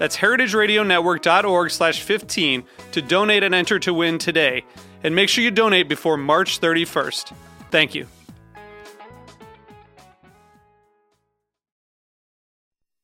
That's 0.00 0.16
heritageradionetwork.org 0.16 1.70
slash 1.70 2.02
15 2.02 2.64
to 2.92 3.02
donate 3.02 3.42
and 3.42 3.54
enter 3.54 3.78
to 3.80 3.92
win 3.92 4.16
today. 4.16 4.64
And 5.04 5.14
make 5.14 5.28
sure 5.28 5.44
you 5.44 5.50
donate 5.50 5.90
before 5.90 6.16
March 6.16 6.58
31st. 6.58 7.34
Thank 7.70 7.94
you. 7.94 8.06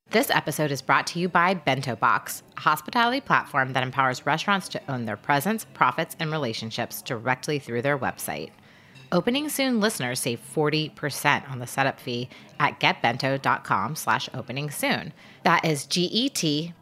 This 0.09 0.31
episode 0.31 0.71
is 0.71 0.81
brought 0.81 1.07
to 1.09 1.19
you 1.19 1.29
by 1.29 1.53
Bento 1.53 1.97
Box, 1.97 2.43
a 2.57 2.61
hospitality 2.61 3.21
platform 3.21 3.75
that 3.75 3.83
empowers 3.83 4.25
restaurants 4.25 4.67
to 4.71 4.81
own 4.91 5.05
their 5.05 5.19
presence, 5.19 5.67
profits, 5.75 6.17
and 6.19 6.33
relationships 6.33 7.03
directly 7.03 7.59
through 7.59 7.83
their 7.83 7.99
website. 7.99 8.53
Opening 9.13 9.49
Soon 9.49 9.79
listeners 9.79 10.19
save 10.19 10.41
40% 10.55 11.49
on 11.51 11.61
the 11.61 11.67
setup 11.67 12.01
fee 12.01 12.29
at 12.59 12.81
getbento.com 12.81 13.95
slash 13.95 14.29
opening 14.35 14.71
soon. 14.71 15.13
That 15.47 15.65
is 15.65 15.87
G-E-T-B-E-N-T-O 15.87 16.77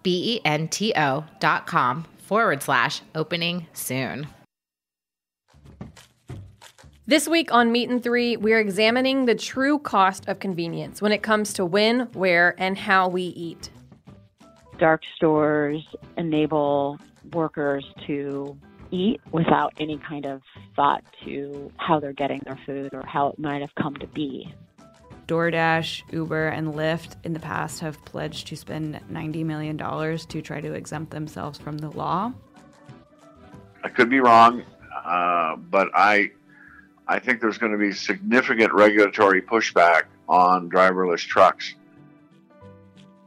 dot 1.38 1.66
com 1.66 2.06
forward 2.16 2.62
slash 2.62 3.02
opening 3.14 3.66
soon. 3.74 4.26
This 7.06 7.28
week 7.28 7.52
on 7.52 7.70
Meat 7.72 7.90
and 7.90 8.02
Three, 8.02 8.38
we're 8.38 8.58
examining 8.58 9.26
the 9.26 9.34
true 9.34 9.78
cost 9.78 10.26
of 10.28 10.38
convenience 10.38 11.02
when 11.02 11.12
it 11.12 11.22
comes 11.22 11.52
to 11.52 11.66
when, 11.66 12.08
where, 12.14 12.54
and 12.56 12.78
how 12.78 13.08
we 13.08 13.24
eat. 13.24 13.68
Dark 14.78 15.02
stores 15.14 15.82
enable 16.16 16.98
workers 17.34 17.84
to 18.06 18.56
eat 18.90 19.20
without 19.30 19.74
any 19.76 19.98
kind 19.98 20.24
of 20.24 20.40
thought 20.74 21.04
to 21.26 21.70
how 21.76 22.00
they're 22.00 22.14
getting 22.14 22.40
their 22.46 22.58
food 22.64 22.94
or 22.94 23.04
how 23.04 23.26
it 23.26 23.38
might 23.38 23.60
have 23.60 23.74
come 23.74 23.94
to 23.96 24.06
be. 24.06 24.50
DoorDash, 25.26 26.02
Uber, 26.12 26.48
and 26.48 26.74
Lyft 26.74 27.16
in 27.24 27.32
the 27.32 27.40
past 27.40 27.80
have 27.80 28.04
pledged 28.04 28.46
to 28.48 28.56
spend 28.56 29.00
$90 29.10 29.44
million 29.44 29.78
to 29.78 30.42
try 30.42 30.60
to 30.60 30.72
exempt 30.72 31.10
themselves 31.10 31.58
from 31.58 31.78
the 31.78 31.90
law. 31.90 32.32
I 33.82 33.88
could 33.88 34.08
be 34.08 34.20
wrong, 34.20 34.62
uh, 35.04 35.56
but 35.56 35.90
I 35.94 36.30
I 37.06 37.18
think 37.18 37.40
there's 37.40 37.58
going 37.58 37.72
to 37.72 37.78
be 37.78 37.92
significant 37.92 38.72
regulatory 38.72 39.42
pushback 39.42 40.04
on 40.26 40.70
driverless 40.70 41.20
trucks. 41.20 41.74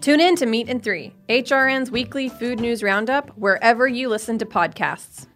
Tune 0.02 0.20
in 0.20 0.36
to 0.38 0.46
Meat 0.46 0.70
and 0.70 0.84
Three, 0.84 1.14
HRN's 1.30 1.92
weekly 1.92 2.30
food 2.30 2.60
news 2.60 2.82
roundup, 2.82 3.30
wherever 3.38 3.88
you 3.88 4.10
listen 4.10 4.38
to 4.40 4.46
podcasts. 4.46 5.28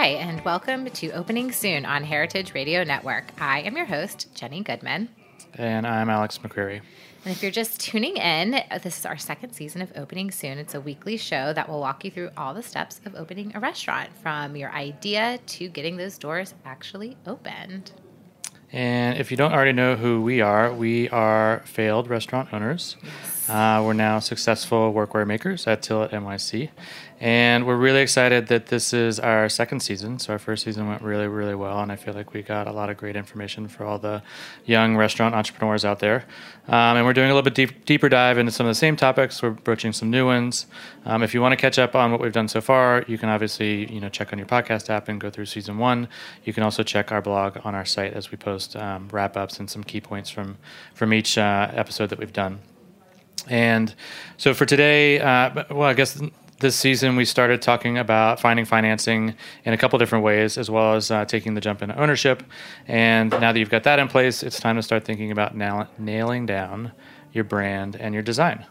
Hi, 0.00 0.10
and 0.10 0.40
welcome 0.44 0.88
to 0.88 1.10
Opening 1.10 1.50
Soon 1.50 1.84
on 1.84 2.04
Heritage 2.04 2.54
Radio 2.54 2.84
Network. 2.84 3.32
I 3.40 3.62
am 3.62 3.76
your 3.76 3.86
host, 3.86 4.32
Jenny 4.32 4.62
Goodman. 4.62 5.08
And 5.54 5.84
I'm 5.84 6.08
Alex 6.08 6.38
McCreery. 6.38 6.82
And 7.24 7.32
if 7.34 7.42
you're 7.42 7.50
just 7.50 7.80
tuning 7.80 8.16
in, 8.16 8.62
this 8.80 9.00
is 9.00 9.04
our 9.04 9.18
second 9.18 9.54
season 9.54 9.82
of 9.82 9.90
Opening 9.96 10.30
Soon. 10.30 10.56
It's 10.56 10.76
a 10.76 10.80
weekly 10.80 11.16
show 11.16 11.52
that 11.52 11.68
will 11.68 11.80
walk 11.80 12.04
you 12.04 12.12
through 12.12 12.30
all 12.36 12.54
the 12.54 12.62
steps 12.62 13.00
of 13.06 13.16
opening 13.16 13.56
a 13.56 13.58
restaurant 13.58 14.10
from 14.22 14.54
your 14.54 14.70
idea 14.70 15.40
to 15.44 15.68
getting 15.68 15.96
those 15.96 16.16
doors 16.16 16.54
actually 16.64 17.16
opened. 17.26 17.90
And 18.70 19.18
if 19.18 19.32
you 19.32 19.36
don't 19.36 19.52
already 19.52 19.72
know 19.72 19.96
who 19.96 20.22
we 20.22 20.40
are, 20.42 20.72
we 20.72 21.08
are 21.08 21.62
failed 21.64 22.08
restaurant 22.08 22.52
owners. 22.52 22.96
Uh, 23.48 23.82
we're 23.84 23.94
now 23.94 24.18
successful 24.18 24.92
workwear 24.92 25.26
makers 25.26 25.66
at 25.66 25.82
Tilit 25.82 26.10
NYC. 26.10 26.68
And 27.20 27.66
we're 27.66 27.76
really 27.76 28.00
excited 28.00 28.46
that 28.46 28.66
this 28.66 28.92
is 28.92 29.18
our 29.18 29.48
second 29.48 29.80
season. 29.80 30.20
So, 30.20 30.32
our 30.32 30.38
first 30.38 30.64
season 30.64 30.86
went 30.86 31.02
really, 31.02 31.26
really 31.26 31.56
well. 31.56 31.80
And 31.80 31.90
I 31.90 31.96
feel 31.96 32.14
like 32.14 32.32
we 32.32 32.42
got 32.42 32.68
a 32.68 32.72
lot 32.72 32.90
of 32.90 32.96
great 32.96 33.16
information 33.16 33.66
for 33.66 33.84
all 33.84 33.98
the 33.98 34.22
young 34.64 34.96
restaurant 34.96 35.34
entrepreneurs 35.34 35.84
out 35.84 35.98
there. 35.98 36.24
Um, 36.68 36.96
and 36.96 37.04
we're 37.04 37.14
doing 37.14 37.30
a 37.30 37.34
little 37.34 37.42
bit 37.42 37.54
deep, 37.54 37.84
deeper 37.86 38.08
dive 38.08 38.38
into 38.38 38.52
some 38.52 38.66
of 38.66 38.70
the 38.70 38.76
same 38.76 38.94
topics. 38.94 39.42
We're 39.42 39.50
broaching 39.50 39.92
some 39.92 40.10
new 40.10 40.26
ones. 40.26 40.66
Um, 41.06 41.24
if 41.24 41.34
you 41.34 41.42
want 41.42 41.52
to 41.52 41.56
catch 41.56 41.76
up 41.78 41.96
on 41.96 42.12
what 42.12 42.20
we've 42.20 42.32
done 42.32 42.46
so 42.46 42.60
far, 42.60 43.04
you 43.08 43.18
can 43.18 43.28
obviously 43.28 43.92
you 43.92 44.00
know 44.00 44.08
check 44.08 44.32
on 44.32 44.38
your 44.38 44.46
podcast 44.46 44.88
app 44.88 45.08
and 45.08 45.20
go 45.20 45.28
through 45.28 45.46
season 45.46 45.78
one. 45.78 46.08
You 46.44 46.52
can 46.52 46.62
also 46.62 46.84
check 46.84 47.10
our 47.10 47.20
blog 47.20 47.58
on 47.64 47.74
our 47.74 47.84
site 47.84 48.12
as 48.12 48.30
we 48.30 48.36
post 48.36 48.76
um, 48.76 49.08
wrap 49.10 49.36
ups 49.36 49.58
and 49.58 49.68
some 49.68 49.82
key 49.82 50.00
points 50.00 50.30
from, 50.30 50.56
from 50.94 51.12
each 51.12 51.36
uh, 51.36 51.70
episode 51.74 52.10
that 52.10 52.18
we've 52.18 52.32
done. 52.32 52.60
And 53.48 53.94
so 54.36 54.54
for 54.54 54.66
today, 54.66 55.20
uh, 55.20 55.64
well, 55.70 55.88
I 55.88 55.94
guess 55.94 56.20
this 56.60 56.74
season 56.74 57.16
we 57.16 57.24
started 57.24 57.62
talking 57.62 57.98
about 57.98 58.40
finding 58.40 58.64
financing 58.64 59.34
in 59.64 59.72
a 59.72 59.76
couple 59.76 59.98
different 59.98 60.24
ways, 60.24 60.58
as 60.58 60.70
well 60.70 60.94
as 60.94 61.10
uh, 61.10 61.24
taking 61.24 61.54
the 61.54 61.60
jump 61.60 61.82
into 61.82 61.98
ownership. 61.98 62.42
And 62.86 63.30
now 63.30 63.52
that 63.52 63.58
you've 63.58 63.70
got 63.70 63.84
that 63.84 63.98
in 63.98 64.08
place, 64.08 64.42
it's 64.42 64.58
time 64.58 64.76
to 64.76 64.82
start 64.82 65.04
thinking 65.04 65.30
about 65.30 65.56
nail- 65.56 65.88
nailing 65.98 66.46
down 66.46 66.92
your 67.32 67.44
brand 67.44 67.94
and 67.96 68.12
your 68.12 68.22
design. 68.22 68.66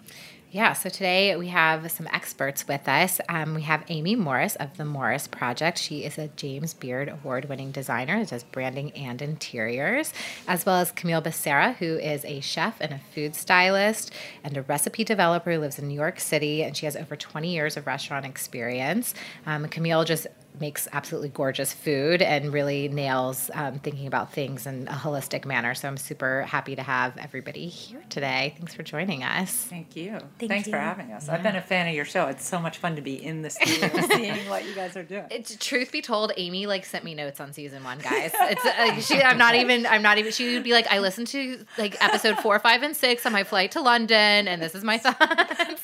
Yeah, 0.57 0.73
so 0.73 0.89
today 0.89 1.35
we 1.35 1.49
have 1.49 1.91
some 1.91 2.07
experts 2.07 2.67
with 2.67 2.89
us. 2.89 3.21
Um, 3.29 3.53
we 3.53 3.61
have 3.61 3.83
Amy 3.89 4.15
Morris 4.15 4.55
of 4.55 4.75
the 4.75 4.85
Morris 4.85 5.27
Project. 5.27 5.77
She 5.77 6.03
is 6.03 6.17
a 6.17 6.29
James 6.29 6.73
Beard 6.73 7.09
award 7.09 7.45
winning 7.47 7.69
designer 7.69 8.17
that 8.21 8.29
does 8.29 8.43
branding 8.43 8.89
and 8.93 9.21
interiors, 9.21 10.11
as 10.47 10.65
well 10.65 10.77
as 10.77 10.91
Camille 10.91 11.21
Becerra, 11.21 11.75
who 11.75 11.97
is 11.97 12.25
a 12.25 12.39
chef 12.39 12.81
and 12.81 12.91
a 12.91 13.01
food 13.13 13.35
stylist 13.35 14.11
and 14.43 14.57
a 14.57 14.63
recipe 14.63 15.03
developer 15.03 15.53
who 15.53 15.59
lives 15.59 15.77
in 15.77 15.87
New 15.87 15.93
York 15.93 16.19
City, 16.19 16.63
and 16.63 16.75
she 16.75 16.87
has 16.87 16.95
over 16.95 17.15
20 17.15 17.53
years 17.53 17.77
of 17.77 17.85
restaurant 17.85 18.25
experience. 18.25 19.13
Um, 19.45 19.67
Camille 19.67 20.05
just 20.05 20.25
makes 20.59 20.87
absolutely 20.91 21.29
gorgeous 21.29 21.73
food 21.73 22.21
and 22.21 22.51
really 22.51 22.87
nails 22.87 23.49
um, 23.53 23.79
thinking 23.79 24.07
about 24.07 24.31
things 24.33 24.65
in 24.67 24.87
a 24.87 24.91
holistic 24.93 25.45
manner. 25.45 25.73
So 25.75 25.87
I'm 25.87 25.97
super 25.97 26.43
happy 26.43 26.75
to 26.75 26.83
have 26.83 27.17
everybody 27.17 27.67
here 27.67 28.03
today. 28.09 28.53
Thanks 28.57 28.73
for 28.73 28.83
joining 28.83 29.23
us. 29.23 29.51
Thank 29.51 29.95
you. 29.95 30.17
Thank 30.39 30.51
Thanks 30.51 30.67
you. 30.67 30.73
for 30.73 30.79
having 30.79 31.11
us. 31.11 31.27
Yeah. 31.27 31.33
I've 31.35 31.43
been 31.43 31.55
a 31.55 31.61
fan 31.61 31.87
of 31.87 31.93
your 31.95 32.05
show. 32.05 32.27
It's 32.27 32.45
so 32.45 32.59
much 32.59 32.77
fun 32.77 32.95
to 32.95 33.01
be 33.01 33.23
in 33.23 33.41
the 33.41 33.49
studio 33.49 33.89
seeing 34.11 34.49
what 34.49 34.65
you 34.65 34.73
guys 34.73 34.95
are 34.97 35.03
doing. 35.03 35.25
It's 35.31 35.55
truth 35.57 35.91
be 35.91 36.01
told, 36.01 36.31
Amy 36.37 36.65
like 36.67 36.85
sent 36.85 37.03
me 37.03 37.13
notes 37.15 37.39
on 37.39 37.53
season 37.53 37.83
one, 37.83 37.99
guys. 37.99 38.31
It's 38.33 38.65
uh, 38.65 38.99
she. 39.15 39.21
I'm 39.21 39.37
not 39.37 39.55
even. 39.55 39.85
I'm 39.85 40.01
not 40.01 40.17
even. 40.17 40.31
She 40.31 40.53
would 40.55 40.63
be 40.63 40.71
like, 40.73 40.87
I 40.91 40.99
listened 40.99 41.27
to 41.27 41.65
like 41.77 41.95
episode 42.03 42.37
four, 42.39 42.57
five, 42.59 42.83
and 42.83 42.95
six 42.95 43.25
on 43.25 43.31
my 43.33 43.43
flight 43.43 43.71
to 43.71 43.81
London, 43.81 44.47
and 44.47 44.61
this 44.61 44.75
is 44.75 44.83
my 44.83 44.97
thoughts. 44.97 45.19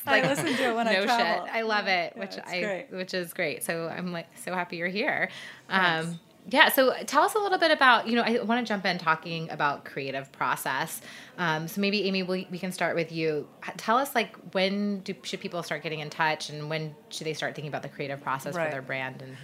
I 0.06 0.20
like, 0.20 0.24
listen 0.24 0.46
to 0.46 0.70
it 0.70 0.74
when 0.74 0.88
I 0.88 0.94
no 0.94 1.04
travel. 1.04 1.44
shit. 1.46 1.54
I 1.54 1.62
love 1.62 1.86
it, 1.86 2.12
Yeah, 2.14 2.20
which 2.20 2.38
I 2.46 2.60
great. 2.60 2.86
which 2.90 3.14
is 3.14 3.32
great. 3.32 3.62
So 3.64 3.88
I'm 3.88 4.12
like 4.12 4.26
so 4.44 4.52
happy 4.54 4.63
you're 4.72 4.88
here. 4.88 5.28
Um, 5.68 6.18
yeah, 6.48 6.68
so 6.68 6.92
tell 7.06 7.22
us 7.22 7.34
a 7.34 7.38
little 7.38 7.58
bit 7.58 7.70
about, 7.70 8.06
you 8.06 8.16
know, 8.16 8.22
I 8.22 8.42
want 8.42 8.64
to 8.66 8.68
jump 8.70 8.84
in 8.84 8.98
talking 8.98 9.48
about 9.50 9.86
creative 9.86 10.30
process. 10.30 11.00
Um, 11.38 11.68
so 11.68 11.80
maybe 11.80 12.04
Amy, 12.04 12.22
we, 12.22 12.46
we 12.50 12.58
can 12.58 12.70
start 12.70 12.96
with 12.96 13.10
you. 13.12 13.48
Tell 13.78 13.96
us 13.96 14.14
like 14.14 14.36
when 14.52 15.00
do 15.00 15.14
should 15.22 15.40
people 15.40 15.62
start 15.62 15.82
getting 15.82 16.00
in 16.00 16.10
touch 16.10 16.50
and 16.50 16.68
when 16.68 16.94
should 17.08 17.26
they 17.26 17.32
start 17.32 17.54
thinking 17.54 17.70
about 17.70 17.82
the 17.82 17.88
creative 17.88 18.20
process 18.22 18.54
Right. 18.54 18.66
for 18.66 18.72
their 18.72 18.82
brand 18.82 19.22
and 19.22 19.36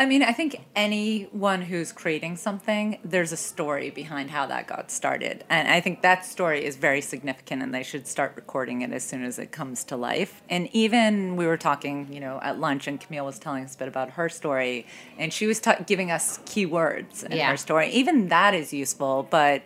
I 0.00 0.06
mean, 0.06 0.22
I 0.22 0.32
think 0.32 0.64
anyone 0.74 1.60
who's 1.60 1.92
creating 1.92 2.38
something, 2.38 2.98
there's 3.04 3.32
a 3.32 3.36
story 3.36 3.90
behind 3.90 4.30
how 4.30 4.46
that 4.46 4.66
got 4.66 4.90
started. 4.90 5.44
And 5.50 5.68
I 5.68 5.82
think 5.82 6.00
that 6.00 6.24
story 6.24 6.64
is 6.64 6.76
very 6.76 7.02
significant 7.02 7.62
and 7.62 7.74
they 7.74 7.82
should 7.82 8.06
start 8.06 8.32
recording 8.34 8.80
it 8.80 8.92
as 8.92 9.04
soon 9.04 9.22
as 9.22 9.38
it 9.38 9.52
comes 9.52 9.84
to 9.84 9.96
life. 9.98 10.40
And 10.48 10.70
even 10.72 11.36
we 11.36 11.46
were 11.46 11.58
talking, 11.58 12.10
you 12.10 12.18
know, 12.18 12.40
at 12.42 12.58
lunch 12.58 12.88
and 12.88 12.98
Camille 12.98 13.26
was 13.26 13.38
telling 13.38 13.62
us 13.62 13.74
a 13.74 13.78
bit 13.78 13.88
about 13.88 14.12
her 14.12 14.30
story 14.30 14.86
and 15.18 15.34
she 15.34 15.46
was 15.46 15.60
ta- 15.60 15.80
giving 15.86 16.10
us 16.10 16.38
keywords 16.46 17.22
in 17.22 17.32
Yeah. 17.32 17.50
her 17.50 17.58
story. 17.58 17.90
Even 17.90 18.28
that 18.28 18.54
is 18.54 18.72
useful, 18.72 19.28
but 19.28 19.60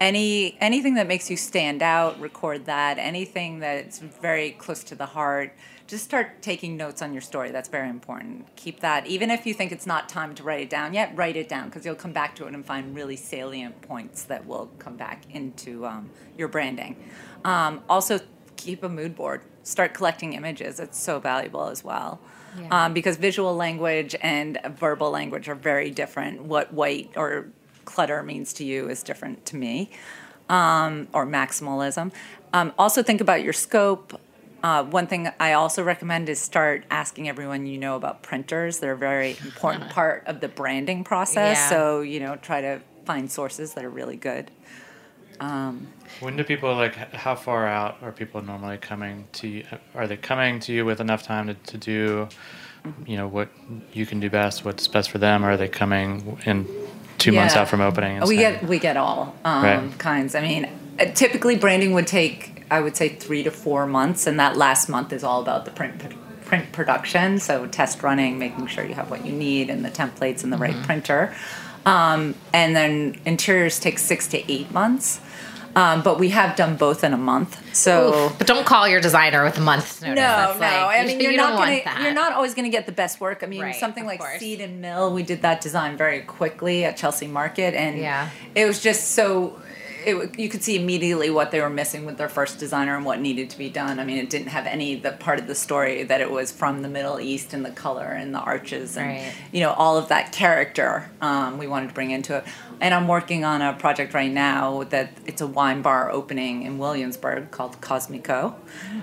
any 0.00 0.56
anything 0.60 0.94
that 0.94 1.06
makes 1.06 1.30
you 1.30 1.36
stand 1.36 1.80
out, 1.80 2.18
record 2.18 2.64
that. 2.66 2.98
Anything 2.98 3.60
that's 3.60 3.98
very 4.00 4.50
close 4.50 4.82
to 4.84 4.94
the 4.96 5.06
heart, 5.06 5.52
just 5.90 6.04
start 6.04 6.40
taking 6.40 6.76
notes 6.76 7.02
on 7.02 7.12
your 7.12 7.20
story. 7.20 7.50
That's 7.50 7.68
very 7.68 7.90
important. 7.90 8.46
Keep 8.54 8.78
that, 8.80 9.08
even 9.08 9.28
if 9.28 9.44
you 9.44 9.52
think 9.52 9.72
it's 9.72 9.86
not 9.86 10.08
time 10.08 10.36
to 10.36 10.44
write 10.44 10.60
it 10.60 10.70
down 10.70 10.94
yet. 10.94 11.12
Write 11.16 11.36
it 11.36 11.48
down 11.48 11.66
because 11.68 11.84
you'll 11.84 11.96
come 11.96 12.12
back 12.12 12.36
to 12.36 12.46
it 12.46 12.54
and 12.54 12.64
find 12.64 12.94
really 12.94 13.16
salient 13.16 13.82
points 13.82 14.22
that 14.24 14.46
will 14.46 14.70
come 14.78 14.96
back 14.96 15.24
into 15.30 15.84
um, 15.84 16.08
your 16.38 16.46
branding. 16.46 16.94
Um, 17.44 17.82
also, 17.88 18.20
keep 18.56 18.84
a 18.84 18.88
mood 18.88 19.16
board. 19.16 19.42
Start 19.64 19.92
collecting 19.92 20.34
images. 20.34 20.78
It's 20.78 20.96
so 20.96 21.18
valuable 21.18 21.66
as 21.66 21.82
well. 21.82 22.20
Yeah. 22.56 22.84
Um, 22.86 22.94
because 22.94 23.16
visual 23.16 23.56
language 23.56 24.14
and 24.22 24.60
verbal 24.78 25.10
language 25.10 25.48
are 25.48 25.56
very 25.56 25.90
different. 25.90 26.44
What 26.44 26.72
white 26.72 27.10
or 27.16 27.48
clutter 27.84 28.22
means 28.22 28.52
to 28.54 28.64
you 28.64 28.88
is 28.88 29.02
different 29.02 29.44
to 29.46 29.56
me, 29.56 29.90
um, 30.48 31.08
or 31.12 31.26
maximalism. 31.26 32.12
Um, 32.52 32.72
also, 32.78 33.02
think 33.02 33.20
about 33.20 33.42
your 33.42 33.52
scope. 33.52 34.20
Uh, 34.62 34.84
one 34.84 35.06
thing 35.06 35.28
I 35.40 35.54
also 35.54 35.82
recommend 35.82 36.28
is 36.28 36.38
start 36.38 36.84
asking 36.90 37.28
everyone 37.28 37.66
you 37.66 37.78
know 37.78 37.96
about 37.96 38.22
printers. 38.22 38.78
They're 38.78 38.92
a 38.92 38.96
very 38.96 39.36
important 39.44 39.90
part 39.90 40.24
of 40.26 40.40
the 40.40 40.48
branding 40.48 41.04
process. 41.04 41.56
Yeah. 41.56 41.68
So, 41.70 42.00
you 42.02 42.20
know, 42.20 42.36
try 42.36 42.60
to 42.60 42.80
find 43.06 43.30
sources 43.30 43.74
that 43.74 43.84
are 43.84 43.90
really 43.90 44.16
good. 44.16 44.50
When 46.20 46.36
do 46.36 46.44
people 46.44 46.74
like? 46.74 46.94
How 47.14 47.34
far 47.34 47.66
out 47.66 47.96
are 48.02 48.12
people 48.12 48.42
normally 48.42 48.76
coming 48.76 49.26
to 49.34 49.48
you? 49.48 49.64
Are 49.94 50.06
they 50.06 50.18
coming 50.18 50.60
to 50.60 50.72
you 50.72 50.84
with 50.84 51.00
enough 51.00 51.22
time 51.22 51.46
to, 51.46 51.54
to 51.54 51.78
do, 51.78 52.28
you 53.06 53.16
know, 53.16 53.26
what 53.26 53.48
you 53.94 54.04
can 54.04 54.20
do 54.20 54.28
best, 54.28 54.64
what's 54.66 54.86
best 54.86 55.10
for 55.10 55.16
them? 55.18 55.42
Or 55.44 55.52
are 55.52 55.56
they 55.56 55.68
coming 55.68 56.38
in 56.44 56.66
two 57.16 57.32
months 57.32 57.54
Yeah. 57.54 57.62
out 57.62 57.68
from 57.68 57.80
opening? 57.80 58.20
We 58.20 58.36
saying, 58.36 58.60
get 58.60 58.68
we 58.68 58.78
get 58.78 58.98
all 58.98 59.34
um, 59.44 59.64
Right. 59.64 59.98
kinds. 59.98 60.34
I 60.34 60.42
mean, 60.42 60.68
typically 61.06 61.56
branding 61.56 61.92
would 61.92 62.06
take 62.06 62.64
I 62.70 62.80
would 62.80 62.96
say 62.96 63.08
three 63.08 63.42
to 63.42 63.50
four 63.50 63.84
months, 63.86 64.26
and 64.28 64.38
that 64.38 64.56
last 64.56 64.88
month 64.88 65.12
is 65.12 65.24
all 65.24 65.40
about 65.42 65.64
the 65.64 65.70
print 65.72 66.00
print 66.44 66.70
production. 66.72 67.38
So 67.40 67.66
test 67.66 68.02
running, 68.02 68.38
making 68.38 68.66
sure 68.68 68.84
you 68.84 68.94
have 68.94 69.10
what 69.10 69.24
you 69.26 69.32
need 69.32 69.70
and 69.70 69.84
the 69.84 69.90
templates 69.90 70.44
and 70.44 70.52
the 70.52 70.56
right 70.58 70.76
printer, 70.84 71.34
um, 71.86 72.34
and 72.52 72.74
then 72.76 73.20
interiors 73.24 73.78
take 73.80 73.98
six 73.98 74.28
to 74.28 74.52
eight 74.52 74.70
months. 74.72 75.20
Um, 75.76 76.02
but 76.02 76.18
we 76.18 76.30
have 76.30 76.56
done 76.56 76.76
both 76.76 77.04
in 77.04 77.12
a 77.12 77.16
month. 77.16 77.56
So 77.76 78.26
Oof, 78.26 78.38
but 78.38 78.48
don't 78.48 78.66
call 78.66 78.88
your 78.88 79.00
designer 79.00 79.44
with 79.44 79.56
a 79.56 79.60
month's 79.60 80.00
notice. 80.02 80.16
no, 80.16 80.22
That's 80.22 80.54
no. 80.58 80.66
like- 80.66 81.00
I 81.00 81.04
mean, 81.06 81.20
you 81.20 81.28
you're 81.28 81.36
don't 81.36 81.56
gonna 81.56 82.02
you're 82.02 82.12
not 82.12 82.32
always 82.32 82.54
gonna 82.54 82.70
get 82.70 82.86
the 82.86 82.92
best 82.92 83.20
work. 83.20 83.44
I 83.44 83.46
mean, 83.46 83.60
Right, 83.62 83.74
something 83.76 84.04
like 84.04 84.18
course. 84.18 84.40
Seed 84.40 84.60
and 84.60 84.80
Mill, 84.80 85.12
we 85.14 85.22
did 85.22 85.42
that 85.42 85.60
design 85.60 85.96
very 85.96 86.20
quickly 86.22 86.84
at 86.84 86.96
Chelsea 86.96 87.28
Market, 87.28 87.74
and 87.74 87.98
Yeah. 87.98 88.28
it 88.56 88.66
was 88.66 88.80
just 88.82 89.12
so. 89.12 89.60
It, 90.04 90.38
you 90.38 90.48
could 90.48 90.62
see 90.62 90.76
immediately 90.80 91.30
what 91.30 91.50
they 91.50 91.60
were 91.60 91.70
missing 91.70 92.04
with 92.06 92.16
their 92.18 92.28
first 92.28 92.58
designer 92.58 92.96
and 92.96 93.04
what 93.04 93.20
needed 93.20 93.50
to 93.50 93.58
be 93.58 93.68
done. 93.68 93.98
I 94.00 94.04
mean, 94.04 94.18
it 94.18 94.30
didn't 94.30 94.48
have 94.48 94.66
any 94.66 94.94
the 94.96 95.12
part 95.12 95.38
of 95.38 95.46
the 95.46 95.54
story 95.54 96.02
that 96.04 96.20
it 96.20 96.30
was 96.30 96.50
from 96.52 96.82
the 96.82 96.88
Middle 96.88 97.20
East 97.20 97.52
and 97.52 97.64
the 97.64 97.70
color 97.70 98.06
and 98.06 98.34
the 98.34 98.38
arches 98.40 98.96
and 98.96 99.06
Right. 99.08 99.32
you 99.52 99.60
know 99.60 99.72
all 99.72 99.96
of 99.98 100.08
that 100.08 100.32
character 100.32 101.10
um, 101.20 101.58
we 101.58 101.66
wanted 101.66 101.88
to 101.88 101.94
bring 101.94 102.10
into 102.10 102.36
it. 102.36 102.44
And 102.82 102.94
I'm 102.94 103.08
working 103.08 103.44
on 103.44 103.60
a 103.60 103.74
project 103.74 104.14
right 104.14 104.32
now 104.32 104.84
that 104.84 105.12
it's 105.26 105.42
a 105.42 105.46
wine 105.46 105.82
bar 105.82 106.10
opening 106.10 106.62
in 106.62 106.78
Williamsburg 106.78 107.50
called 107.50 107.78
Cosmico 107.82 108.54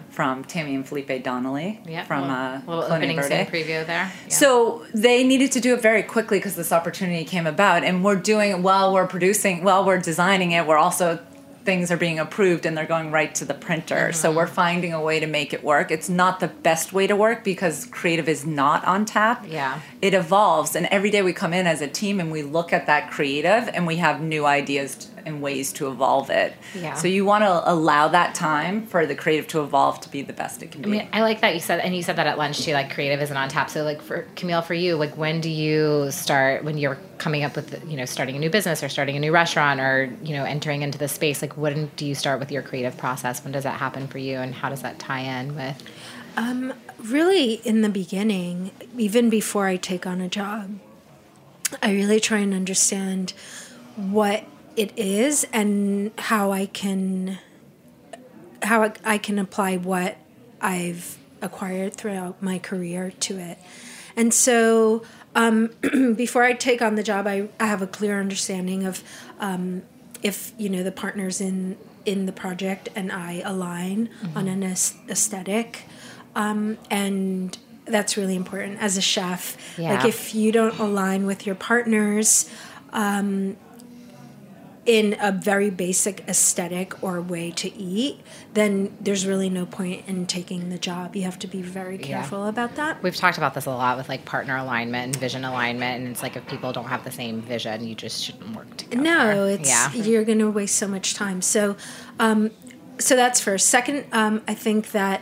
from 0.10 0.44
Tammy 0.44 0.74
and 0.74 0.88
Felipe 0.88 1.24
Donnelly 1.24 1.80
Yeah, 1.86 2.04
from 2.06 2.22
little, 2.22 2.36
uh, 2.36 2.60
little 2.66 2.84
opening 2.94 3.18
Verde. 3.18 3.36
scene 3.36 3.46
preview 3.46 3.86
there. 3.86 4.12
Yeah. 4.28 4.34
So 4.34 4.84
they 4.96 5.24
needed 5.24 5.52
to 5.52 5.60
do 5.60 5.76
it 5.76 5.82
very 5.82 6.02
quickly 6.02 6.40
because 6.40 6.56
this 6.56 6.72
opportunity 6.72 7.24
came 7.24 7.46
about, 7.46 7.84
and 7.84 8.04
we're 8.04 8.16
doing 8.16 8.50
it 8.52 8.60
while 8.60 8.94
we're 8.94 9.06
producing, 9.08 9.64
while 9.64 9.86
we're 9.86 10.00
designing 10.00 10.52
it. 10.54 10.66
We're 10.66 10.78
also 10.88 11.20
things 11.66 11.92
are 11.92 11.98
being 11.98 12.18
approved 12.18 12.66
and 12.66 12.78
they're 12.78 12.86
going 12.86 13.12
right 13.12 13.36
to 13.36 13.44
the 13.44 13.54
printer. 13.54 14.14
So 14.14 14.30
Mm-hmm. 14.30 14.38
we're 14.38 14.48
finding 14.48 14.94
a 14.94 15.02
way 15.02 15.20
to 15.20 15.28
make 15.28 15.52
it 15.52 15.62
work. 15.66 15.92
It's 15.92 16.08
not 16.08 16.40
the 16.40 16.48
best 16.48 16.94
way 16.94 17.08
to 17.08 17.16
work 17.16 17.44
because 17.44 17.86
creative 17.88 18.30
is 18.30 18.46
not 18.46 18.86
on 18.86 19.04
tap. 19.04 19.46
Yeah. 19.46 19.82
It 20.02 20.14
evolves, 20.14 20.78
and 20.78 20.86
every 20.86 21.12
day 21.12 21.22
we 21.22 21.34
come 21.34 21.54
in 21.54 21.68
as 21.68 21.82
a 21.82 21.88
team 22.02 22.22
and 22.22 22.32
we 22.32 22.42
look 22.42 22.72
at 22.72 22.86
that 22.88 23.12
creative 23.12 23.68
and 23.74 23.86
we 23.86 23.98
have 23.98 24.22
new 24.22 24.46
ideas 24.46 25.10
and 25.28 25.42
ways 25.42 25.72
to 25.74 25.90
evolve 25.90 26.30
it. 26.30 26.56
Yeah. 26.74 26.96
So 26.96 27.08
you 27.08 27.26
want 27.26 27.44
to 27.44 27.70
allow 27.70 28.08
that 28.08 28.34
time 28.34 28.88
for 28.88 29.06
the 29.06 29.14
creative 29.14 29.48
to 29.50 29.62
evolve 29.62 30.00
to 30.02 30.10
be 30.10 30.22
the 30.22 30.34
best 30.34 30.64
it 30.64 30.72
can 30.72 30.82
I 30.82 30.86
be. 30.86 30.90
mean, 30.92 31.10
I 31.14 31.22
like 31.22 31.42
that 31.42 31.54
you 31.54 31.60
said, 31.60 31.80
and 31.82 31.96
you 31.96 32.02
said 32.02 32.16
that 32.16 32.28
at 32.28 32.38
lunch 32.38 32.62
too. 32.62 32.74
Like, 32.74 32.92
creative 32.92 33.22
isn't 33.22 33.38
on 33.38 33.50
tap. 33.50 33.70
So, 33.70 33.84
like 33.84 34.02
for 34.02 34.26
Camille, 34.36 34.62
for 34.62 34.74
you, 34.74 34.96
like, 34.96 35.16
when 35.18 35.42
do 35.42 35.50
you 35.50 36.10
start 36.12 36.64
when 36.64 36.78
you're 36.78 36.98
coming 37.18 37.44
up 37.44 37.56
with, 37.56 37.84
you 37.88 37.98
know, 37.98 38.06
starting 38.06 38.36
a 38.36 38.40
new 38.40 38.50
business 38.50 38.82
or 38.82 38.90
starting 38.90 39.16
a 39.16 39.20
new 39.20 39.32
restaurant 39.32 39.80
or 39.80 40.12
you 40.24 40.36
know, 40.36 40.44
entering 40.46 40.82
into 40.82 40.98
the 40.98 41.08
space? 41.08 41.42
Like, 41.42 41.58
when 41.58 41.92
do 41.96 42.06
you 42.06 42.16
start 42.16 42.40
with 42.40 42.52
your 42.52 42.62
creative 42.62 42.98
process? 42.98 43.44
When 43.44 43.52
does 43.52 43.64
that 43.64 43.80
happen 43.80 44.08
for 44.08 44.18
you, 44.18 44.38
and 44.38 44.56
how 44.56 44.70
does 44.70 44.82
that 44.82 44.98
tie 44.98 45.22
in 45.22 45.56
with? 45.56 45.84
Um, 46.38 46.74
really 47.04 47.56
in 47.66 47.82
the 47.82 47.90
beginning, 47.90 48.72
even 48.98 49.30
before 49.30 49.68
I 49.68 49.76
take 49.76 50.06
on 50.06 50.22
a 50.22 50.30
job, 50.30 50.80
I 51.82 51.92
really 51.92 52.20
try 52.20 52.38
and 52.40 52.54
understand 52.54 53.34
what 53.96 54.44
it 54.78 54.94
is 54.98 55.46
and 55.52 56.12
how 56.18 56.52
I 56.54 56.68
can 56.68 57.40
how 58.64 58.84
I- 58.84 58.94
I 59.04 59.18
can 59.18 59.38
apply 59.40 59.78
what 59.78 60.18
I've 60.62 61.18
acquired 61.42 61.94
throughout 61.96 62.42
my 62.42 62.58
career 62.60 63.12
to 63.22 63.38
it. 63.38 63.58
And 64.16 64.34
so 64.34 65.04
um, 65.36 65.70
before 66.16 66.44
I 66.44 66.54
take 66.54 66.82
on 66.82 66.96
the 66.96 67.04
job, 67.04 67.28
I, 67.28 67.50
I 67.60 67.68
have 67.68 67.82
a 67.84 67.88
clear 67.88 68.20
understanding 68.20 68.86
of 68.86 69.04
um, 69.40 69.84
if 70.24 70.52
you 70.58 70.70
know 70.70 70.82
the 70.84 70.92
partners 70.92 71.40
in 71.42 71.78
in 72.06 72.26
the 72.26 72.32
project 72.32 72.88
and 72.96 73.12
I 73.12 73.42
align 73.46 74.10
on 74.36 74.48
an 74.48 74.64
aesthetic, 74.64 75.84
um, 76.36 76.78
and 76.90 77.56
that's 77.86 78.16
really 78.18 78.36
important 78.36 78.80
as 78.82 78.98
a 78.98 79.02
chef. 79.02 79.58
Like 79.98 80.06
if 80.06 80.34
you 80.34 80.52
don't 80.52 80.80
align 80.80 81.26
with 81.26 81.46
your 81.46 81.56
partners 81.56 82.50
um, 82.94 83.58
in 84.88 85.18
a 85.20 85.34
very 85.34 85.70
basic 85.70 86.22
aesthetic 86.30 87.04
or 87.04 87.22
way 87.22 87.52
to 87.52 87.76
eat, 87.76 88.22
then 88.54 88.98
there's 89.02 89.28
really 89.28 89.50
no 89.50 89.66
point 89.66 90.08
in 90.08 90.26
taking 90.26 90.70
the 90.70 90.78
job. 90.78 91.14
You 91.14 91.24
have 91.24 91.38
to 91.40 91.48
be 91.48 91.62
very 91.62 91.98
careful 91.98 92.48
about 92.48 92.76
that. 92.76 93.04
We've 93.04 93.16
talked 93.16 93.38
about 93.38 93.54
this 93.54 93.66
a 93.66 93.72
lot 93.72 93.98
with 93.98 94.08
like 94.08 94.24
partner 94.24 94.56
alignment 94.56 95.04
and 95.04 95.16
vision 95.18 95.44
alignment, 95.44 96.02
and 96.02 96.10
it's 96.10 96.24
like 96.24 96.38
if 96.38 96.48
people 96.48 96.72
don't 96.72 96.88
have 96.88 97.04
the 97.04 97.12
same 97.12 97.42
vision, 97.42 97.86
you 97.86 97.96
just 97.96 98.24
shouldn't 98.24 98.56
work 98.56 98.78
together. 98.78 99.04
No, 99.04 99.46
it's 99.46 99.68
yeah. 99.68 99.92
you're 99.94 100.24
going 100.24 100.40
to 100.40 100.50
waste 100.50 100.78
so 100.78 100.88
much 100.88 101.14
time. 101.14 101.42
So, 101.42 101.76
um, 102.18 102.52
so 102.98 103.18
that's 103.18 103.42
first. 103.42 103.68
Second, 103.68 104.06
um, 104.14 104.42
I 104.48 104.54
think 104.54 104.92
that 104.92 105.22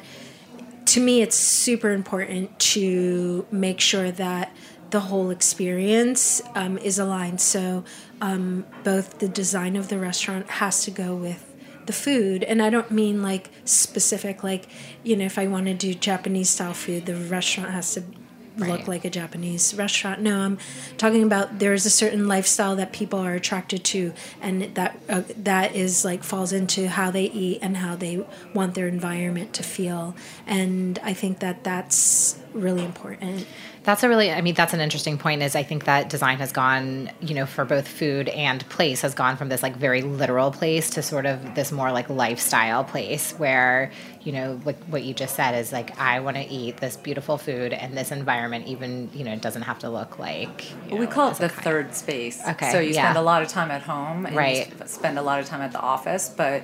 to 0.86 1.00
me, 1.02 1.24
it's 1.24 1.36
super 1.36 1.90
important 1.90 2.58
to 2.60 3.48
make 3.50 3.82
sure 3.82 4.12
that 4.12 4.56
the 4.92 5.00
whole 5.00 5.30
experience 5.30 6.42
um, 6.54 6.78
is 6.78 7.00
aligned. 7.00 7.42
So, 7.42 7.84
um, 8.22 8.66
both 8.84 9.20
the 9.20 9.28
design 9.28 9.76
of 9.76 9.90
the 9.90 10.00
restaurant 10.00 10.50
has 10.50 10.84
to 10.86 10.92
go 10.92 11.16
with 11.16 11.54
the 11.86 11.94
food, 11.94 12.44
and 12.44 12.62
I 12.62 12.70
don't 12.70 12.92
mean 12.92 13.22
like 13.22 13.50
specific, 13.66 14.44
like 14.44 14.68
you 15.04 15.16
know, 15.16 15.26
if 15.26 15.38
I 15.38 15.48
want 15.48 15.68
to 15.68 15.74
do 15.74 15.94
Japanese 15.94 16.50
style 16.50 16.74
food, 16.74 17.06
the 17.06 17.16
restaurant 17.16 17.72
has 17.72 17.94
to 17.94 18.04
look 18.58 18.88
like 18.88 19.06
a 19.06 19.10
Japanese 19.10 19.74
restaurant. 19.76 20.22
No, 20.22 20.40
I'm 20.40 20.58
talking 20.98 21.24
about 21.24 21.60
there's 21.60 21.86
a 21.86 21.90
certain 21.90 22.28
lifestyle 22.28 22.76
that 22.78 22.94
people 22.94 23.20
are 23.20 23.34
attracted 23.34 23.84
to, 23.86 24.14
and 24.42 24.76
that 24.76 25.00
uh, 25.10 25.24
that 25.38 25.76
is 25.76 26.06
like 26.06 26.24
falls 26.24 26.54
into 26.54 26.88
how 26.88 27.12
they 27.12 27.26
eat 27.26 27.60
and 27.62 27.78
how 27.78 27.96
they 27.96 28.26
want 28.54 28.76
their 28.76 28.88
environment 28.88 29.54
to 29.54 29.64
feel. 29.64 30.16
And 30.48 31.00
I 31.04 31.14
think 31.14 31.40
that 31.40 31.64
that's 31.64 32.40
really 32.54 32.86
important. 32.86 33.46
That's 33.86 34.02
a 34.02 34.10
really, 34.10 34.32
I 34.32 34.42
mean, 34.42 34.56
that's 34.56 34.74
an 34.74 34.80
interesting 34.80 35.20
point. 35.20 35.44
Is 35.44 35.56
I 35.56 35.62
think 35.62 35.86
that 35.86 36.10
design 36.10 36.40
has 36.40 36.52
gone, 36.52 37.12
you 37.22 37.36
know, 37.36 37.46
for 37.46 37.66
both 37.66 37.88
food 37.88 38.30
and 38.30 38.68
place, 38.70 39.02
has 39.02 39.14
gone 39.14 39.38
from 39.38 39.48
this 39.50 39.62
like 39.62 39.76
very 39.76 40.02
literal 40.02 40.52
place 40.52 40.90
to 40.92 41.04
sort 41.04 41.28
of 41.28 41.54
this 41.54 41.72
more 41.72 41.92
like 41.92 42.10
lifestyle 42.10 42.84
place 42.84 43.34
where, 43.34 43.92
you 44.24 44.32
know, 44.32 44.60
like 44.66 44.84
what 44.86 45.04
you 45.04 45.14
just 45.14 45.36
said 45.36 45.54
is 45.54 45.72
like, 45.72 46.00
I 46.00 46.20
want 46.20 46.36
to 46.36 46.44
eat 46.44 46.78
this 46.78 46.98
beautiful 46.98 47.38
food 47.38 47.74
and 47.74 47.96
this 47.96 48.12
environment, 48.12 48.66
even, 48.66 49.12
you 49.14 49.24
know, 49.24 49.34
it 49.34 49.42
doesnn't 49.44 49.62
have 49.64 49.78
to 49.80 49.90
look 49.90 50.18
like. 50.18 50.66
Well, 50.90 50.98
we 51.00 51.06
know, 51.06 51.12
call 51.12 51.30
it 51.32 51.38
the 51.38 51.48
third 51.50 51.94
space. 51.94 52.42
Okay, 52.48 52.72
So 52.72 52.80
you 52.80 52.94
yeah. 52.94 53.04
spend 53.04 53.18
a 53.20 53.22
lot 53.22 53.44
of 53.44 53.50
time 53.50 53.70
at 53.70 53.84
home 53.84 54.26
and 54.26 54.36
Right. 54.36 54.68
you 54.68 54.88
spend 54.88 55.20
a 55.20 55.22
lot 55.22 55.40
of 55.40 55.46
time 55.46 55.62
at 55.62 55.72
the 55.72 55.80
office, 55.80 56.28
but 56.36 56.64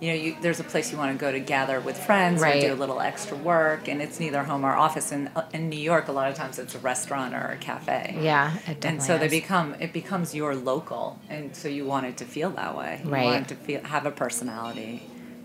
you 0.00 0.08
know, 0.08 0.14
you, 0.14 0.36
there's 0.40 0.60
a 0.60 0.64
place 0.64 0.90
you 0.90 0.96
want 0.98 1.12
to 1.12 1.18
go 1.20 1.30
to 1.30 1.38
gather 1.40 1.78
with 1.78 1.98
friends 1.98 2.40
Right. 2.40 2.62
or 2.64 2.68
do 2.68 2.72
a 2.74 2.80
little 2.80 3.00
extra 3.00 3.36
work, 3.36 3.86
and 3.88 4.00
it's 4.00 4.18
neither 4.18 4.42
home 4.44 4.64
or 4.64 4.72
office. 4.74 5.12
And 5.12 5.30
uh, 5.36 5.42
in 5.52 5.68
New 5.68 5.78
York, 5.78 6.08
a 6.08 6.12
lot 6.12 6.30
of 6.30 6.36
times 6.36 6.58
it's 6.58 6.74
a 6.74 6.78
restaurant 6.78 7.34
or 7.34 7.48
a 7.52 7.56
cafe. 7.56 8.16
Yeah, 8.20 8.56
it 8.56 8.66
and 8.68 8.80
definitely 8.80 9.06
so 9.06 9.18
they 9.18 9.28
become 9.28 9.74
it 9.78 9.92
becomes 9.92 10.34
your 10.34 10.54
local, 10.54 11.18
and 11.28 11.54
so 11.54 11.68
you 11.68 11.84
want 11.84 12.06
it 12.06 12.16
to 12.18 12.24
feel 12.24 12.50
that 12.50 12.76
way. 12.76 13.00
You 13.04 13.10
Right. 13.10 13.24
want 13.24 13.42
it 13.44 13.48
to 13.48 13.54
feel 13.56 13.82
have 13.84 14.06
a 14.06 14.10
personality 14.10 15.02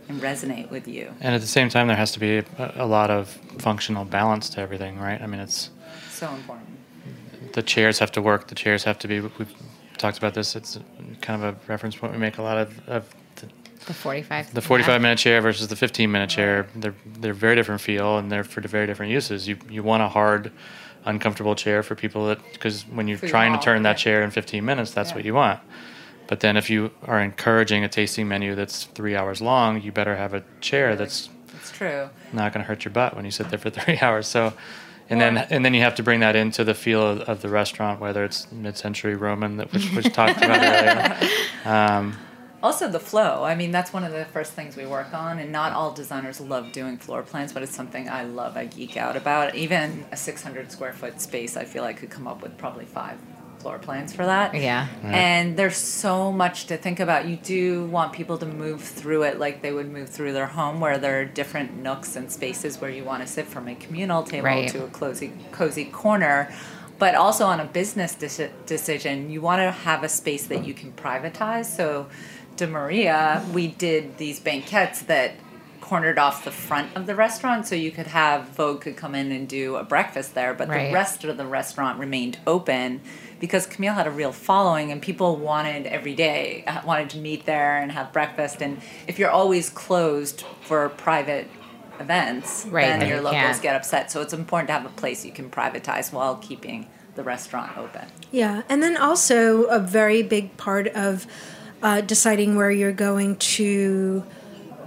and 0.08 0.22
resonate 0.22 0.70
with 0.72 0.88
you. 0.88 1.12
And 1.20 1.34
at 1.36 1.42
the 1.42 1.48
same 1.48 1.68
time, 1.70 1.88
there 1.88 1.98
has 1.98 2.12
to 2.14 2.20
be 2.20 2.38
a, 2.38 2.46
a 2.76 2.86
lot 2.86 3.10
of 3.10 3.30
functional 3.58 4.06
balance 4.06 4.50
to 4.52 4.62
everything, 4.62 5.00
right? 5.00 5.22
I 5.22 5.26
mean, 5.28 5.40
it's 5.42 5.70
So 6.12 6.30
important. 6.34 6.70
the 7.54 7.64
chairs 7.64 8.00
have 8.00 8.12
to 8.14 8.22
work. 8.22 8.48
The 8.48 8.56
chairs 8.56 8.84
have 8.86 9.00
to 9.00 9.08
be. 9.08 9.20
We've 9.20 9.54
talked 9.98 10.18
about 10.18 10.34
this. 10.34 10.56
It's 10.56 10.80
kind 11.22 11.44
of 11.44 11.56
a 11.56 11.58
reference 11.68 11.96
point 11.96 12.14
we 12.14 12.20
make 12.20 12.38
a 12.38 12.42
lot 12.44 12.58
of. 12.58 12.88
of 12.88 13.04
the, 13.86 13.94
The 13.94 13.94
45. 13.94 14.54
the 14.54 14.62
45 14.62 15.02
minute 15.02 15.18
chair 15.20 15.42
versus 15.42 15.68
the 15.68 15.76
15 15.76 16.12
minute 16.12 16.30
chair. 16.30 16.68
They're 16.76 16.96
they're 17.20 17.34
very 17.34 17.56
different 17.56 17.82
feel 17.82 18.18
and 18.18 18.32
they're 18.32 18.44
for 18.44 18.62
very 18.62 18.88
different 18.88 19.12
uses. 19.12 19.48
You 19.48 19.58
you 19.70 19.84
want 19.84 20.04
a 20.04 20.08
hard, 20.10 20.52
uncomfortable 21.06 21.56
chair 21.56 21.84
for 21.84 21.96
people 21.96 22.28
that 22.28 22.40
because 22.54 22.84
when 22.84 23.08
you're 23.08 23.18
For 23.20 23.28
trying 23.28 23.54
to 23.54 23.60
turn 23.60 23.84
that 23.84 23.98
chair 23.98 24.24
in 24.24 24.32
15 24.32 24.64
minutes, 24.66 24.92
that's 24.92 25.10
Yeah. 25.10 25.16
what 25.16 25.26
you 25.26 25.34
want. 25.34 25.60
But 26.28 26.40
then 26.40 26.58
if 26.58 26.70
you 26.70 26.90
are 27.06 27.20
encouraging 27.22 27.84
a 27.84 27.88
tasting 27.90 28.28
menu 28.28 28.56
that's 28.56 28.86
three 28.86 29.16
hours 29.16 29.42
long, 29.42 29.82
you 29.82 29.92
better 29.92 30.16
have 30.16 30.34
a 30.34 30.44
chair 30.62 30.96
that's 30.96 31.30
It's 31.56 31.72
true. 31.72 32.10
not 32.34 32.52
going 32.54 32.64
to 32.64 32.68
hurt 32.68 32.84
your 32.84 32.92
butt 32.92 33.16
when 33.16 33.26
you 33.26 33.32
sit 33.32 33.50
there 33.50 33.60
for 33.60 33.70
three 33.80 34.00
hours. 34.00 34.26
So, 34.28 34.54
and 35.08 35.20
Well- 35.20 35.34
then 35.36 35.48
and 35.52 35.64
then 35.64 35.76
you 35.76 35.82
have 35.82 35.94
to 35.96 36.04
bring 36.04 36.22
that 36.22 36.36
into 36.36 36.64
the 36.64 36.74
feel 36.74 37.04
of, 37.06 37.20
of 37.30 37.42
the 37.44 37.50
restaurant, 37.50 38.00
whether 38.00 38.24
it's 38.26 38.52
mid-century 38.52 39.14
Roman, 39.16 39.58
that 39.58 39.72
which, 39.72 39.92
which 39.94 40.12
talked 40.14 40.38
about 40.38 40.60
earlier. 40.60 41.30
Um, 41.66 42.18
Also, 42.66 42.90
the 42.90 43.00
flow. 43.00 43.44
I 43.44 43.54
mean, 43.54 43.70
that's 43.70 43.94
one 43.94 44.04
of 44.04 44.12
the 44.12 44.26
first 44.26 44.54
things 44.54 44.76
we 44.76 44.88
work 44.88 45.14
on, 45.14 45.38
and 45.38 45.52
not 45.52 45.72
all 45.74 45.92
designers 45.92 46.42
love 46.42 46.72
doing 46.72 46.98
floor 46.98 47.22
plans, 47.22 47.54
but 47.54 47.62
it's 47.62 47.76
something 47.76 48.10
I 48.10 48.24
love. 48.24 48.58
I 48.58 48.66
geek 48.66 48.98
out 48.98 49.16
about. 49.16 49.54
Even 49.54 50.04
a 50.12 50.18
600 50.18 50.72
square 50.72 50.92
foot 50.92 51.22
space, 51.22 51.56
I 51.58 51.66
feel 51.66 51.84
I 51.84 51.94
could 51.94 52.10
come 52.10 52.26
up 52.28 52.42
with 52.42 52.58
probably 52.58 52.86
five 52.86 53.20
floor 53.60 53.78
plans 53.78 54.14
for 54.14 54.26
that. 54.26 54.56
Yeah. 54.56 54.88
And 55.04 55.56
there's 55.58 55.78
so 55.78 56.32
much 56.32 56.66
to 56.66 56.78
think 56.78 57.00
about. 57.00 57.28
You 57.28 57.36
do 57.36 57.86
want 57.86 58.14
people 58.14 58.38
to 58.40 58.48
move 58.48 58.82
through 58.82 59.24
it 59.24 59.38
like 59.40 59.62
they 59.62 59.72
would 59.72 59.92
move 59.92 60.10
through 60.10 60.34
their 60.34 60.48
home, 60.48 60.80
where 60.80 60.98
there 60.98 61.22
are 61.22 61.26
different 61.26 61.78
nooks 61.78 62.16
and 62.16 62.32
spaces 62.32 62.82
where 62.82 62.90
you 62.90 63.04
want 63.04 63.22
to 63.22 63.28
sit 63.28 63.46
from 63.46 63.68
a 63.68 63.76
communal 63.76 64.24
table 64.24 64.46
Right. 64.46 64.70
to 64.70 64.84
a 64.86 64.88
cozy, 64.88 65.32
cozy 65.52 65.86
corner. 65.86 66.52
But 66.98 67.14
also 67.14 67.46
on 67.46 67.60
a 67.60 67.66
business 67.66 68.16
deci- 68.16 68.50
decision, 68.66 69.30
you 69.30 69.42
want 69.42 69.60
to 69.62 69.70
have 69.70 70.04
a 70.04 70.10
space 70.10 70.48
that 70.48 70.66
you 70.66 70.74
can 70.74 70.94
privatize. 70.94 71.66
So, 71.66 72.08
De 72.58 72.68
Maria, 72.68 73.44
we 73.54 73.68
did 73.68 74.18
these 74.18 74.40
banquettes 74.40 75.02
that 75.04 75.32
cornered 75.82 76.18
off 76.18 76.44
the 76.46 76.52
front 76.52 76.96
of 76.96 77.06
the 77.06 77.14
restaurant 77.14 77.68
so 77.68 77.76
you 77.76 77.92
could 77.92 78.08
have 78.08 78.48
Vogue 78.50 78.82
could 78.82 78.96
come 78.98 79.14
in 79.14 79.32
and 79.32 79.48
do 79.48 79.76
a 79.76 79.84
breakfast 79.84 80.34
there, 80.34 80.54
but 80.54 80.68
Right. 80.68 80.88
the 80.88 80.94
rest 80.94 81.24
of 81.24 81.38
the 81.38 81.46
restaurant 81.46 82.00
remained 82.00 82.40
open 82.48 83.02
because 83.40 83.68
Camille 83.68 83.94
had 83.94 84.08
a 84.08 84.12
real 84.12 84.32
following 84.32 84.92
and 84.92 85.00
people 85.02 85.36
wanted 85.36 85.86
every 85.86 86.16
day 86.16 86.64
uh, 86.66 86.82
wanted 86.86 87.10
to 87.12 87.18
meet 87.18 87.46
there 87.46 87.78
and 87.78 87.92
have 87.92 88.12
breakfast 88.14 88.62
and 88.62 88.80
if 89.08 89.20
you're 89.20 89.30
always 89.30 89.70
closed 89.70 90.44
for 90.62 90.90
private 90.90 91.48
events 92.00 92.66
Right, 92.68 92.86
then 92.86 93.00
then 93.02 93.10
your 93.10 93.22
locals 93.22 93.42
can't. 93.44 93.62
get 93.62 93.76
upset 93.76 94.10
so 94.12 94.22
it's 94.22 94.34
important 94.34 94.70
to 94.70 94.74
have 94.74 94.86
a 94.86 94.90
place 94.90 95.24
you 95.26 95.32
can 95.32 95.50
privatize 95.52 96.12
while 96.12 96.38
keeping 96.38 96.88
the 97.16 97.24
restaurant 97.24 97.78
open 97.78 98.08
Yeah, 98.32 98.64
and 98.70 98.82
then 98.82 98.98
also 98.98 99.64
a 99.66 99.80
very 99.80 100.24
big 100.24 100.58
part 100.58 100.88
of 100.88 101.28
uh, 101.86 102.02
deciding 102.02 102.56
where 102.56 102.72
you're 102.72 102.92
going 102.92 103.36
to 103.36 104.26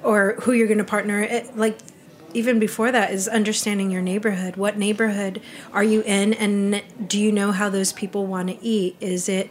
or 0.02 0.34
who 0.40 0.52
you're 0.52 0.66
going 0.66 0.78
to 0.78 0.84
partner. 0.84 1.22
It, 1.22 1.56
like 1.56 1.78
even 2.34 2.58
before 2.58 2.90
that 2.90 3.12
is 3.12 3.28
understanding 3.28 3.92
your 3.92 4.02
neighborhood. 4.02 4.56
What 4.56 4.76
neighborhood 4.76 5.40
are 5.72 5.84
you 5.84 6.02
in, 6.02 6.34
and 6.34 6.82
do 7.06 7.20
you 7.20 7.30
know 7.30 7.52
how 7.52 7.68
those 7.70 7.92
people 7.92 8.26
want 8.26 8.48
to 8.48 8.62
eat? 8.62 8.96
Is 9.00 9.28
it 9.28 9.48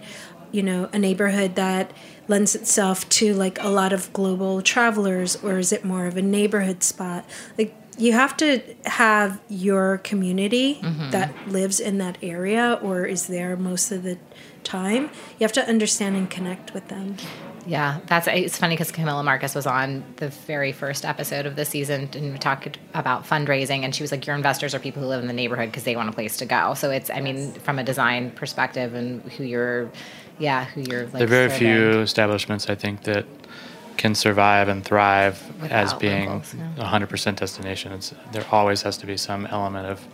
you 0.51 0.61
know 0.61 0.89
a 0.91 0.99
neighborhood 0.99 1.55
that 1.55 1.93
lends 2.27 2.53
itself 2.53 3.07
to 3.09 3.33
like 3.33 3.63
a 3.63 3.69
lot 3.69 3.93
of 3.93 4.11
global 4.11 4.61
travelers, 4.61 5.41
or 5.41 5.57
is 5.57 5.71
it 5.71 5.85
more 5.85 6.05
of 6.05 6.17
a 6.17 6.21
neighborhood 6.21 6.83
spot? 6.83 7.25
Like 7.57 7.73
you 7.97 8.11
have 8.11 8.35
to 8.37 8.61
have 8.85 9.39
your 9.47 9.99
community 9.99 10.79
that 11.11 11.33
lives 11.47 11.79
in 11.79 11.97
that 11.97 12.17
area 12.21 12.79
or 12.83 13.05
is 13.05 13.25
there 13.25 13.57
most 13.57 13.91
of 13.91 14.03
the 14.03 14.17
time. 14.67 15.03
You 15.39 15.43
have 15.43 15.53
to 15.53 15.67
understand 15.67 16.15
and 16.15 16.29
connect 16.29 16.73
with 16.73 16.87
them. 16.89 17.15
Yeah, 17.65 17.99
that's 18.05 18.27
it's 18.27 18.57
funny 18.57 18.75
because 18.75 18.91
Camilla 18.91 19.23
Marcus 19.23 19.53
was 19.53 19.67
on 19.67 20.03
the 20.17 20.29
very 20.29 20.71
first 20.71 21.03
episode 21.03 21.45
of 21.45 21.57
the 21.57 21.65
season 21.65 22.09
and 22.13 22.31
we 22.31 22.37
talked 22.39 22.77
about 22.93 23.25
fundraising, 23.25 23.83
and 23.83 23.93
she 23.93 24.03
was 24.03 24.11
like, 24.11 24.25
"Your 24.25 24.37
investors 24.37 24.73
are 24.73 24.79
people 24.79 25.01
who 25.01 25.09
live 25.09 25.21
in 25.21 25.27
the 25.27 25.33
neighborhood 25.33 25.69
because 25.69 25.83
they 25.83 25.95
want 25.95 26.07
a 26.07 26.13
place 26.13 26.37
to 26.37 26.45
go." 26.45 26.75
So 26.75 26.91
it's, 26.91 27.09
I 27.09 27.19
mean, 27.19 27.51
from 27.53 27.77
a 27.77 27.83
design 27.83 28.31
perspective 28.31 28.93
and 28.93 29.21
who 29.33 29.43
you're, 29.43 29.91
yeah, 30.39 30.63
who 30.63 30.81
you're 30.81 31.03
like. 31.07 31.13
there 31.13 31.23
are 31.23 31.27
very 31.27 31.49
serving. 31.49 31.67
few 31.67 31.99
establishments 31.99 32.69
I 32.69 32.75
think 32.75 33.03
that 33.03 33.25
can 33.97 34.15
survive 34.15 34.69
and 34.69 34.85
thrive 34.85 35.43
as 35.69 35.93
being 35.95 36.29
locals, 36.29 36.53
a 36.77 36.83
100% 36.85 37.35
destination. 37.35 37.91
It's, 37.91 38.13
there 38.31 38.45
always 38.51 38.83
has 38.83 38.95
to 38.97 39.07
be 39.07 39.17
some 39.17 39.45
element 39.47 39.87
of 39.87 40.07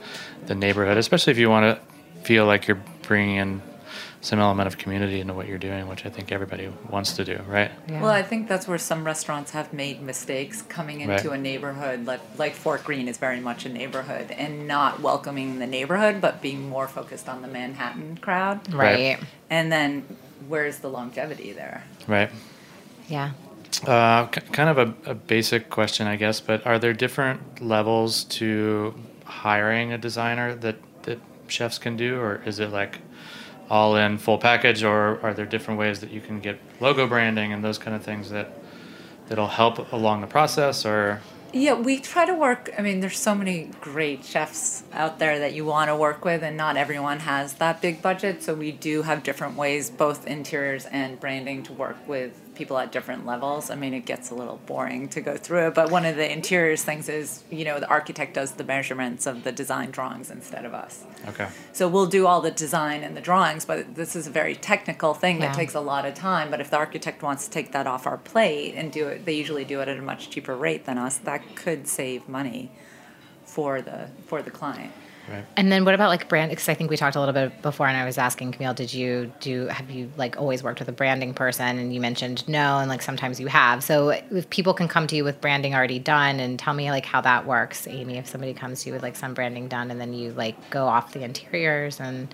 the 0.48 0.56
neighborhood, 0.56 0.98
especially 0.98 1.32
if 1.32 1.38
you 1.38 1.50
want 1.50 1.78
to 1.78 2.24
feel 2.24 2.46
like 2.46 2.68
you're 2.68 2.82
bringing 3.02 3.36
in 3.36 3.62
some 4.24 4.40
element 4.40 4.66
of 4.68 4.78
community 4.78 5.20
into 5.20 5.34
what 5.34 5.48
you're 5.50 5.58
doing, 5.58 5.86
which 5.90 6.06
I 6.06 6.10
think 6.10 6.32
everybody 6.32 6.72
wants 6.90 7.12
to 7.18 7.26
do, 7.26 7.42
right? 7.46 7.70
Yeah. 7.90 8.02
Well, 8.02 8.10
I 8.12 8.24
think 8.24 8.48
that's 8.48 8.70
where 8.70 8.78
some 8.78 9.04
restaurants 9.04 9.52
have 9.52 9.74
made 9.74 10.02
mistakes 10.02 10.62
coming 10.62 11.02
into 11.02 11.30
Right. 11.30 11.38
a 11.38 11.42
neighborhood, 11.42 12.06
like 12.06 12.22
like 12.38 12.54
Fort 12.56 12.86
Greene 12.86 13.10
is 13.10 13.18
very 13.18 13.42
much 13.42 13.66
a 13.66 13.70
neighborhood, 13.70 14.32
and 14.32 14.66
not 14.66 15.02
welcoming 15.02 15.60
the 15.60 15.68
neighborhood, 15.68 16.22
but 16.22 16.42
being 16.42 16.70
more 16.70 16.88
focused 16.88 17.28
on 17.28 17.42
the 17.42 17.50
Manhattan 17.50 18.18
crowd. 18.22 18.74
right. 18.74 19.20
And 19.50 19.70
then, 19.72 20.04
where's 20.48 20.78
the 20.80 20.90
longevity 20.90 21.52
there? 21.52 21.84
Right. 22.08 22.32
Yeah. 23.10 23.32
Uh, 23.86 24.28
k- 24.28 24.42
kind 24.54 24.70
of 24.70 24.78
a, 24.78 25.12
a 25.12 25.14
basic 25.16 25.70
question, 25.70 26.08
I 26.08 26.16
guess, 26.16 26.40
but 26.40 26.66
are 26.66 26.80
there 26.80 26.94
different 26.94 27.62
levels 27.62 28.24
to 28.40 28.94
hiring 29.26 29.92
a 29.92 29.98
designer 29.98 30.56
that, 30.56 30.78
that 31.04 31.20
chefs 31.48 31.78
can 31.78 31.98
do, 31.98 32.20
or 32.22 32.42
is 32.46 32.60
it 32.60 32.70
like 32.72 33.00
all 33.70 33.96
in 33.96 34.18
full 34.18 34.38
package, 34.38 34.84
or 34.84 35.20
are 35.22 35.34
there 35.34 35.46
different 35.46 35.80
ways 35.80 36.00
that 36.02 36.12
you 36.12 36.22
can 36.22 36.40
get 36.40 36.60
logo 36.80 37.08
branding 37.08 37.54
and 37.54 37.64
those 37.64 37.78
kind 37.78 37.96
of 37.96 38.04
things 38.04 38.30
that 38.30 38.52
that'll 39.28 39.48
help 39.48 39.92
along 39.92 40.22
the 40.22 40.28
process, 40.28 40.86
or 40.86 41.22
Yeah, 41.54 41.74
we 41.76 42.00
try 42.00 42.26
to 42.26 42.34
work. 42.34 42.72
I 42.78 42.82
mean, 42.82 43.00
there's 43.00 43.20
so 43.20 43.36
many 43.36 43.70
great 43.80 44.26
chefs 44.26 44.84
out 44.92 45.20
there 45.20 45.40
that 45.40 45.54
you 45.54 45.66
want 45.66 45.90
to 45.90 45.96
work 45.96 46.26
with, 46.26 46.44
and 46.44 46.58
not 46.58 46.78
everyone 46.78 47.20
has 47.20 47.54
that 47.56 47.80
big 47.82 48.02
budget. 48.02 48.42
So 48.42 48.56
we 48.56 48.72
do 48.72 49.04
have 49.04 49.22
different 49.22 49.56
ways, 49.56 49.90
both 49.92 50.26
interiors 50.26 50.86
and 50.88 51.20
branding, 51.20 51.62
to 51.64 51.74
work 51.74 51.98
with 52.08 52.40
people 52.56 52.78
at 52.78 52.92
different 52.92 53.26
levels. 53.26 53.70
I 53.70 53.76
mean, 53.76 53.94
it 53.94 54.06
gets 54.06 54.30
a 54.30 54.36
little 54.36 54.60
boring 54.66 55.08
to 55.10 55.22
go 55.22 55.38
through 55.38 55.68
it, 55.68 55.74
but 55.74 55.92
one 55.92 56.06
of 56.06 56.16
the 56.16 56.32
interiors 56.32 56.84
things 56.84 57.10
is, 57.10 57.44
you 57.50 57.66
know, 57.66 57.80
the 57.80 57.88
architect 57.88 58.34
does 58.34 58.54
the 58.54 58.64
measurements 58.64 59.26
of 59.26 59.44
the 59.44 59.52
design 59.52 59.92
drawings 59.92 60.30
instead 60.30 60.66
of 60.66 60.74
us. 60.74 61.04
okay, 61.28 61.50
So 61.72 61.88
we'll 61.88 62.06
do 62.08 62.28
all 62.28 62.42
the 62.42 62.52
design 62.52 63.04
and 63.04 63.16
the 63.16 63.22
drawings, 63.22 63.66
but 63.66 63.96
this 63.96 64.16
is 64.16 64.28
a 64.28 64.32
very 64.32 64.56
technical 64.56 65.14
thing 65.14 65.40
that 65.40 65.54
takes 65.56 65.76
a 65.76 65.82
lot 65.82 66.06
of 66.06 66.14
time. 66.14 66.52
But 66.52 66.62
if 66.62 66.70
the 66.70 66.78
architect 66.78 67.22
wants 67.24 67.46
to 67.46 67.52
take 67.52 67.72
that 67.72 67.88
off 67.88 68.06
our 68.08 68.18
plate 68.18 68.74
and 68.76 68.92
do 68.92 69.08
it, 69.08 69.26
they 69.26 69.34
usually 69.34 69.66
do 69.66 69.82
it 69.82 69.88
at 69.88 69.98
a 69.98 70.02
much 70.02 70.30
cheaper 70.30 70.56
rate 70.56 70.86
than 70.86 70.98
us. 70.98 71.18
That 71.18 71.56
could 71.56 71.88
save 71.88 72.28
money 72.30 72.72
for 73.46 73.82
the 73.82 74.10
for 74.26 74.42
the 74.42 74.52
client. 74.52 74.92
Right. 75.30 75.46
And 75.58 75.72
then 75.72 75.86
what 75.86 75.94
about 75.94 76.10
like 76.10 76.28
brand? 76.30 76.50
Because 76.50 76.70
I 76.70 76.74
think 76.74 76.90
we 76.90 76.98
talked 76.98 77.16
a 77.16 77.20
little 77.20 77.34
bit 77.34 77.62
before, 77.62 77.88
and 77.88 77.98
I 77.98 78.06
was 78.06 78.18
asking 78.18 78.54
Camille, 78.54 78.74
did 78.74 78.94
you 78.94 79.32
do? 79.40 79.68
Have 79.68 79.90
you 79.90 80.12
like 80.18 80.38
always 80.38 80.64
worked 80.64 80.80
with 80.80 80.90
a 80.90 80.94
branding 80.94 81.34
person? 81.34 81.78
And 81.78 81.94
you 81.94 82.02
mentioned 82.02 82.48
no, 82.48 82.80
and 82.80 82.90
like 82.90 83.02
sometimes 83.02 83.40
you 83.40 83.48
have. 83.48 83.84
So 83.84 84.10
if 84.10 84.50
people 84.50 84.74
can 84.74 84.88
come 84.88 85.08
to 85.08 85.16
you 85.16 85.24
with 85.24 85.42
branding 85.42 85.76
already 85.76 86.00
done, 86.00 86.40
and 86.40 86.60
tell 86.60 86.74
me 86.74 86.92
like 86.92 87.06
how 87.06 87.22
that 87.22 87.46
works, 87.46 87.88
Amy. 87.88 88.18
If 88.18 88.28
somebody 88.28 88.54
comes 88.54 88.84
to 88.84 88.90
you 88.90 88.94
with 88.94 89.04
like 89.04 89.16
some 89.16 89.34
branding 89.34 89.68
done, 89.68 89.92
and 89.92 90.00
then 90.00 90.14
you 90.14 90.34
like 90.34 90.70
go 90.70 90.86
off 90.86 91.14
the 91.14 91.24
interiors 91.24 92.00
and 92.00 92.34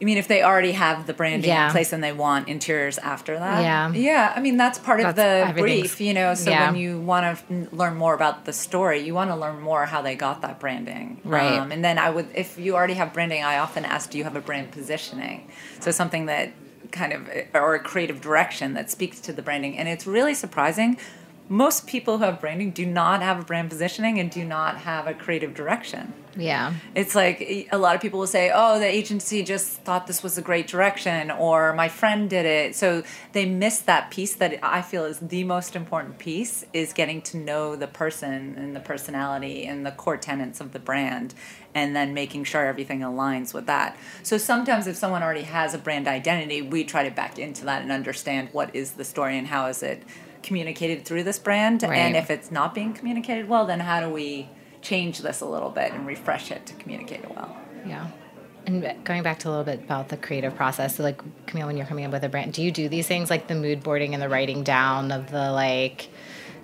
You 0.00 0.06
mean 0.06 0.16
if 0.16 0.28
they 0.28 0.42
already 0.42 0.72
have 0.72 1.06
the 1.06 1.12
branding 1.12 1.50
Yeah. 1.50 1.66
in 1.66 1.72
place 1.72 1.92
and 1.92 2.02
they 2.02 2.12
want 2.12 2.48
interiors 2.48 2.96
after 2.98 3.38
that? 3.38 3.62
Yeah. 3.62 3.92
Yeah. 3.92 4.32
I 4.34 4.40
mean, 4.40 4.56
that's 4.56 4.78
part 4.78 5.00
of 5.00 5.14
the 5.14 5.52
brief, 5.54 6.00
you 6.00 6.14
know. 6.14 6.32
So 6.34 6.50
yeah. 6.50 6.70
when 6.70 6.80
you 6.80 6.98
want 6.98 7.38
to 7.48 7.68
learn 7.70 7.96
more 7.96 8.14
about 8.14 8.46
the 8.46 8.54
story, 8.54 9.00
you 9.00 9.12
want 9.12 9.30
to 9.30 9.36
learn 9.36 9.60
more 9.60 9.84
how 9.84 10.00
they 10.00 10.14
got 10.14 10.40
that 10.40 10.58
branding. 10.58 11.20
Right. 11.22 11.58
Um, 11.58 11.70
and 11.70 11.84
then 11.84 11.98
I 11.98 12.08
would, 12.08 12.28
if 12.34 12.58
you 12.58 12.74
already 12.74 12.94
have 12.94 13.12
branding, 13.12 13.44
I 13.44 13.58
often 13.58 13.84
ask, 13.84 14.08
do 14.10 14.16
you 14.16 14.24
have 14.24 14.36
a 14.36 14.40
brand 14.40 14.70
positioning? 14.72 15.50
So 15.80 15.90
something 15.90 16.26
that 16.26 16.52
kind 16.92 17.12
of, 17.12 17.28
or 17.52 17.74
a 17.74 17.78
creative 17.78 18.22
direction 18.22 18.72
that 18.74 18.90
speaks 18.90 19.20
to 19.20 19.34
the 19.34 19.42
branding. 19.42 19.76
And 19.76 19.86
it's 19.86 20.06
really 20.06 20.34
surprising. 20.34 20.96
Most 21.50 21.88
people 21.88 22.18
who 22.18 22.24
have 22.24 22.40
branding 22.40 22.70
do 22.70 22.86
not 22.86 23.22
have 23.22 23.40
a 23.40 23.42
brand 23.42 23.68
positioning 23.68 24.20
and 24.20 24.30
do 24.30 24.44
not 24.44 24.78
have 24.78 25.08
a 25.08 25.12
creative 25.12 25.52
direction. 25.52 26.14
Yeah. 26.36 26.74
It's 26.94 27.16
like 27.16 27.68
a 27.72 27.76
lot 27.76 27.96
of 27.96 28.00
people 28.00 28.20
will 28.20 28.28
say, 28.28 28.52
"Oh, 28.54 28.78
the 28.78 28.86
agency 28.86 29.42
just 29.42 29.80
thought 29.80 30.06
this 30.06 30.22
was 30.22 30.38
a 30.38 30.42
great 30.42 30.68
direction," 30.68 31.28
or 31.28 31.72
"My 31.72 31.88
friend 31.88 32.30
did 32.30 32.46
it." 32.46 32.76
So 32.76 33.02
they 33.32 33.46
miss 33.46 33.80
that 33.80 34.12
piece 34.12 34.32
that 34.36 34.60
I 34.62 34.80
feel 34.80 35.04
is 35.04 35.18
the 35.18 35.42
most 35.42 35.74
important 35.74 36.18
piece 36.18 36.64
is 36.72 36.92
getting 36.92 37.20
to 37.22 37.36
know 37.36 37.74
the 37.74 37.88
person 37.88 38.54
and 38.56 38.76
the 38.76 38.80
personality 38.80 39.66
and 39.66 39.84
the 39.84 39.90
core 39.90 40.16
tenets 40.16 40.60
of 40.60 40.70
the 40.72 40.78
brand 40.78 41.34
and 41.74 41.96
then 41.96 42.14
making 42.14 42.44
sure 42.44 42.64
everything 42.64 43.00
aligns 43.00 43.52
with 43.52 43.66
that. 43.66 43.96
So 44.22 44.38
sometimes 44.38 44.86
if 44.86 44.94
someone 44.94 45.24
already 45.24 45.42
has 45.42 45.74
a 45.74 45.78
brand 45.78 46.06
identity, 46.06 46.62
we 46.62 46.84
try 46.84 47.02
to 47.02 47.10
back 47.10 47.40
into 47.40 47.64
that 47.64 47.82
and 47.82 47.90
understand 47.90 48.50
what 48.52 48.74
is 48.74 48.92
the 48.92 49.04
story 49.04 49.36
and 49.36 49.48
how 49.48 49.66
is 49.66 49.82
it 49.82 50.04
communicated 50.42 51.04
through 51.04 51.24
this 51.24 51.38
brand 51.38 51.82
Right. 51.82 51.96
and 51.96 52.16
if 52.16 52.30
it's 52.30 52.50
not 52.50 52.74
being 52.74 52.92
communicated 52.92 53.48
well, 53.48 53.66
then 53.66 53.80
how 53.80 54.00
do 54.00 54.08
we 54.08 54.48
change 54.82 55.18
this 55.18 55.40
a 55.40 55.46
little 55.46 55.70
bit 55.70 55.92
and 55.92 56.06
refresh 56.06 56.50
it 56.50 56.66
to 56.66 56.74
communicate 56.74 57.20
it 57.22 57.34
well? 57.34 57.56
Yeah. 57.86 58.06
And 58.66 59.04
going 59.04 59.22
back 59.22 59.38
to 59.40 59.48
a 59.48 59.50
little 59.50 59.64
bit 59.64 59.80
about 59.80 60.08
the 60.10 60.16
creative 60.16 60.54
process, 60.54 60.96
so 60.96 61.02
like 61.02 61.20
Camille, 61.46 61.66
when 61.66 61.76
you're 61.76 61.86
coming 61.86 62.04
up 62.04 62.12
with 62.12 62.22
a 62.24 62.28
brand, 62.28 62.52
do 62.52 62.62
you 62.62 62.70
do 62.70 62.88
these 62.88 63.06
things 63.06 63.30
like 63.30 63.48
the 63.48 63.54
mood 63.54 63.82
boarding 63.82 64.12
and 64.14 64.22
the 64.22 64.28
writing 64.28 64.62
down 64.62 65.12
of 65.12 65.30
the 65.30 65.50
like, 65.50 66.08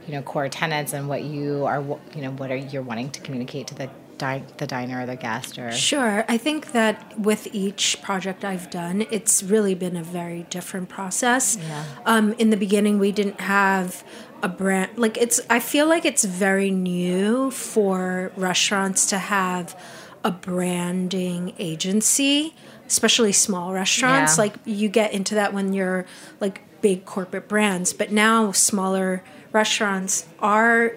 you 0.07 0.13
know, 0.13 0.23
core 0.23 0.49
tenets 0.49 0.93
and 0.93 1.09
what 1.09 1.23
you 1.23 1.65
are, 1.67 1.83
you 2.15 2.23
know, 2.23 2.31
what 2.33 2.51
are 2.51 2.57
you're 2.57 2.83
wanting 2.83 3.11
to 3.11 3.21
communicate 3.21 3.67
to 3.69 3.75
the 3.75 3.91
the 4.19 4.67
diner 4.67 5.03
or 5.03 5.07
the 5.07 5.17
guest 5.17 5.59
or 5.59 5.71
Sure. 5.73 6.25
I 6.29 6.39
think 6.39 6.73
that 6.73 7.19
with 7.19 7.49
each 7.53 8.01
project 8.03 8.45
I've 8.45 8.71
done, 8.71 9.07
it's 9.11 9.43
really 9.43 9.75
been 9.75 9.97
a 9.97 10.03
very 10.03 10.45
different 10.51 10.89
process. 10.89 11.59
Yeah. 11.61 11.85
Um, 12.05 12.33
in 12.35 12.51
the 12.51 12.57
beginning, 12.57 12.99
we 12.99 13.13
didn't 13.13 13.41
have 13.41 14.05
a 14.43 14.49
brand. 14.49 14.97
Like, 14.97 15.17
it's, 15.17 15.41
I 15.49 15.61
feel 15.61 15.89
like 15.89 16.05
it's 16.05 16.25
very 16.25 16.71
new 16.71 17.51
for 17.51 18.33
restaurants 18.37 19.07
to 19.07 19.19
have 19.19 19.79
a 20.25 20.31
branding 20.31 21.55
agency, 21.59 22.55
especially 22.87 23.33
small 23.33 23.73
restaurants. 23.73 24.37
Yeah. 24.37 24.43
Like, 24.43 24.55
you 24.65 24.89
get 24.89 25.13
into 25.13 25.35
that 25.35 25.53
when 25.53 25.73
you're 25.73 26.07
like 26.41 26.63
big 26.81 27.05
corporate 27.05 27.49
brands, 27.49 27.93
but 27.93 28.13
now 28.13 28.53
smaller 28.53 29.23
restaurants 29.53 30.27
are 30.39 30.97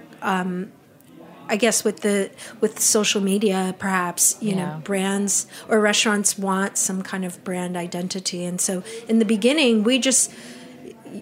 I 1.50 1.56
guess 1.58 1.84
with 1.84 2.02
the 2.02 2.30
with 2.62 2.80
social 2.80 3.22
media, 3.22 3.76
perhaps 3.80 4.38
you 4.40 4.52
Yeah. 4.52 4.56
know 4.58 4.82
brands 4.84 5.48
or 5.68 5.80
restaurants 5.82 6.38
want 6.38 6.78
some 6.78 7.02
kind 7.02 7.26
of 7.26 7.44
brand 7.44 7.76
identity, 7.76 8.46
and 8.46 8.62
so 8.62 8.84
in 9.08 9.20
the 9.20 9.26
beginning, 9.26 9.84
we 9.84 10.00
just 10.00 10.32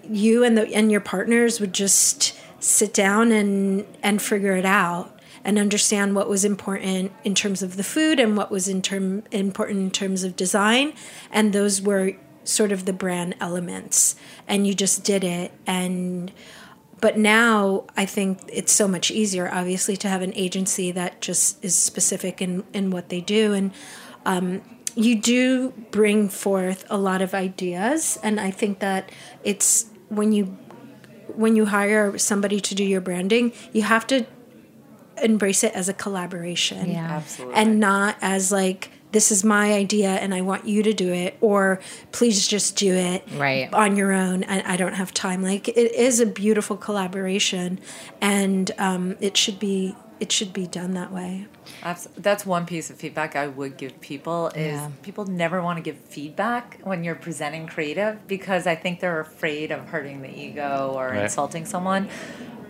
you 0.08 0.44
and 0.44 0.56
the 0.56 0.72
and 0.74 0.92
your 0.92 1.00
partners 1.00 1.60
would 1.60 1.72
just 1.72 2.34
sit 2.60 2.92
down 2.92 3.32
and 3.32 3.84
and 4.02 4.20
figure 4.20 4.56
it 4.56 4.66
out 4.66 5.18
and 5.44 5.58
understand 5.58 6.14
what 6.14 6.28
was 6.28 6.44
important 6.44 7.10
in 7.24 7.34
terms 7.34 7.62
of 7.62 7.76
the 7.76 7.84
food 7.84 8.20
and 8.20 8.36
what 8.36 8.50
was 8.50 8.68
in 8.68 8.82
term 8.82 9.22
important 9.30 9.78
in 9.78 9.90
terms 9.90 10.24
of 10.24 10.36
design, 10.36 10.92
and 11.32 11.52
those 11.52 11.80
were 11.80 12.12
sort 12.44 12.72
of 12.72 12.84
the 12.86 12.92
brand 12.92 13.34
elements, 13.40 14.16
and 14.46 14.66
you 14.66 14.74
just 14.74 15.04
did 15.04 15.22
it. 15.24 15.52
And 15.66 16.32
but 17.00 17.18
now 17.18 17.84
I 17.96 18.06
think 18.06 18.40
it's 18.52 18.72
so 18.72 18.88
much 18.88 19.10
easier, 19.10 19.48
obviously, 19.52 19.96
to 19.98 20.08
have 20.08 20.22
an 20.22 20.32
agency 20.34 20.90
that 20.92 21.20
just 21.20 21.62
is 21.64 21.74
specific 21.74 22.40
in, 22.42 22.64
in 22.72 22.90
what 22.90 23.08
they 23.08 23.20
do. 23.20 23.52
And 23.52 23.72
um, 24.24 24.62
you 24.94 25.20
do 25.20 25.70
bring 25.90 26.28
forth 26.28 26.84
a 26.90 26.98
lot 26.98 27.22
of 27.22 27.34
ideas. 27.34 28.18
And 28.22 28.40
I 28.40 28.50
think 28.50 28.80
that 28.80 29.10
it's 29.44 29.86
when 30.08 30.32
you 30.32 30.56
when 31.34 31.54
you 31.54 31.66
hire 31.66 32.18
somebody 32.18 32.58
to 32.58 32.74
do 32.74 32.82
your 32.82 33.00
branding, 33.00 33.52
you 33.72 33.82
have 33.82 34.06
to 34.08 34.26
embrace 35.22 35.62
it 35.62 35.72
as 35.74 35.88
a 35.88 35.92
collaboration 35.92 36.90
Yeah. 36.90 37.16
Absolutely. 37.16 37.54
and 37.54 37.78
not 37.80 38.16
as 38.20 38.50
like 38.50 38.90
this 39.12 39.32
is 39.32 39.42
my 39.44 39.72
idea 39.72 40.10
and 40.10 40.34
I 40.34 40.42
want 40.42 40.66
you 40.66 40.82
to 40.82 40.92
do 40.92 41.12
it 41.12 41.36
or 41.40 41.80
please 42.12 42.46
just 42.46 42.76
do 42.76 42.92
it 42.94 43.24
Right. 43.34 43.72
on 43.72 43.96
your 43.96 44.12
own 44.12 44.42
and 44.42 44.66
I 44.66 44.76
don't 44.76 44.94
have 44.94 45.14
time 45.14 45.42
like 45.42 45.68
it 45.68 45.76
is 45.94 46.20
a 46.20 46.26
beautiful 46.26 46.76
collaboration 46.76 47.80
and 48.20 48.70
um, 48.78 49.16
it 49.20 49.36
should 49.36 49.58
be 49.58 49.94
it 50.20 50.32
should 50.32 50.52
be 50.52 50.66
done 50.66 50.92
that 50.94 51.12
way 51.12 51.46
Abs- 51.82 52.08
That's 52.16 52.44
one 52.46 52.66
piece 52.66 52.90
of 52.90 52.96
feedback 52.96 53.36
I 53.36 53.46
would 53.46 53.76
give 53.76 54.00
people 54.00 54.48
is 54.48 54.72
Yeah. 54.72 54.88
people 55.02 55.26
never 55.26 55.62
want 55.62 55.76
to 55.76 55.82
give 55.82 55.96
feedback 55.96 56.78
when 56.82 57.04
you're 57.04 57.14
presenting 57.14 57.66
creative 57.66 58.26
because 58.26 58.66
I 58.66 58.74
think 58.74 59.00
they're 59.00 59.20
afraid 59.20 59.70
of 59.70 59.88
hurting 59.88 60.22
the 60.22 60.30
ego 60.30 60.92
or 60.96 61.08
Right. 61.10 61.22
insulting 61.24 61.64
someone. 61.66 62.08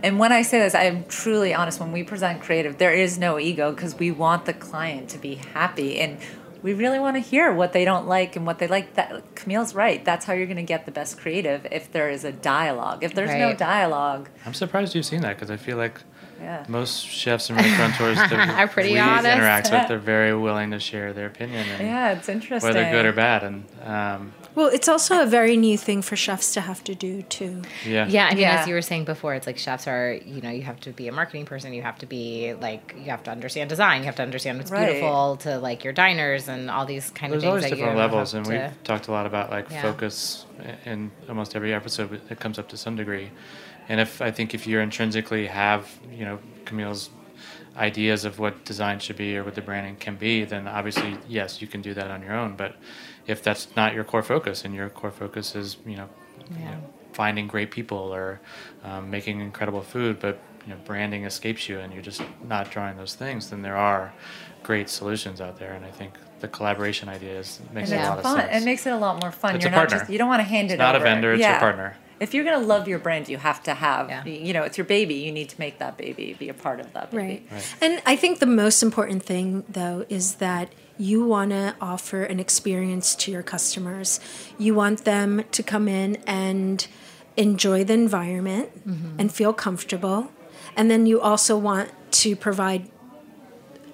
And 0.03 0.19
when 0.19 0.31
I 0.33 0.43
say 0.43 0.59
this, 0.61 0.75
I 0.75 0.85
am 0.85 1.05
truly 1.09 1.55
honest. 1.55 1.81
When 1.81 1.91
we 1.93 2.03
present 2.03 2.41
creative, 2.41 2.79
there 2.79 2.93
is 2.93 3.19
no 3.19 3.39
ego 3.39 3.73
because 3.73 3.99
we 3.99 4.11
want 4.11 4.45
the 4.45 4.53
client 4.53 5.09
to 5.11 5.19
be 5.19 5.37
happy 5.55 5.99
and 6.01 6.19
we 6.63 6.75
really 6.75 6.99
want 6.99 7.15
to 7.17 7.21
hear 7.21 7.53
what 7.53 7.73
they 7.73 7.85
don't 7.85 8.07
like 8.09 8.35
and 8.37 8.45
what 8.45 8.59
they 8.59 8.67
like. 8.67 8.95
That 8.95 9.35
Camille's 9.37 9.75
right. 9.75 10.05
That's 10.05 10.25
how 10.27 10.33
you're 10.35 10.47
going 10.47 10.57
to 10.57 10.63
get 10.63 10.87
the 10.87 10.93
best 10.93 11.19
creative 11.19 11.67
if 11.71 11.91
there 11.93 12.11
is 12.11 12.25
a 12.25 12.33
dialogue. 12.33 13.03
If 13.05 13.15
there's 13.15 13.31
no 13.35 13.55
dialogue, 13.55 14.29
I'm 14.45 14.55
surprised 14.55 14.95
you've 14.95 15.07
seen 15.07 15.21
that 15.23 15.37
because 15.37 15.51
I 15.51 15.57
feel 15.57 15.77
like 15.77 16.01
yeah. 16.41 16.65
most 16.69 17.07
chefs 17.07 17.51
and 17.51 17.59
restaurateurs 17.59 18.17
that 18.17 18.33
Are 18.59 18.69
pretty 18.69 18.93
we 18.93 18.99
honest. 18.99 19.27
interact 19.27 19.71
with, 19.71 19.89
they're 19.89 19.99
very 19.99 20.35
willing 20.47 20.71
to 20.73 20.81
share 20.81 21.13
their 21.13 21.27
opinion, 21.27 21.67
and 21.69 21.87
Yeah, 21.87 22.13
it's 22.13 22.29
interesting. 22.29 22.73
whether 22.75 22.91
good 22.91 23.07
or 23.07 23.13
bad. 23.13 23.43
And 23.45 23.65
um, 23.85 24.33
well 24.55 24.69
it's 24.69 24.89
also 24.89 25.23
a 25.23 25.27
very 25.27 25.57
new 25.57 25.79
thing 25.79 26.03
for 26.03 26.17
chefs 26.17 26.53
to 26.55 26.61
have 26.61 26.83
to 26.85 26.95
do 26.95 27.23
too 27.23 27.63
yeah, 27.87 28.07
Yeah, 28.09 28.27
I 28.27 28.31
mean, 28.31 28.39
Yeah. 28.39 28.61
as 28.61 28.67
you 28.69 28.75
were 28.75 28.83
saying 28.83 29.05
before, 29.05 29.35
it's 29.35 29.47
like 29.47 29.59
chefs 29.59 29.87
are, 29.87 30.13
you 30.25 30.41
know, 30.41 30.51
you 30.51 30.63
have 30.63 30.81
to 30.81 30.91
be 30.91 31.07
a 31.09 31.13
marketing 31.13 31.45
person. 31.45 31.73
You 31.73 31.83
have 31.83 31.99
to 31.99 32.07
be 32.07 32.55
like, 32.55 32.95
you 32.97 33.11
have 33.11 33.23
to 33.25 33.31
understand 33.31 33.69
design. 33.71 34.01
You 34.01 34.07
have 34.07 34.17
to 34.17 34.23
understand 34.23 34.59
what's 34.59 34.71
Right. 34.71 34.87
beautiful 34.93 35.37
to 35.39 35.59
like 35.59 35.85
your 35.85 35.93
diners 35.93 36.49
and 36.49 36.71
all 36.71 36.87
these 36.87 37.11
kind 37.11 37.33
There's 37.33 37.43
of 37.45 37.51
things. 37.51 37.63
There's 37.63 37.63
always 37.63 37.63
that 37.65 37.71
different 37.77 37.95
you 37.95 37.99
levels, 38.01 38.35
and 38.35 38.45
to- 38.47 38.51
we've 38.51 38.83
talked 38.85 39.07
a 39.09 39.13
lot 39.13 39.27
about 39.27 39.51
like 39.51 39.71
Yeah. 39.71 39.83
focus 39.83 40.45
in 40.85 41.11
almost 41.29 41.55
every 41.55 41.73
episode. 41.73 42.21
It 42.31 42.41
comes 42.41 42.59
up 42.59 42.69
to 42.71 42.77
some 42.77 42.97
degree, 42.97 43.31
and 43.89 44.01
if 44.01 44.21
I 44.21 44.31
think 44.31 44.55
if 44.55 44.67
you 44.67 44.79
intrinsically 44.81 45.47
have 45.47 45.89
you 46.13 46.25
know 46.25 46.39
Camille's 46.65 47.11
ideas 47.77 48.25
of 48.25 48.39
what 48.39 48.65
design 48.65 48.99
should 48.99 49.17
be 49.17 49.37
or 49.37 49.45
what 49.45 49.55
the 49.55 49.63
branding 49.63 49.97
can 49.97 50.17
be, 50.17 50.45
then 50.45 50.67
obviously 50.67 51.17
yes, 51.29 51.61
you 51.63 51.69
can 51.69 51.81
do 51.81 51.95
that 51.95 52.11
on 52.11 52.23
your 52.23 52.35
own. 52.35 52.57
But 52.57 52.77
if 53.27 53.43
that's 53.43 53.75
not 53.77 53.95
your 53.95 54.05
core 54.05 54.23
focus, 54.23 54.65
and 54.65 54.75
your 54.75 54.89
core 54.89 55.11
focus 55.11 55.55
is 55.55 55.77
you 55.87 55.97
know, 55.97 56.09
you 56.51 56.65
know 56.65 56.83
finding 57.13 57.49
great 57.49 57.71
people 57.71 57.99
or 57.99 58.41
um, 58.85 59.11
making 59.11 59.41
incredible 59.41 59.83
food, 59.83 60.21
but 60.21 60.39
you 60.67 60.73
know 60.73 60.81
branding 60.85 61.25
escapes 61.25 61.69
you, 61.69 61.79
and 61.79 61.93
you're 61.93 62.03
just 62.03 62.23
not 62.47 62.71
drawing 62.71 62.97
those 62.97 63.15
things, 63.15 63.51
then 63.51 63.63
there 63.63 63.77
are 63.77 64.13
great 64.63 64.89
solutions 64.89 65.41
out 65.41 65.59
there, 65.59 65.73
and 65.73 65.85
I 65.85 65.91
think 65.91 66.15
the 66.41 66.49
collaboration 66.49 67.09
idea 67.09 67.39
is, 67.39 67.61
makes 67.73 67.91
and 67.91 68.01
a 68.01 68.09
lot 68.09 68.23
fun. 68.23 68.39
of 68.39 68.45
sense. 68.47 68.63
It 68.63 68.65
makes 68.65 68.87
it 68.87 68.93
a 68.93 68.97
lot 68.97 69.21
more 69.21 69.33
fun. 69.33 69.57
It's 69.57 69.65
You're 69.65 69.73
a 69.73 69.77
not 69.77 69.89
partner. 69.89 69.99
just 69.99 70.11
you 70.11 70.19
don't 70.19 70.29
want 70.29 70.41
to 70.41 70.45
hand 70.45 70.71
it 70.71 70.75
It's 70.75 70.79
not 70.79 70.95
a 70.95 71.01
vendor, 71.01 71.33
it's 71.33 71.43
your 71.43 71.59
partner. 71.59 71.97
If 72.21 72.35
you're 72.35 72.45
gonna 72.45 72.67
love 72.67 72.89
your 72.89 72.99
brand, 72.99 73.29
you 73.29 73.37
have 73.37 73.63
to 73.65 73.75
have 73.75 74.09
Yeah. 74.09 74.25
you 74.25 74.53
know 74.53 74.63
it's 74.63 74.79
your 74.79 74.85
baby. 74.85 75.15
You 75.15 75.33
need 75.33 75.49
to 75.51 75.59
make 75.59 75.79
that 75.79 75.97
baby 75.97 76.35
be 76.39 76.49
a 76.49 76.55
part 76.55 76.81
of 76.81 76.93
that 76.95 77.11
baby. 77.11 77.47
Right. 77.51 77.77
And 77.81 78.03
I 78.07 78.17
think 78.17 78.39
the 78.39 78.47
most 78.47 78.83
important 78.83 79.23
thing, 79.23 79.65
though, 79.69 80.05
is 80.09 80.37
that 80.37 80.73
you 80.99 81.25
want 81.25 81.51
to 81.51 81.77
offer 81.81 82.25
an 82.25 82.41
experience 82.41 83.15
to 83.15 83.31
your 83.31 83.43
customers. 83.43 84.19
You 84.59 84.75
want 84.75 85.05
them 85.05 85.45
to 85.53 85.63
come 85.63 85.87
in 85.87 86.17
and 86.27 86.87
enjoy 87.37 87.85
the 87.85 87.95
environment 87.95 88.69
mm-hmm. 88.87 89.19
and 89.19 89.33
feel 89.33 89.53
comfortable. 89.53 90.31
And 90.77 90.91
then 90.91 91.07
you 91.07 91.21
also 91.21 91.57
want 91.57 91.91
to 92.11 92.35
provide 92.35 92.91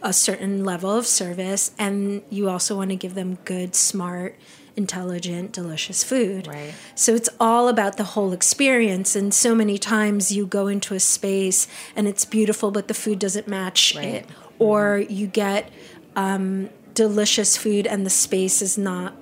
a 0.03 0.13
certain 0.13 0.65
level 0.65 0.91
of 0.91 1.07
service. 1.07 1.73
And 1.79 2.23
you 2.31 2.49
also 2.49 2.77
want 2.77 2.91
to 2.91 2.97
give 2.97 3.15
them 3.15 3.39
good, 3.45 3.75
smart, 3.75 4.37
intelligent, 4.77 5.53
delicious 5.53 6.03
food. 6.03 6.47
Right. 6.47 6.75
So 6.95 7.15
it's 7.15 7.29
all 7.39 7.69
about 7.69 7.97
the 7.97 8.05
whole 8.05 8.33
experience. 8.33 9.15
And 9.15 9.33
so 9.33 9.55
many 9.55 9.79
times 9.79 10.33
you 10.33 10.47
go 10.47 10.67
into 10.67 10.95
a 10.95 11.01
space 11.01 11.67
and 11.95 12.09
it's 12.09 12.25
beautiful, 12.25 12.71
but 12.71 12.89
the 12.89 12.95
food 12.95 13.19
doesn't 13.19 13.47
match 13.49 13.95
Right. 13.97 14.07
it. 14.07 14.27
Or 14.59 14.99
you 14.99 15.27
get 15.27 15.71
um, 16.17 16.71
delicious 16.95 17.57
food 17.57 17.87
and 17.87 18.05
the 18.05 18.11
space 18.11 18.63
is 18.63 18.79
not 18.79 19.15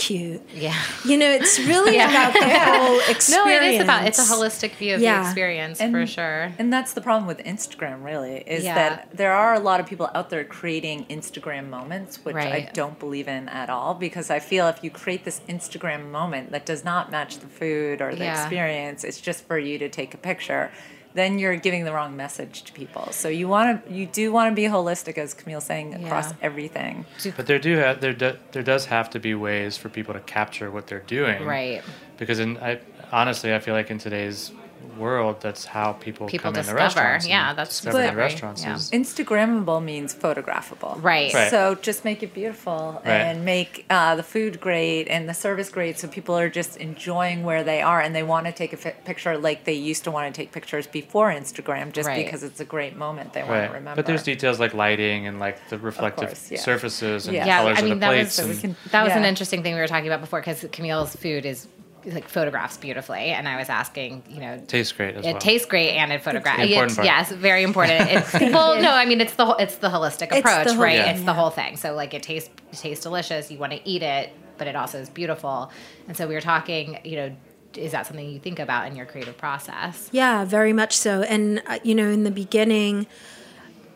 cute. 0.00 0.40
Yeah. 0.54 0.74
You 1.04 1.16
know, 1.16 1.30
it's 1.30 1.58
really 1.60 1.96
about 2.08 2.32
the 2.32 2.40
whole 2.48 2.98
experience. 3.08 3.28
No, 3.30 3.46
it 3.48 3.62
is 3.74 3.80
about, 3.82 4.06
it's 4.06 4.18
a 4.18 4.22
holistic 4.34 4.72
view 4.72 4.94
of 4.94 5.00
the 5.00 5.20
experience 5.20 5.80
And- 5.80 5.92
for 5.92 6.06
sure. 6.06 6.52
And 6.58 6.72
that's 6.72 6.94
the 6.94 7.00
problem 7.00 7.26
with 7.26 7.38
Instagram, 7.38 8.02
really, 8.04 8.38
is 8.46 8.64
Yeah. 8.64 8.74
that 8.74 9.08
there 9.16 9.32
are 9.32 9.54
a 9.54 9.60
lot 9.60 9.78
of 9.80 9.86
people 9.86 10.08
out 10.14 10.30
there 10.30 10.44
creating 10.44 11.04
Instagram 11.06 11.68
moments, 11.68 12.24
which 12.24 12.36
I 12.36 12.70
don't 12.72 12.98
believe 12.98 13.28
in 13.28 13.48
at 13.48 13.68
all, 13.70 13.94
because 13.94 14.30
I 14.30 14.38
feel 14.38 14.66
if 14.68 14.82
you 14.82 14.90
create 14.90 15.24
this 15.24 15.40
Instagram 15.48 16.10
moment 16.10 16.50
that 16.52 16.64
does 16.66 16.84
not 16.84 17.10
match 17.10 17.38
the 17.38 17.46
food 17.46 18.00
or 18.00 18.14
the 18.14 18.24
Yeah. 18.24 18.40
experience, 18.40 19.04
it's 19.04 19.20
just 19.20 19.46
for 19.46 19.58
you 19.58 19.78
to 19.78 19.88
take 19.88 20.14
a 20.14 20.18
picture. 20.18 20.70
Then 21.12 21.38
you're 21.40 21.56
giving 21.56 21.84
the 21.84 21.92
wrong 21.92 22.16
message 22.16 22.62
to 22.62 22.72
people. 22.72 23.10
So 23.10 23.28
you 23.28 23.48
want 23.48 23.84
to, 23.86 23.92
you 23.92 24.06
do 24.06 24.30
want 24.32 24.50
to 24.52 24.54
be 24.54 24.68
holistic, 24.68 25.18
as 25.18 25.34
Camille's 25.34 25.64
saying, 25.64 25.94
across 26.04 26.30
Yeah. 26.30 26.36
everything. 26.42 27.04
But 27.36 27.46
there 27.46 27.58
do 27.58 27.76
have, 27.78 28.00
there 28.00 28.12
do, 28.12 28.36
there 28.52 28.62
does 28.62 28.86
have 28.86 29.10
to 29.10 29.18
be 29.18 29.34
ways 29.34 29.76
for 29.76 29.88
people 29.88 30.14
to 30.14 30.20
capture 30.20 30.70
what 30.70 30.86
they're 30.86 31.00
doing, 31.00 31.44
Right. 31.44 31.82
Because 32.16 32.38
in 32.38 32.58
I 32.58 32.78
honestly 33.10 33.52
I 33.54 33.58
feel 33.58 33.74
like 33.74 33.90
in 33.90 33.98
today's 33.98 34.52
world, 34.98 35.40
that's 35.40 35.64
how 35.64 35.92
people, 35.94 36.26
People 36.26 36.44
come 36.44 36.50
into 36.56 36.60
discover. 36.62 36.78
restaurants. 36.78 37.26
Yeah, 37.28 37.54
that's 37.54 37.70
discover 37.80 37.98
very- 37.98 38.16
restaurants. 38.16 38.62
yeah. 38.64 38.74
is- 38.74 38.90
Instagrammable 38.90 39.82
means 39.82 40.14
photographable. 40.14 41.02
Right. 41.02 41.32
Right. 41.32 41.50
So 41.50 41.74
just 41.76 42.04
make 42.04 42.22
it 42.22 42.34
beautiful 42.34 43.00
Right. 43.04 43.12
and 43.12 43.44
make 43.44 43.86
uh, 43.90 44.16
the 44.16 44.22
food 44.22 44.60
great 44.60 45.08
and 45.08 45.28
the 45.28 45.34
service 45.34 45.68
great 45.70 45.98
so 45.98 46.08
people 46.08 46.36
are 46.38 46.48
just 46.50 46.76
enjoying 46.76 47.44
where 47.44 47.62
they 47.64 47.80
are 47.82 48.00
and 48.00 48.14
they 48.14 48.22
want 48.22 48.46
to 48.46 48.52
take 48.52 48.72
a 48.72 48.76
picture 48.76 49.38
like 49.38 49.64
they 49.64 49.72
used 49.74 50.04
to 50.04 50.10
want 50.10 50.32
to 50.34 50.38
take 50.40 50.52
pictures 50.52 50.86
before 50.86 51.30
Instagram 51.30 51.92
just 51.92 52.06
Right. 52.08 52.24
because 52.24 52.42
it's 52.42 52.60
a 52.60 52.64
great 52.64 52.96
moment 52.96 53.32
they 53.32 53.42
want 53.42 53.68
to 53.68 53.72
remember. 53.74 53.96
But 53.96 54.06
there's 54.06 54.22
details 54.22 54.58
like 54.60 54.74
lighting 54.74 55.26
and 55.26 55.38
like 55.38 55.68
the 55.68 55.78
reflective 55.78 56.28
course, 56.28 56.50
yeah. 56.50 56.58
surfaces 56.60 57.26
and 57.26 57.34
Yeah. 57.36 57.46
Yeah, 57.46 57.58
colors 57.62 57.78
I 57.78 57.82
mean 57.82 57.92
of 57.92 58.00
the 58.00 58.06
that 58.06 58.08
plates. 58.12 58.38
was 58.38 58.48
and- 58.48 58.60
can- 58.60 58.76
that 58.92 59.04
was 59.04 59.12
an 59.14 59.24
interesting 59.24 59.62
thing 59.62 59.74
we 59.74 59.80
were 59.80 59.86
talking 59.88 60.06
about 60.08 60.20
before 60.20 60.40
because 60.40 60.64
Camille's 60.72 61.14
food 61.16 61.44
is 61.46 61.66
like 62.06 62.28
photographs 62.28 62.76
beautifully, 62.78 63.26
and 63.30 63.46
I 63.48 63.56
was 63.58 63.68
asking, 63.68 64.22
you 64.28 64.40
know, 64.40 64.62
tastes 64.66 64.92
great 64.92 65.16
as 65.16 65.24
it 65.26 65.32
well. 65.32 65.40
tastes 65.40 65.66
great 65.66 65.90
and 65.90 66.12
it 66.12 66.22
photographs. 66.22 66.62
The 66.62 66.72
important. 66.74 67.04
Yes, 67.04 67.30
very 67.32 67.62
important. 67.62 68.10
It's 68.10 68.32
well, 68.32 68.80
no, 68.80 68.92
I 68.92 69.04
mean 69.06 69.20
it's 69.20 69.34
the 69.34 69.44
whole- 69.46 69.56
it's 69.56 69.76
the 69.76 69.88
holistic 69.90 70.30
the 70.30 70.38
approach, 70.38 70.68
whole 70.68 70.76
right? 70.78 71.04
thing, 71.04 71.14
It's 71.16 71.24
the 71.24 71.34
whole 71.34 71.50
thing. 71.50 71.76
So 71.76 71.94
like 71.94 72.14
it 72.14 72.22
tastes 72.22 72.50
it 72.72 72.76
tastes 72.78 73.02
delicious. 73.02 73.50
You 73.50 73.58
want 73.58 73.72
to 73.72 73.80
eat 73.88 74.02
it, 74.02 74.30
but 74.58 74.66
it 74.66 74.76
also 74.76 74.98
is 74.98 75.08
beautiful. 75.10 75.70
And 76.08 76.16
so 76.16 76.26
we 76.26 76.34
were 76.34 76.40
talking, 76.40 76.98
you 77.04 77.16
know, 77.16 77.36
is 77.76 77.92
that 77.92 78.06
something 78.06 78.28
you 78.28 78.40
think 78.40 78.58
about 78.58 78.86
in 78.88 78.96
your 78.96 79.06
creative 79.06 79.36
process? 79.38 80.08
Yeah, 80.12 80.44
very 80.44 80.72
much 80.72 80.96
so. 80.96 81.22
And 81.22 81.62
uh, 81.66 81.78
you 81.84 81.94
know, 81.94 82.08
in 82.08 82.24
the 82.24 82.30
beginning, 82.30 83.06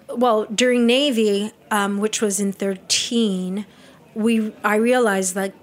well, 0.09 0.45
during 0.47 0.87
Navy, 0.87 1.53
um, 1.71 1.99
which 1.99 2.21
was 2.21 2.39
in 2.39 2.53
thirteen, 2.53 3.67
we 4.15 4.53
I 4.63 4.77
realized 4.77 5.35
that 5.35 5.55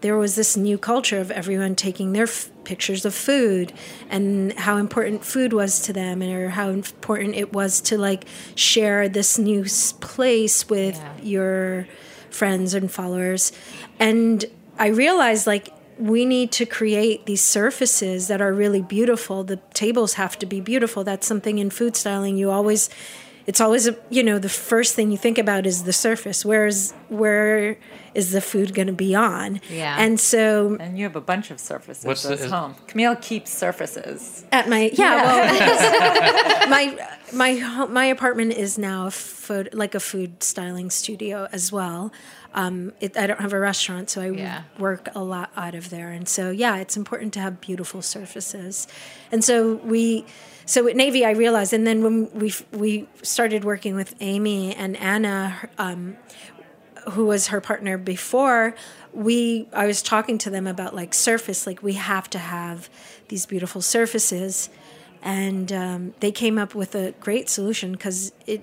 there 0.00 0.16
was 0.16 0.34
this 0.36 0.56
new 0.56 0.78
culture 0.78 1.18
of 1.18 1.30
everyone 1.30 1.74
taking 1.74 2.12
their 2.12 2.24
f- 2.24 2.50
pictures 2.64 3.04
of 3.04 3.14
food 3.14 3.72
and 4.10 4.52
how 4.52 4.76
important 4.76 5.24
food 5.24 5.52
was 5.52 5.80
to 5.82 5.92
them, 5.92 6.22
or 6.22 6.50
how 6.50 6.68
important 6.68 7.34
it 7.34 7.52
was 7.52 7.80
to 7.82 7.98
like 7.98 8.24
share 8.54 9.08
this 9.08 9.38
new 9.38 9.64
place 10.00 10.68
with 10.68 10.96
Yeah. 10.96 11.12
your 11.22 11.88
friends 12.30 12.74
and 12.74 12.90
followers. 12.90 13.52
And 13.98 14.44
I 14.78 14.88
realized 14.88 15.46
like 15.46 15.70
we 15.98 16.24
need 16.24 16.52
to 16.52 16.64
create 16.64 17.26
these 17.26 17.40
surfaces 17.42 18.28
that 18.28 18.40
are 18.40 18.52
really 18.52 18.82
beautiful. 18.82 19.42
The 19.42 19.56
tables 19.74 20.14
have 20.14 20.38
to 20.38 20.46
be 20.46 20.60
beautiful. 20.60 21.02
That's 21.02 21.26
something 21.26 21.58
in 21.58 21.70
food 21.70 21.96
styling 21.96 22.36
you 22.36 22.50
always 22.50 22.88
it's 23.48 23.60
always 23.60 23.88
a, 23.88 23.96
you 24.10 24.22
know 24.22 24.38
the 24.38 24.48
first 24.48 24.94
thing 24.94 25.10
you 25.10 25.18
think 25.18 25.38
about 25.38 25.66
is 25.66 25.82
the 25.82 25.92
surface. 25.92 26.44
Where's 26.44 26.92
where 27.08 27.78
is 28.14 28.32
the 28.32 28.40
food 28.40 28.74
going 28.74 28.88
to 28.88 28.92
be 29.06 29.14
on? 29.14 29.60
Yeah. 29.70 29.96
And 29.98 30.20
so 30.20 30.76
and 30.78 30.96
you 30.98 31.04
have 31.04 31.16
a 31.16 31.20
bunch 31.32 31.50
of 31.50 31.58
surfaces 31.58 32.04
What's 32.04 32.24
at 32.26 32.38
the- 32.38 32.48
home. 32.48 32.74
Camille 32.86 33.16
keeps 33.16 33.50
surfaces. 33.50 34.44
at 34.52 34.68
my 34.68 34.90
yeah, 34.92 35.14
well 35.24 36.68
my 36.76 36.84
my 37.32 37.86
my 37.88 38.04
apartment 38.04 38.52
is 38.52 38.76
now 38.78 39.06
a 39.06 39.10
food 39.10 39.70
like 39.72 39.94
a 39.94 40.00
food 40.00 40.42
styling 40.42 40.90
studio 40.90 41.48
as 41.52 41.72
well. 41.72 42.12
Um, 42.54 42.92
it, 43.00 43.16
I 43.16 43.26
don't 43.26 43.40
have 43.40 43.52
a 43.52 43.58
restaurant, 43.60 44.08
so 44.10 44.20
I 44.22 44.30
Yeah. 44.30 44.62
work 44.78 45.08
a 45.14 45.20
lot 45.22 45.50
out 45.56 45.74
of 45.74 45.90
there, 45.90 46.08
and 46.10 46.26
so 46.28 46.50
yeah, 46.50 46.76
it's 46.76 46.96
important 46.96 47.32
to 47.34 47.40
have 47.40 47.60
beautiful 47.60 48.00
surfaces. 48.02 48.88
And 49.32 49.44
so 49.44 49.74
we, 49.84 50.24
so 50.68 50.86
at 50.86 50.94
Navy, 50.96 51.24
I 51.24 51.30
realized, 51.32 51.72
and 51.72 51.86
then 51.86 52.02
when 52.02 52.16
we 52.32 52.52
we 52.72 53.08
started 53.22 53.64
working 53.64 53.94
with 53.96 54.14
Amy 54.20 54.74
and 54.74 54.96
Anna. 54.96 55.68
Um, 55.78 56.16
who 57.12 57.24
was 57.24 57.46
her 57.46 57.60
partner 57.60 57.96
before 57.96 58.74
we 59.14 59.66
i 59.72 59.86
was 59.86 60.02
talking 60.02 60.36
to 60.36 60.50
them 60.50 60.66
about 60.66 60.94
like 60.94 61.14
surface 61.14 61.66
like 61.66 61.82
we 61.82 61.94
have 61.94 62.28
to 62.28 62.38
have 62.38 62.90
these 63.28 63.46
beautiful 63.46 63.80
surfaces 63.80 64.68
and 65.22 65.72
um, 65.72 66.12
they 66.20 66.30
came 66.30 66.58
up 66.58 66.74
with 66.74 66.94
a 66.94 67.12
great 67.12 67.48
solution 67.48 67.92
because 67.92 68.32
it 68.46 68.62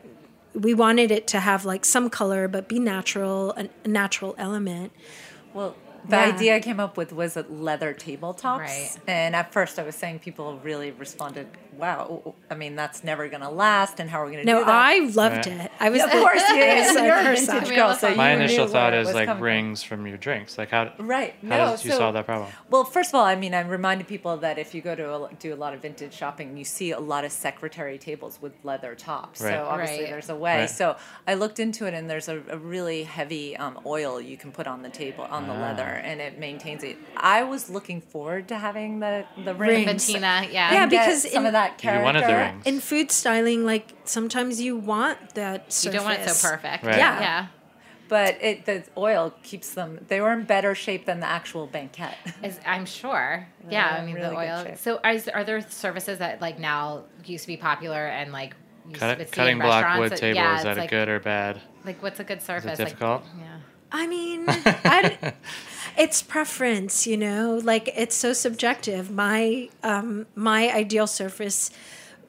we 0.53 0.75
wanted 0.75 1.09
it 1.09 1.25
to 1.25 1.39
have 1.39 1.65
like 1.65 1.83
some 1.85 2.07
color 2.07 2.47
but 2.47 2.67
be 2.67 2.77
natural 2.77 3.51
a, 3.57 3.67
a 3.83 3.87
natural 3.87 4.35
element 4.37 4.91
Well, 5.55 5.75
the 6.07 6.17
Yeah. 6.17 6.33
idea 6.35 6.55
I 6.57 6.59
came 6.59 6.79
up 6.79 6.97
with 6.97 7.11
was 7.13 7.35
leather 7.49 7.91
tabletops. 7.93 8.59
Right. 8.59 8.91
And 9.07 9.35
at 9.35 9.51
first 9.51 9.79
I 9.79 9.83
was 9.83 9.95
saying 9.95 10.19
people 10.19 10.59
really 10.63 10.91
responded, 10.91 11.47
wow, 11.77 12.33
I 12.49 12.55
mean, 12.55 12.75
that's 12.75 13.03
never 13.03 13.27
going 13.29 13.41
to 13.41 13.49
last. 13.49 13.99
And 13.99 14.09
how 14.09 14.21
are 14.21 14.25
we 14.25 14.31
going 14.33 14.45
to 14.45 14.51
no 14.51 14.59
do 14.59 14.65
that? 14.65 14.71
No, 14.71 14.73
I 14.77 15.11
loved 15.13 15.35
Right. 15.47 15.47
it 15.47 15.71
i 15.79 15.89
was 15.89 16.01
of 16.01 16.09
course, 16.11 16.41
you, 16.49 16.55
I 16.55 17.05
you're 17.05 17.17
a 17.17 17.35
vintage 17.35 17.69
girl. 17.75 17.93
So 17.95 18.13
My 18.15 18.31
you 18.33 18.39
initial 18.39 18.67
thought 18.67 18.91
where 18.91 18.99
it 18.99 19.01
is 19.01 19.07
was 19.07 19.15
like 19.15 19.25
coming 19.27 19.43
rings 19.43 19.83
from 19.83 20.07
your 20.07 20.17
drinks. 20.17 20.57
Like 20.57 20.69
how 20.71 20.91
Right. 20.99 21.33
how 21.41 21.47
No. 21.47 21.57
does 21.71 21.83
you 21.85 21.91
so, 21.91 21.97
solve 21.97 22.13
that 22.13 22.25
problem? 22.25 22.49
Well, 22.69 22.83
first 22.83 23.09
of 23.11 23.15
all, 23.15 23.25
I 23.25 23.35
mean, 23.35 23.53
I 23.53 23.61
reminded 23.61 24.07
people 24.07 24.37
that 24.37 24.57
if 24.57 24.73
you 24.75 24.81
go 24.81 24.95
to 24.95 25.13
a, 25.25 25.29
do 25.39 25.53
a 25.53 25.55
lot 25.55 25.73
of 25.73 25.81
vintage 25.81 26.13
shopping, 26.13 26.57
you 26.57 26.63
see 26.65 26.91
a 26.91 26.99
lot 26.99 27.25
of 27.25 27.31
secretary 27.31 27.97
tables 27.97 28.39
with 28.41 28.53
leather 28.63 28.95
tops. 28.95 29.41
Right. 29.41 29.53
So 29.53 29.65
obviously, 29.65 30.03
Right. 30.03 30.09
there's 30.11 30.29
a 30.29 30.35
way. 30.35 30.59
Right. 30.61 30.69
So 30.69 30.95
I 31.27 31.33
looked 31.33 31.59
into 31.59 31.85
it, 31.87 31.93
and 31.93 32.09
there's 32.09 32.27
a, 32.29 32.41
a 32.49 32.57
really 32.57 33.03
heavy 33.03 33.55
um, 33.57 33.79
oil 33.85 34.21
you 34.21 34.37
can 34.37 34.51
put 34.51 34.67
on 34.67 34.81
the 34.83 34.89
table 34.89 35.25
on 35.29 35.47
the 35.47 35.53
Ah. 35.53 35.61
leather, 35.61 35.83
and 36.03 36.21
it 36.21 36.37
maintains 36.39 36.83
it. 36.83 36.97
I 37.17 37.43
was 37.43 37.69
looking 37.69 38.01
forward 38.01 38.47
to 38.49 38.57
having 38.57 38.99
the 38.99 39.25
the 39.43 39.53
rings. 39.55 39.85
Patina, 40.05 40.47
yeah. 40.51 40.73
Yeah, 40.73 40.85
because 40.85 41.23
some 41.31 41.41
in- 41.43 41.47
of 41.47 41.53
that 41.53 41.64
You 41.71 41.77
character. 41.77 42.03
wanted 42.03 42.23
the 42.23 42.35
rings. 42.35 42.65
in 42.65 42.79
food 42.79 43.11
styling 43.11 43.65
like 43.65 43.89
sometimes 44.05 44.59
you 44.61 44.77
want 44.77 45.35
that 45.35 45.71
surface. 45.73 45.85
you 45.85 45.91
don't 45.91 46.05
want 46.05 46.19
it 46.19 46.29
so 46.29 46.49
perfect. 46.49 46.83
Right. 46.83 46.97
Yeah. 46.97 47.19
Yeah. 47.19 47.47
But 48.07 48.37
it 48.41 48.65
the 48.65 48.83
oil 48.97 49.33
keeps 49.41 49.73
them. 49.73 49.99
They 50.07 50.21
were 50.21 50.31
in 50.31 50.43
better 50.43 50.75
shape 50.75 51.05
than 51.05 51.19
the 51.21 51.25
actual 51.27 51.65
banquette. 51.65 52.15
Is, 52.43 52.59
I'm 52.65 52.85
sure. 52.85 53.47
Yeah, 53.67 53.93
They're 53.93 54.01
I 54.01 54.05
mean 54.05 54.15
really 54.15 54.29
the 54.29 54.69
oil. 54.69 54.75
So 54.77 54.99
are, 55.03 55.15
are 55.33 55.43
there 55.43 55.61
services 55.61 56.19
that 56.19 56.39
like 56.39 56.59
now 56.59 57.05
used 57.25 57.45
to 57.45 57.47
be 57.47 57.57
popular 57.57 58.05
and 58.05 58.31
like 58.31 58.55
you 58.87 58.95
Cut, 58.95 59.17
would 59.17 59.27
see 59.27 59.33
cutting 59.33 59.53
in 59.57 59.63
block 59.63 59.97
wood 59.97 60.11
that- 60.11 60.19
table 60.19 60.35
yeah, 60.35 60.53
is 60.53 60.59
it's 60.59 60.63
that 60.65 60.77
a 60.77 60.81
like, 60.81 60.89
good 60.91 61.09
or 61.09 61.19
bad? 61.19 61.59
Like 61.83 62.03
what's 62.03 62.19
a 62.19 62.23
good 62.23 62.43
surface? 62.43 62.73
Is 62.73 62.79
it 62.79 62.83
difficult? 62.83 63.23
Like, 63.23 63.31
yeah. 63.39 63.57
I 63.91 64.05
mean, 64.07 64.45
I, 64.47 65.33
it's 65.97 66.21
preference, 66.21 67.07
you 67.07 67.17
know. 67.17 67.59
Like 67.63 67.89
it's 67.95 68.15
so 68.15 68.33
subjective. 68.33 69.11
My 69.11 69.69
um, 69.83 70.27
my 70.35 70.71
ideal 70.71 71.07
surface 71.07 71.71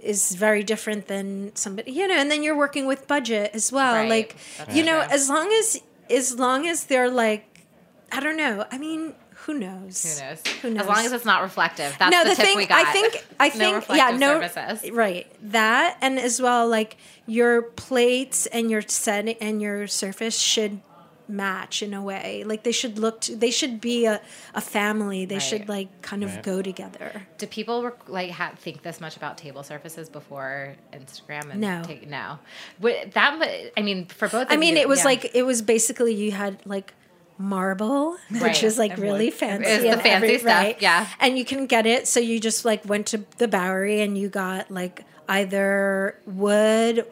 is 0.01 0.35
very 0.35 0.63
different 0.63 1.09
than 1.09 1.55
somebody, 1.57 1.93
you 1.93 2.07
know. 2.09 2.17
And 2.17 2.31
then 2.31 2.43
you're 2.43 2.57
working 2.57 2.87
with 2.87 3.07
budget 3.09 3.51
as 3.55 3.73
well. 3.73 3.95
Right. 3.95 4.09
Like 4.09 4.37
That's 4.59 4.77
you 4.77 4.85
know, 4.85 5.03
true. 5.03 5.15
as 5.15 5.29
long 5.29 5.53
as 5.53 5.83
as 6.11 6.39
long 6.39 6.67
as 6.67 6.85
they're 6.85 7.11
like, 7.11 7.65
I 8.13 8.21
don't 8.21 8.37
know. 8.37 8.65
I 8.71 8.79
mean, 8.79 9.15
who 9.47 9.55
knows? 9.55 10.03
Who 10.03 10.25
knows? 10.25 10.43
Who 10.63 10.71
knows? 10.71 10.83
As 10.83 10.89
long 10.89 11.05
as 11.07 11.13
it's 11.13 11.25
not 11.25 11.43
reflective. 11.43 11.95
That's 11.99 12.13
no, 12.13 12.25
the, 12.25 12.31
the, 12.31 12.37
tip 12.37 12.45
thing 12.47 12.57
we 12.57 12.67
got. 12.67 12.85
I 12.85 12.93
think 12.93 13.27
I 13.39 13.49
No 13.57 13.81
think 13.81 13.99
yeah 13.99 14.11
no 14.17 14.41
surfaces. 14.41 14.91
right 14.91 15.27
that 15.51 15.99
and 16.01 16.19
as 16.19 16.41
well 16.41 16.69
like 16.69 16.97
your 17.27 17.63
plates 17.63 18.47
and 18.47 18.71
your 18.71 18.83
setting 18.83 19.37
and 19.41 19.63
your 19.63 19.87
surface 19.87 20.39
should 20.39 20.81
match 21.29 21.83
in 21.83 21.93
a 21.93 22.01
way 22.03 22.45
like 22.47 22.63
they 22.63 22.71
should 22.73 22.99
look 22.99 23.21
to, 23.21 23.35
they 23.35 23.51
should 23.51 23.81
be 23.81 24.07
a, 24.07 24.21
a 24.55 24.61
family 24.61 25.25
they 25.25 25.39
should 25.41 25.69
like 25.69 25.89
kind 26.03 26.23
of 26.23 26.33
Right. 26.35 26.43
go 26.45 26.63
together 26.63 27.27
Do 27.39 27.47
people 27.47 27.83
rec- 27.83 28.09
like 28.09 28.31
ha- 28.31 28.53
think 28.57 28.83
this 28.83 29.01
much 29.01 29.17
about 29.17 29.37
table 29.37 29.63
surfaces 29.65 30.09
before 30.09 30.77
Instagram? 30.93 31.51
And 31.51 31.61
No. 31.61 31.83
take, 31.85 32.09
no. 32.09 32.39
Would 32.81 33.13
that? 33.13 33.73
I 33.77 33.83
mean, 33.83 34.07
for 34.07 34.29
both. 34.29 34.47
I 34.51 34.55
of 34.55 34.61
mean 34.61 34.77
you, 34.77 34.83
it 34.83 34.89
was 34.89 35.01
yeah. 35.01 35.05
like 35.07 35.31
it 35.35 35.43
was 35.43 35.63
basically 35.63 36.15
you 36.15 36.31
had 36.33 36.61
like 36.65 36.95
marble 37.39 38.17
which 38.41 38.63
is 38.63 38.79
like 38.79 38.93
And 38.93 39.01
really 39.03 39.27
wood. 39.27 39.35
fancy 39.35 39.69
It's 39.71 39.83
the 39.83 39.91
and 39.91 40.01
fancy 40.03 40.39
stuff, 40.39 40.75
yeah. 40.81 41.07
and 41.21 41.37
you 41.37 41.45
can 41.45 41.67
get 41.67 41.87
it 41.87 42.09
so 42.09 42.19
you 42.21 42.41
just 42.41 42.65
like 42.65 42.85
went 42.87 43.07
to 43.09 43.25
the 43.39 43.49
bowery 43.49 44.01
and 44.01 44.17
you 44.17 44.29
got 44.29 44.71
like 44.71 45.05
either 45.29 46.19
wood 46.27 47.05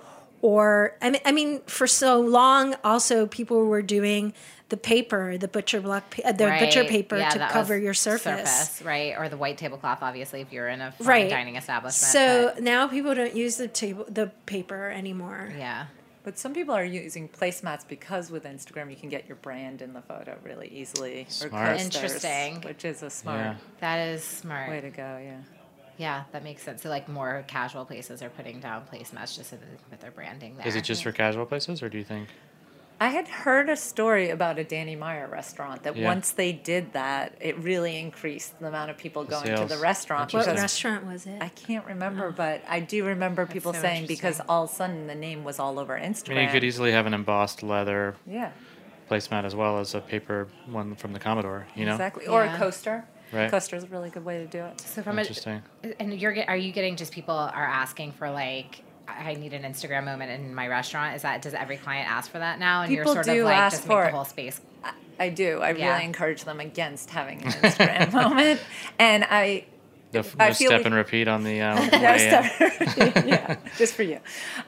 or 0.48 0.94
I 1.00 1.08
mean, 1.10 1.22
I 1.24 1.32
mean 1.32 1.60
for 1.66 1.86
so 1.86 2.20
long 2.20 2.74
also 2.84 3.26
people 3.26 3.64
were 3.64 3.80
doing 3.80 4.34
the 4.68 4.76
paper 4.76 5.38
the 5.38 5.48
butcher 5.48 5.80
block 5.80 6.04
pa- 6.10 6.32
the 6.32 6.46
butcher 6.60 6.84
paper 6.84 7.16
Yeah, 7.16 7.30
to 7.30 7.48
cover 7.48 7.78
your 7.78 7.94
surface. 7.94 8.82
right? 8.82 9.14
Or 9.18 9.28
the 9.30 9.36
white 9.38 9.56
tablecloth, 9.56 10.02
obviously, 10.02 10.40
if 10.42 10.52
you're 10.52 10.68
in 10.68 10.80
a 10.82 10.92
fine 10.92 11.06
Right. 11.06 11.30
dining 11.30 11.56
establishment. 11.56 12.12
so 12.12 12.52
but- 12.54 12.62
now 12.62 12.86
people 12.88 13.14
don't 13.14 13.34
use 13.34 13.56
the 13.56 13.68
table 13.68 14.04
the 14.08 14.26
paper 14.46 14.90
anymore 14.90 15.50
yeah, 15.56 15.86
But 16.24 16.38
some 16.38 16.52
people 16.54 16.74
are 16.74 16.84
using 16.84 17.28
placemats 17.28 17.84
because 17.88 18.30
with 18.30 18.44
Instagram 18.44 18.90
you 18.90 18.96
can 18.96 19.08
get 19.10 19.26
your 19.28 19.36
brand 19.36 19.80
in 19.82 19.92
the 19.94 20.02
photo 20.02 20.36
really 20.42 20.68
easily. 20.68 21.26
Smart. 21.28 21.52
coasters, 21.78 21.84
Interesting. 21.94 22.60
Which 22.68 22.84
is 22.84 23.02
a 23.02 23.10
smart 23.10 23.40
Yeah. 23.40 23.54
that 23.80 23.98
is 24.12 24.22
smart. 24.24 24.68
way 24.70 24.80
to 24.80 24.90
go, 24.90 25.10
yeah. 25.22 25.40
Yeah, 25.96 26.24
that 26.32 26.42
makes 26.42 26.62
sense. 26.62 26.82
So 26.82 26.88
like 26.88 27.08
more 27.08 27.44
casual 27.46 27.84
places 27.84 28.22
are 28.22 28.30
putting 28.30 28.60
down 28.60 28.82
placemats 28.92 29.36
just 29.36 29.50
so 29.50 29.56
that 29.56 29.60
they 29.70 29.76
can 29.76 29.84
put 29.90 30.00
their 30.00 30.10
branding 30.10 30.56
there. 30.56 30.66
Is 30.66 30.74
it 30.76 30.82
just 30.84 31.02
for 31.02 31.12
casual 31.12 31.46
places, 31.46 31.82
or 31.82 31.88
do 31.88 31.98
you 31.98 32.04
think? 32.04 32.28
I 33.00 33.08
had 33.08 33.26
heard 33.26 33.68
a 33.68 33.76
story 33.76 34.30
about 34.30 34.58
a 34.58 34.64
Danny 34.64 34.94
Meyer 34.94 35.26
restaurant 35.26 35.82
that 35.82 35.96
Yeah. 35.96 36.04
once 36.06 36.30
they 36.30 36.52
did 36.52 36.92
that, 36.92 37.34
it 37.40 37.58
really 37.58 37.98
increased 37.98 38.58
the 38.60 38.68
amount 38.68 38.90
of 38.90 38.96
people 38.96 39.24
going 39.24 39.54
to 39.56 39.66
the 39.66 39.78
restaurant. 39.78 40.32
what 40.32 40.46
restaurant 40.46 41.04
was 41.04 41.26
it 41.26 41.42
I 41.42 41.48
can't 41.48 41.84
remember, 41.86 42.26
oh. 42.28 42.32
but 42.32 42.62
I 42.68 42.78
do 42.80 43.04
remember 43.04 43.46
people 43.46 43.72
so 43.72 43.80
saying 43.80 44.06
because 44.06 44.40
all 44.48 44.64
of 44.64 44.70
a 44.70 44.72
sudden 44.72 45.08
the 45.08 45.14
name 45.16 45.42
was 45.42 45.58
all 45.58 45.78
over 45.80 45.96
I 45.96 46.02
Instagram. 46.02 46.36
mean, 46.36 46.44
you 46.46 46.50
could 46.52 46.64
easily 46.64 46.92
have 46.92 47.06
an 47.06 47.14
embossed 47.14 47.64
leather 47.64 48.14
yeah. 48.26 48.52
placemat 49.10 49.44
as 49.44 49.56
well 49.56 49.80
as 49.80 49.94
a 49.96 50.00
paper 50.00 50.48
one 50.66 50.94
from 50.94 51.12
the 51.12 51.18
Commodore. 51.20 51.66
You 51.74 51.86
know, 51.86 51.92
exactly, 51.92 52.26
or 52.28 52.44
Yeah. 52.44 52.54
a 52.54 52.58
coaster. 52.58 53.04
Right. 53.34 53.50
Coaster 53.50 53.76
is 53.76 53.84
a 53.84 53.88
really 53.88 54.10
good 54.10 54.24
way 54.24 54.38
to 54.38 54.46
do 54.46 54.58
it. 54.64 54.80
So 54.80 55.02
from 55.02 55.18
a, 55.18 55.22
Interesting. 55.22 55.62
and 56.00 56.12
you're 56.18 56.32
get- 56.32 56.48
are 56.48 56.56
you 56.56 56.72
getting 56.72 56.96
just 56.96 57.12
people 57.12 57.34
are 57.34 57.66
asking 57.66 58.12
for 58.12 58.30
like 58.30 58.82
I 59.06 59.34
need 59.34 59.52
an 59.52 59.62
Instagram 59.70 60.04
moment 60.04 60.30
in 60.30 60.54
my 60.54 60.66
restaurant? 60.68 61.14
Is 61.16 61.22
that 61.22 61.42
does 61.42 61.52
every 61.54 61.76
client 61.76 62.10
ask 62.10 62.30
for 62.30 62.38
that 62.38 62.58
now? 62.58 62.82
And 62.82 62.88
People 62.90 63.14
you're 63.14 63.22
sort 63.24 63.26
do 63.26 63.40
of 63.40 63.44
like 63.46 63.56
ask 63.56 63.76
just 63.76 63.86
for 63.86 64.02
make 64.04 64.12
the 64.12 64.16
whole 64.16 64.24
space. 64.24 64.60
I 65.18 65.28
do. 65.28 65.60
I 65.60 65.70
Yeah. 65.72 65.92
really 65.92 66.04
encourage 66.06 66.44
them 66.44 66.58
against 66.60 67.10
having 67.10 67.42
an 67.44 67.52
Instagram 67.52 68.12
moment, 68.30 68.60
and 68.98 69.24
I 69.24 69.66
No, 70.14 70.44
I 70.44 70.48
no 70.48 70.52
step 70.54 70.80
we- 70.80 70.84
and 70.86 70.94
repeat 70.94 71.28
on 71.28 71.44
the 71.44 71.60
um, 71.68 71.76
No, 71.92 72.00
way 72.00 72.28
in. 72.28 73.28
yeah, 73.28 73.56
just 73.76 73.94
for 73.94 74.02
you. 74.02 74.20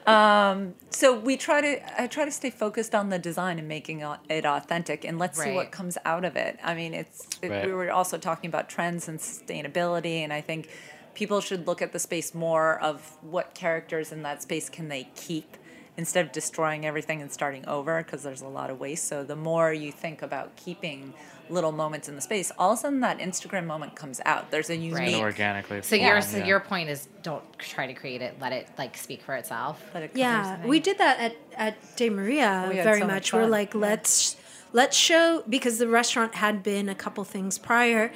Um, 0.05 0.73
so 0.89 1.17
we 1.17 1.37
try 1.37 1.61
to, 1.61 2.01
I 2.01 2.07
try 2.07 2.25
to 2.25 2.31
stay 2.31 2.49
focused 2.49 2.93
on 2.95 3.09
the 3.09 3.19
design 3.19 3.59
and 3.59 3.67
making 3.67 4.03
it 4.29 4.45
authentic, 4.45 5.05
and 5.05 5.17
let's 5.19 5.41
see 5.41 5.53
what 5.53 5.71
comes 5.71 5.97
out 6.05 6.25
of 6.25 6.35
it. 6.35 6.59
I 6.63 6.73
mean, 6.75 6.93
it's 6.93 7.27
it, 7.41 7.49
Right. 7.49 7.65
we 7.65 7.73
were 7.73 7.91
also 7.91 8.17
talking 8.17 8.47
about 8.49 8.69
trends 8.69 9.07
and 9.07 9.19
sustainability, 9.19 10.17
and 10.23 10.31
I 10.33 10.41
think 10.41 10.69
people 11.13 11.41
should 11.41 11.65
look 11.67 11.81
at 11.81 11.93
the 11.93 11.99
space 11.99 12.33
more 12.35 12.79
of 12.79 13.17
what 13.21 13.53
characters 13.55 14.11
in 14.11 14.21
that 14.23 14.41
space 14.43 14.69
can 14.69 14.87
they 14.87 15.09
keep 15.15 15.57
instead 15.97 16.23
of 16.25 16.31
destroying 16.31 16.85
everything 16.85 17.23
and 17.23 17.31
starting 17.31 17.65
over 17.67 18.03
because 18.03 18.21
there's 18.21 18.41
a 18.41 18.47
lot 18.47 18.69
of 18.69 18.79
waste. 18.79 19.07
So 19.07 19.23
the 19.23 19.35
more 19.35 19.73
you 19.73 19.91
think 19.91 20.21
about 20.21 20.55
keeping 20.55 21.15
little 21.49 21.71
moments 21.71 22.07
in 22.09 22.15
the 22.15 22.21
space, 22.21 22.51
all 22.57 22.71
of 22.73 22.79
a 22.79 22.81
sudden 22.81 22.99
that 23.01 23.19
Instagram 23.19 23.65
moment 23.65 23.95
comes 23.95 24.19
out. 24.25 24.51
There's 24.51 24.69
a 24.69 24.73
And 24.73 24.83
unique. 24.83 25.15
organically. 25.21 25.81
So 25.81 25.95
form, 25.97 26.01
your 26.07 26.21
so 26.21 26.37
yeah. 26.37 26.45
your 26.45 26.59
point 26.59 26.89
is 26.89 27.07
don't 27.23 27.43
try 27.59 27.87
to 27.87 27.93
create 27.93 28.21
it. 28.21 28.35
Let 28.39 28.51
it 28.53 28.67
like 28.77 28.97
speak 28.97 29.21
for 29.21 29.35
itself. 29.35 29.83
Let 29.93 30.03
it 30.03 30.11
Yeah, 30.13 30.65
we 30.65 30.79
did 30.79 30.97
that 30.97 31.19
at 31.19 31.35
at 31.55 31.95
De 31.95 32.09
Maria 32.09 32.63
oh, 32.65 32.69
We 32.69 32.75
very 32.75 32.99
so 33.01 33.07
much 33.07 33.13
much. 33.15 33.33
We're 33.33 33.47
like, 33.47 33.73
yeah. 33.73 33.81
let's 33.81 34.35
let's 34.73 34.95
show 34.97 35.43
because 35.49 35.77
the 35.79 35.87
restaurant 35.87 36.35
had 36.35 36.63
been 36.63 36.89
a 36.89 36.95
couple 36.95 37.23
things 37.23 37.57
prior. 37.57 38.11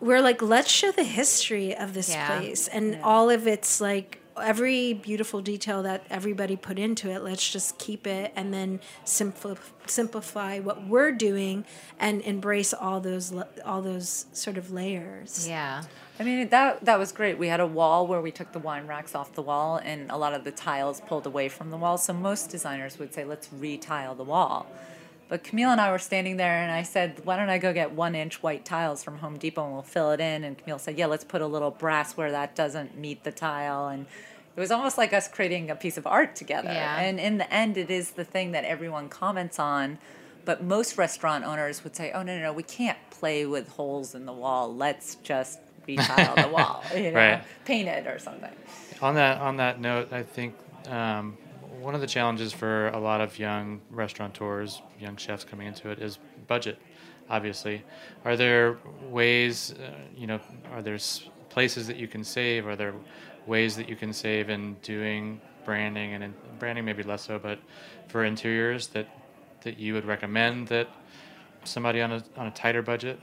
We're 0.00 0.22
like, 0.22 0.40
let's 0.42 0.70
show 0.70 0.92
the 0.92 1.02
history 1.04 1.76
of 1.76 1.92
this 1.94 2.08
Yeah. 2.10 2.38
place 2.38 2.68
and 2.68 3.00
all 3.02 3.30
of 3.30 3.46
its 3.48 3.80
like 3.80 4.20
every 4.38 4.92
beautiful 4.92 5.40
detail 5.40 5.82
that 5.82 6.04
everybody 6.10 6.56
put 6.56 6.78
into 6.78 7.10
it. 7.10 7.22
Let's 7.22 7.48
just 7.50 7.78
keep 7.78 8.06
it 8.06 8.32
and 8.36 8.52
then 8.52 8.80
simpli- 9.04 9.58
simplify 9.86 10.60
what 10.60 10.86
we're 10.86 11.12
doing 11.12 11.64
and 11.98 12.20
embrace 12.22 12.72
all 12.72 13.00
those 13.00 13.34
all 13.64 13.82
those 13.82 14.26
sort 14.32 14.58
of 14.58 14.70
layers. 14.70 15.48
Yeah. 15.48 15.82
I 16.20 16.24
mean 16.24 16.48
that 16.48 16.84
that 16.84 16.98
was 16.98 17.12
great. 17.12 17.38
We 17.38 17.48
had 17.48 17.60
a 17.60 17.66
wall 17.66 18.06
where 18.06 18.20
we 18.20 18.30
took 18.30 18.52
the 18.52 18.58
wine 18.58 18.86
racks 18.86 19.14
off 19.14 19.34
the 19.34 19.42
wall 19.42 19.80
and 19.82 20.10
a 20.10 20.16
lot 20.16 20.32
of 20.34 20.44
the 20.44 20.50
tiles 20.50 21.00
pulled 21.00 21.26
away 21.26 21.48
from 21.48 21.70
the 21.70 21.76
wall. 21.76 21.98
So 21.98 22.12
most 22.12 22.50
designers 22.50 22.98
would 22.98 23.14
say, 23.14 23.24
"Let's 23.24 23.48
retile 23.52 24.14
the 24.14 24.24
wall." 24.24 24.66
But 25.28 25.44
Camille 25.44 25.70
and 25.70 25.80
I 25.80 25.90
were 25.90 25.98
standing 25.98 26.38
there, 26.38 26.62
and 26.62 26.72
I 26.72 26.82
said, 26.82 27.20
"Why 27.24 27.36
don't 27.36 27.50
I 27.50 27.58
go 27.58 27.72
get 27.74 27.92
one-inch 27.92 28.42
white 28.42 28.64
tiles 28.64 29.02
from 29.04 29.18
Home 29.18 29.36
Depot 29.38 29.62
and 29.64 29.72
we'll 29.74 29.82
fill 29.82 30.10
it 30.12 30.20
in?" 30.20 30.42
And 30.44 30.56
Camille 30.56 30.78
said, 30.78 30.96
"Yeah, 30.98 31.06
let's 31.06 31.24
put 31.24 31.42
a 31.42 31.46
little 31.46 31.70
brass 31.70 32.16
where 32.16 32.30
that 32.30 32.54
doesn't 32.54 32.96
meet 32.96 33.24
the 33.24 33.32
tile." 33.32 33.88
And 33.88 34.06
it 34.56 34.60
was 34.60 34.70
almost 34.70 34.96
like 34.96 35.12
us 35.12 35.28
creating 35.28 35.70
a 35.70 35.76
piece 35.76 35.98
of 35.98 36.06
art 36.06 36.34
together. 36.34 36.70
Yeah. 36.72 36.98
And 36.98 37.20
in 37.20 37.38
the 37.38 37.52
end, 37.52 37.76
it 37.76 37.90
is 37.90 38.12
the 38.12 38.24
thing 38.24 38.52
that 38.52 38.64
everyone 38.64 39.08
comments 39.08 39.58
on. 39.58 39.98
But 40.46 40.62
most 40.64 40.96
restaurant 40.96 41.44
owners 41.44 41.84
would 41.84 41.94
say, 41.94 42.10
"Oh 42.12 42.22
no, 42.22 42.34
no, 42.36 42.42
no, 42.44 42.52
we 42.54 42.62
can't 42.62 42.98
play 43.10 43.44
with 43.44 43.68
holes 43.68 44.14
in 44.14 44.24
the 44.24 44.32
wall. 44.32 44.74
Let's 44.74 45.16
just 45.16 45.58
retile 45.86 46.36
the 46.36 46.48
wall, 46.48 46.82
you 46.96 47.10
know, 47.10 47.18
Right. 47.18 47.42
paint 47.66 47.86
it 47.88 48.06
or 48.06 48.18
something." 48.18 48.50
On 49.02 49.14
that 49.16 49.40
on 49.42 49.58
that 49.58 49.78
note, 49.78 50.10
I 50.10 50.22
think 50.22 50.54
um, 50.88 51.36
one 51.80 51.94
of 51.94 52.00
the 52.00 52.06
challenges 52.06 52.52
for 52.52 52.88
a 52.88 52.98
lot 52.98 53.20
of 53.20 53.38
young 53.38 53.80
restaurateurs, 53.90 54.82
young 54.98 55.16
chefs 55.16 55.44
coming 55.44 55.66
into 55.66 55.90
it, 55.90 55.98
is 55.98 56.18
budget. 56.46 56.78
Obviously, 57.30 57.84
are 58.24 58.36
there 58.36 58.78
ways? 59.02 59.72
Uh, 59.72 59.90
you 60.16 60.26
know, 60.26 60.40
are 60.72 60.82
there 60.82 60.98
places 61.50 61.86
that 61.86 61.96
you 61.96 62.08
can 62.08 62.24
save? 62.24 62.66
Are 62.66 62.76
there 62.76 62.94
ways 63.46 63.76
that 63.76 63.88
you 63.88 63.96
can 63.96 64.12
save 64.12 64.48
in 64.48 64.74
doing 64.82 65.40
branding 65.64 66.14
and 66.14 66.24
in, 66.24 66.34
branding 66.58 66.84
maybe 66.84 67.02
less 67.02 67.22
so, 67.22 67.38
but 67.38 67.58
for 68.08 68.24
interiors 68.24 68.88
that 68.88 69.06
that 69.62 69.78
you 69.78 69.92
would 69.94 70.04
recommend 70.04 70.68
that 70.68 70.88
somebody 71.64 72.00
on 72.00 72.12
a 72.12 72.24
on 72.36 72.46
a 72.46 72.50
tighter 72.50 72.82
budget? 72.82 73.20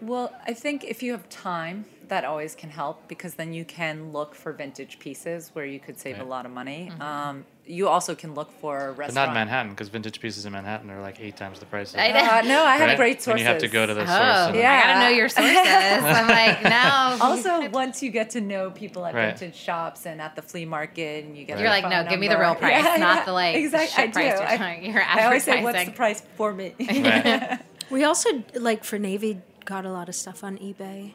Well, 0.00 0.32
I 0.46 0.54
think 0.54 0.84
if 0.84 1.02
you 1.02 1.12
have 1.12 1.28
time, 1.28 1.84
that 2.10 2.24
always 2.24 2.54
can 2.54 2.70
help 2.70 3.08
because 3.08 3.34
then 3.34 3.52
you 3.52 3.64
can 3.64 4.12
look 4.12 4.34
for 4.34 4.52
vintage 4.52 4.98
pieces 4.98 5.50
where 5.54 5.64
you 5.64 5.80
could 5.80 5.98
save 5.98 6.20
a 6.20 6.24
lot 6.24 6.44
of 6.46 6.52
money. 6.52 6.92
Um, 7.00 7.44
you 7.66 7.86
also 7.88 8.14
can 8.16 8.34
look 8.34 8.50
for 8.60 8.94
But 8.96 9.14
not 9.14 9.32
Manhattan, 9.32 9.70
because 9.72 9.88
vintage 9.88 10.20
pieces 10.20 10.44
in 10.44 10.52
Manhattan 10.52 10.90
are 10.90 11.00
like 11.00 11.20
eight 11.20 11.36
times 11.36 11.60
the 11.60 11.66
price. 11.66 11.94
of- 11.94 12.00
I 12.00 12.08
know. 12.08 12.18
Uh, 12.18 12.42
no, 12.42 12.64
I 12.64 12.76
have 12.76 12.88
right? 12.88 12.96
great 12.96 13.16
When 13.18 13.20
sources. 13.22 13.40
you 13.42 13.46
have 13.48 13.58
to 13.58 13.68
go 13.68 13.86
to 13.86 13.94
the 13.94 14.02
Oh, 14.02 14.04
source. 14.06 14.56
Yeah. 14.56 14.72
I 14.72 14.86
gotta 14.86 15.00
know 15.00 15.08
your 15.16 15.28
sources. 15.28 15.56
I'm 15.56 16.28
like, 16.28 16.62
no. 16.64 17.16
Also, 17.26 17.68
once 17.70 18.02
you 18.02 18.10
get 18.10 18.30
to 18.30 18.40
know 18.40 18.70
people 18.72 19.06
at 19.06 19.14
Right. 19.14 19.38
vintage 19.38 19.56
shops 19.56 20.04
and 20.06 20.20
at 20.20 20.34
the 20.36 20.42
flea 20.42 20.64
market, 20.64 21.24
and 21.24 21.36
you 21.38 21.44
get 21.44 21.54
Right. 21.54 21.60
You're 21.62 21.70
like, 21.70 21.82
phone 21.84 21.90
no, 22.04 22.10
give 22.10 22.18
me 22.18 22.26
the 22.28 22.38
real 22.38 22.54
price, 22.56 22.82
Yeah, 22.84 22.96
not 22.96 23.18
yeah. 23.18 23.24
the 23.24 23.32
like 23.32 23.54
exactly. 23.56 23.88
shit 23.88 23.98
I 23.98 24.12
price 24.12 24.32
do. 24.34 24.40
you're 24.42 24.48
I- 24.52 24.56
trying- 24.56 24.84
you're 24.84 25.02
I 25.02 25.24
always 25.24 25.44
say, 25.44 25.62
"What's 25.62 25.84
the 25.84 25.92
price 25.92 26.22
for 26.36 26.52
me?" 26.52 26.74
Right. 26.80 27.58
We 27.90 28.04
also 28.04 28.44
like 28.54 28.84
for 28.84 28.98
Navy 29.00 29.40
got 29.64 29.84
a 29.84 29.90
lot 29.90 30.08
of 30.08 30.14
stuff 30.14 30.42
on 30.44 30.58
eBay. 30.58 31.14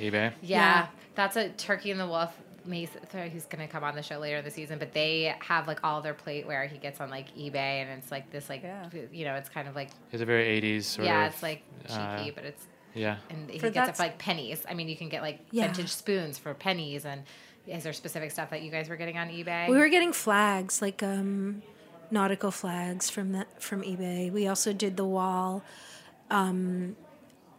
eBay. 0.00 0.32
Yeah, 0.42 0.58
Yeah. 0.82 0.86
that's 1.14 1.36
a 1.36 1.50
Turkey 1.50 1.90
and 1.90 2.00
the 2.00 2.06
Wolf. 2.06 2.32
Mace, 2.66 2.90
he's 3.32 3.46
gonna 3.46 3.66
come 3.66 3.82
on 3.84 3.94
the 3.96 4.02
show 4.02 4.18
later 4.18 4.36
in 4.36 4.44
the 4.44 4.50
season, 4.50 4.78
but 4.78 4.92
they 4.92 5.34
have 5.40 5.66
like 5.66 5.80
all 5.82 6.02
their 6.02 6.12
plate 6.12 6.46
where 6.46 6.66
he 6.66 6.76
gets 6.76 7.00
on 7.00 7.08
like 7.08 7.34
eBay, 7.34 7.54
and 7.82 7.90
it's 7.98 8.10
like 8.10 8.30
this, 8.30 8.50
like 8.50 8.62
Yeah. 8.62 8.86
you 9.10 9.24
know, 9.24 9.34
it's 9.34 9.48
kind 9.48 9.66
of 9.66 9.74
like 9.74 9.88
It's 10.12 10.20
a 10.20 10.26
very 10.26 10.44
80s 10.60 10.84
sort 10.84 11.06
yeah, 11.06 11.26
of. 11.26 11.32
it's 11.32 11.42
like 11.42 11.62
cheeky, 11.86 11.96
uh, 12.30 12.32
but 12.34 12.44
it's 12.44 12.66
Yeah. 12.94 13.16
and 13.30 13.48
he 13.50 13.58
For 13.58 13.70
gets 13.70 13.88
it 13.88 13.96
for 13.96 14.02
like 14.02 14.18
pennies. 14.18 14.64
I 14.68 14.74
mean, 14.74 14.88
you 14.90 14.96
can 14.96 15.08
get 15.08 15.22
like 15.22 15.40
Yeah. 15.50 15.68
vintage 15.68 15.88
spoons 15.88 16.36
for 16.36 16.52
pennies, 16.52 17.06
and 17.06 17.22
is 17.66 17.82
there 17.82 17.94
specific 17.94 18.30
stuff 18.30 18.50
that 18.50 18.60
you 18.60 18.70
guys 18.70 18.90
were 18.90 18.96
getting 18.96 19.16
on 19.16 19.28
eBay? 19.30 19.66
We 19.70 19.78
were 19.78 19.88
getting 19.88 20.12
flags 20.12 20.82
like 20.82 21.02
um, 21.02 21.62
nautical 22.10 22.50
flags 22.50 23.08
from 23.08 23.32
that 23.32 23.62
from 23.62 23.80
eBay. 23.82 24.30
We 24.30 24.46
also 24.48 24.74
did 24.74 24.98
the 24.98 25.06
wall 25.06 25.62
um, 26.30 26.94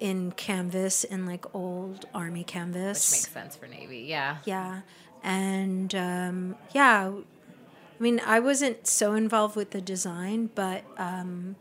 in 0.01 0.31
canvas 0.31 1.03
in 1.05 1.25
like 1.25 1.45
old 1.55 2.05
army 2.13 2.43
canvas. 2.43 2.73
which 2.73 2.85
canvas. 2.85 3.11
makes 3.11 3.31
sense 3.31 3.55
for 3.55 3.67
Navy. 3.67 3.99
Yeah, 3.99 4.37
Yeah, 4.45 4.81
and 5.23 5.93
um, 5.95 6.55
yeah, 6.73 7.11
I 7.11 8.03
mean, 8.03 8.19
I 8.25 8.39
wasn't 8.39 8.87
so 8.87 9.13
involved 9.13 9.55
with 9.55 9.71
the 9.71 9.79
design, 9.79 10.49
but 10.55 10.83
um, 10.97 11.55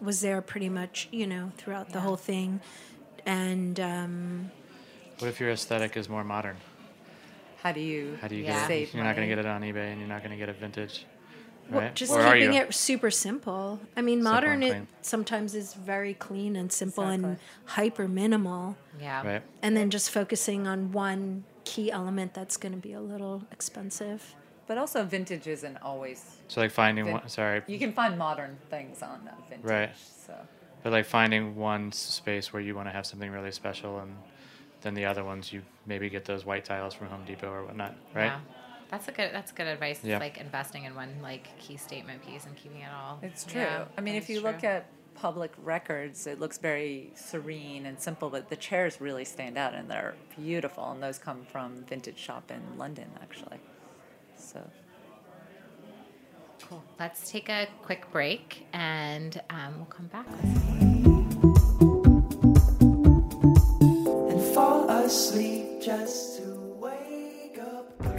was 0.00 0.20
there 0.20 0.40
pretty 0.40 0.68
much, 0.68 1.08
you 1.10 1.26
know, 1.26 1.50
throughout 1.58 1.90
the 1.90 2.00
whole 2.00 2.16
thing. 2.16 2.60
And 3.26 3.78
um, 3.80 4.50
What 5.18 5.28
if 5.28 5.40
your 5.40 5.50
aesthetic 5.50 5.96
is 5.96 6.08
more 6.08 6.22
modern? 6.24 6.56
How 7.62 7.72
do 7.72 7.80
you? 7.80 8.16
How 8.20 8.28
do 8.28 8.36
you 8.36 8.44
Yeah. 8.44 8.52
get 8.52 8.62
it? 8.64 8.66
Save 8.66 8.94
You're 8.94 9.04
not 9.04 9.16
going 9.16 9.28
to 9.28 9.34
get 9.34 9.44
it 9.44 9.48
on 9.48 9.62
eBay 9.62 9.90
and 9.90 9.98
you're 10.00 10.08
not 10.08 10.20
going 10.22 10.30
to 10.32 10.36
get 10.36 10.48
it 10.48 10.56
vintage. 10.56 11.04
Well, 11.70 11.90
just 11.94 12.12
or 12.12 12.22
keeping 12.32 12.54
it 12.54 12.74
super 12.74 13.10
simple. 13.10 13.80
I 13.96 14.02
mean, 14.02 14.18
Simple 14.18 14.32
modern 14.32 14.62
it 14.62 14.86
sometimes 15.02 15.54
is 15.54 15.74
very 15.74 16.14
clean 16.14 16.56
and 16.56 16.72
simple 16.72 17.04
and 17.04 17.38
hyper 17.64 18.08
minimal, 18.08 18.76
yeah. 19.00 19.26
Right. 19.26 19.42
and 19.62 19.76
then 19.76 19.90
just 19.90 20.10
focusing 20.10 20.66
on 20.66 20.92
one 20.92 21.44
key 21.64 21.90
element 21.90 22.34
that's 22.34 22.56
going 22.56 22.72
to 22.72 22.78
be 22.78 22.92
a 22.92 23.00
little 23.00 23.42
expensive. 23.52 24.34
But 24.66 24.78
also, 24.78 25.04
vintage 25.04 25.46
isn't 25.46 25.78
always. 25.82 26.38
So 26.48 26.60
like 26.60 26.70
finding 26.70 27.04
Vin- 27.04 27.14
one, 27.14 27.28
sorry, 27.28 27.62
You 27.66 27.78
can 27.78 27.92
find 27.92 28.16
modern 28.16 28.56
things 28.70 29.02
on 29.02 29.28
vintage. 29.48 29.68
Right. 29.68 29.90
So. 30.26 30.34
but 30.82 30.92
like 30.92 31.06
finding 31.06 31.56
one 31.56 31.92
space 31.92 32.52
where 32.52 32.62
you 32.62 32.74
want 32.74 32.88
to 32.88 32.92
have 32.92 33.04
something 33.06 33.30
really 33.30 33.52
special 33.52 33.98
and 34.00 34.14
then 34.82 34.94
the 34.94 35.04
other 35.04 35.24
ones 35.24 35.52
you 35.52 35.62
maybe 35.86 36.08
get 36.10 36.24
those 36.24 36.44
white 36.44 36.64
tiles 36.64 36.94
from 36.94 37.08
Home 37.08 37.24
Depot 37.24 37.50
or 37.50 37.64
whatnot, 37.64 37.94
right? 38.14 38.26
Yeah. 38.26 38.40
That's 38.92 39.08
a 39.08 39.12
good. 39.12 39.30
That's 39.32 39.50
good 39.52 39.66
advice. 39.66 39.96
It's 39.96 40.04
Yeah. 40.04 40.18
like 40.18 40.36
investing 40.36 40.84
in 40.84 40.94
one 40.94 41.16
like 41.22 41.48
key 41.58 41.78
statement 41.78 42.24
piece 42.26 42.44
and 42.44 42.54
keeping 42.54 42.82
it 42.82 42.90
all. 42.94 43.18
It's 43.22 43.44
true. 43.44 43.62
Yeah, 43.62 43.86
I 43.96 44.02
mean, 44.02 44.14
if 44.16 44.24
is 44.24 44.36
you 44.36 44.40
look 44.42 44.62
at 44.62 44.84
public 45.14 45.50
records, 45.62 46.26
it 46.26 46.38
looks 46.38 46.58
very 46.58 47.10
serene 47.14 47.86
and 47.86 47.98
simple, 47.98 48.28
but 48.28 48.50
the 48.50 48.56
chairs 48.56 49.00
really 49.00 49.24
stand 49.24 49.56
out 49.56 49.74
and 49.74 49.90
they're 49.90 50.14
beautiful. 50.36 50.90
And 50.92 51.02
those 51.02 51.18
come 51.18 51.44
from 51.50 51.84
Vintage 51.84 52.18
Shop 52.18 52.50
in 52.50 52.60
London, 52.78 53.10
actually. 53.22 53.58
So, 54.36 54.60
Cool. 56.68 56.84
Let's 57.00 57.30
take 57.30 57.48
a 57.48 57.66
quick 57.82 58.10
break 58.12 58.66
and 58.72 59.40
um, 59.50 59.74
we'll 59.78 59.86
come 59.86 60.06
back. 60.08 61.91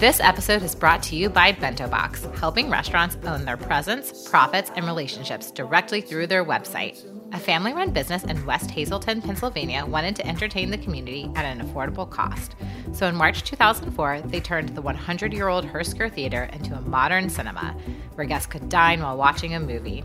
This 0.04 0.20
episode 0.20 0.64
is 0.64 0.76
brought 0.76 1.02
to 1.04 1.16
you 1.16 1.30
by 1.30 1.54
Bento 1.54 1.88
Box, 1.88 2.28
helping 2.38 2.70
restaurants 2.70 3.18
own 3.24 3.46
their 3.46 3.56
presence, 3.56 4.28
profits, 4.28 4.70
and 4.76 4.86
relationships 4.86 5.50
directly 5.50 6.02
through 6.02 6.28
their 6.28 6.44
website. 6.44 7.06
A 7.34 7.40
family 7.40 7.72
run 7.72 7.92
business 7.92 8.26
in 8.26 8.46
West 8.46 8.70
Hazleton, 8.70 9.22
Pennsylvania 9.22 9.86
wanted 9.86 10.18
to 10.18 10.28
entertain 10.28 10.72
the 10.72 10.78
community 10.78 11.32
at 11.38 11.46
an 11.46 11.66
affordable 11.66 12.10
cost. 12.10 12.56
So 12.92 13.08
in 13.08 13.16
March 13.16 13.44
2004, 13.44 14.24
they 14.26 14.42
turned 14.42 14.76
the 14.76 14.82
100 14.82 15.32
year 15.32 15.48
old 15.48 15.66
Hersker 15.66 16.14
Theater 16.14 16.50
into 16.52 16.76
a 16.76 16.82
modern 16.82 17.30
cinema 17.30 17.74
where 18.16 18.28
guests 18.28 18.48
could 18.48 18.68
dine 18.68 19.02
while 19.02 19.16
watching 19.16 19.56
a 19.56 19.60
movie. 19.62 20.04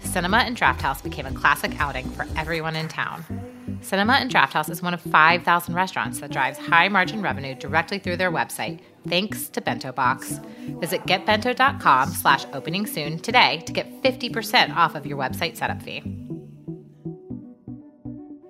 Cinema 0.00 0.38
and 0.38 0.56
Draft 0.56 0.80
House 0.80 1.00
became 1.00 1.24
a 1.26 1.32
classic 1.32 1.80
outing 1.80 2.10
for 2.10 2.26
everyone 2.36 2.74
in 2.74 2.88
town. 2.88 3.24
Cinema 3.80 4.14
and 4.14 4.28
Draft 4.28 4.54
House 4.54 4.68
is 4.68 4.82
one 4.82 4.94
of 4.94 5.00
5,000 5.00 5.72
restaurants 5.72 6.18
that 6.18 6.32
drives 6.32 6.58
high 6.58 6.88
margin 6.88 7.22
revenue 7.22 7.54
directly 7.54 8.00
through 8.00 8.16
their 8.16 8.32
website, 8.32 8.80
thanks 9.08 9.48
to 9.48 9.60
Bento 9.60 9.92
Box. 9.92 10.40
Visit 10.80 11.02
getbento.com 11.06 12.10
slash 12.10 12.44
opening 12.52 12.86
soon 12.86 13.18
today 13.18 13.62
to 13.66 13.72
get 13.72 14.02
50% 14.02 14.74
off 14.76 14.94
of 14.94 15.06
your 15.06 15.18
website 15.18 15.56
setup 15.56 15.82
fee. 15.82 16.02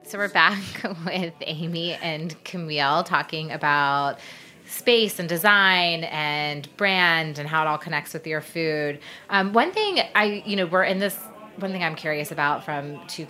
So 0.04 0.18
we're 0.18 0.28
back 0.28 0.62
with 1.04 1.34
Amy 1.40 1.94
and 1.94 2.42
Camille 2.44 3.02
talking 3.02 3.50
about 3.50 4.20
space 4.68 5.18
and 5.18 5.28
design 5.28 6.04
and 6.04 6.68
brand 6.76 7.38
and 7.38 7.48
how 7.48 7.62
it 7.62 7.66
all 7.66 7.78
connects 7.78 8.12
with 8.12 8.26
your 8.26 8.40
food. 8.40 9.00
Um, 9.30 9.52
one 9.52 9.72
thing 9.72 10.00
I, 10.14 10.44
you 10.46 10.56
know, 10.56 10.66
we're 10.66 10.84
in 10.84 10.98
this. 10.98 11.16
One 11.56 11.72
thing 11.72 11.82
I'm 11.82 11.96
curious 11.96 12.30
about 12.30 12.64
from 12.64 13.00
two 13.06 13.26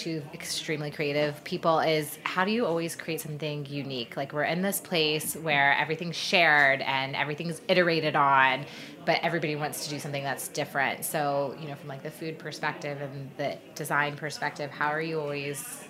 two 0.00 0.22
extremely 0.32 0.90
creative 0.90 1.44
people 1.44 1.78
is 1.80 2.18
how 2.24 2.44
do 2.44 2.50
you 2.50 2.64
always 2.64 2.96
create 2.96 3.20
something 3.20 3.66
unique? 3.66 4.16
Like 4.16 4.32
we're 4.32 4.44
in 4.44 4.62
this 4.62 4.80
place 4.80 5.36
where 5.36 5.74
everything's 5.74 6.16
shared 6.16 6.80
and 6.80 7.14
everything's 7.14 7.60
iterated 7.68 8.16
on, 8.16 8.64
but 9.04 9.20
everybody 9.22 9.56
wants 9.56 9.84
to 9.84 9.90
do 9.90 9.98
something 9.98 10.24
that's 10.24 10.48
different. 10.48 11.04
So, 11.04 11.54
you 11.60 11.68
know, 11.68 11.74
from 11.74 11.88
like 11.88 12.02
the 12.02 12.10
food 12.10 12.38
perspective 12.38 13.00
and 13.02 13.30
the 13.36 13.58
design 13.74 14.16
perspective, 14.16 14.70
how 14.70 14.88
are 14.88 15.02
you 15.02 15.20
always 15.20 15.84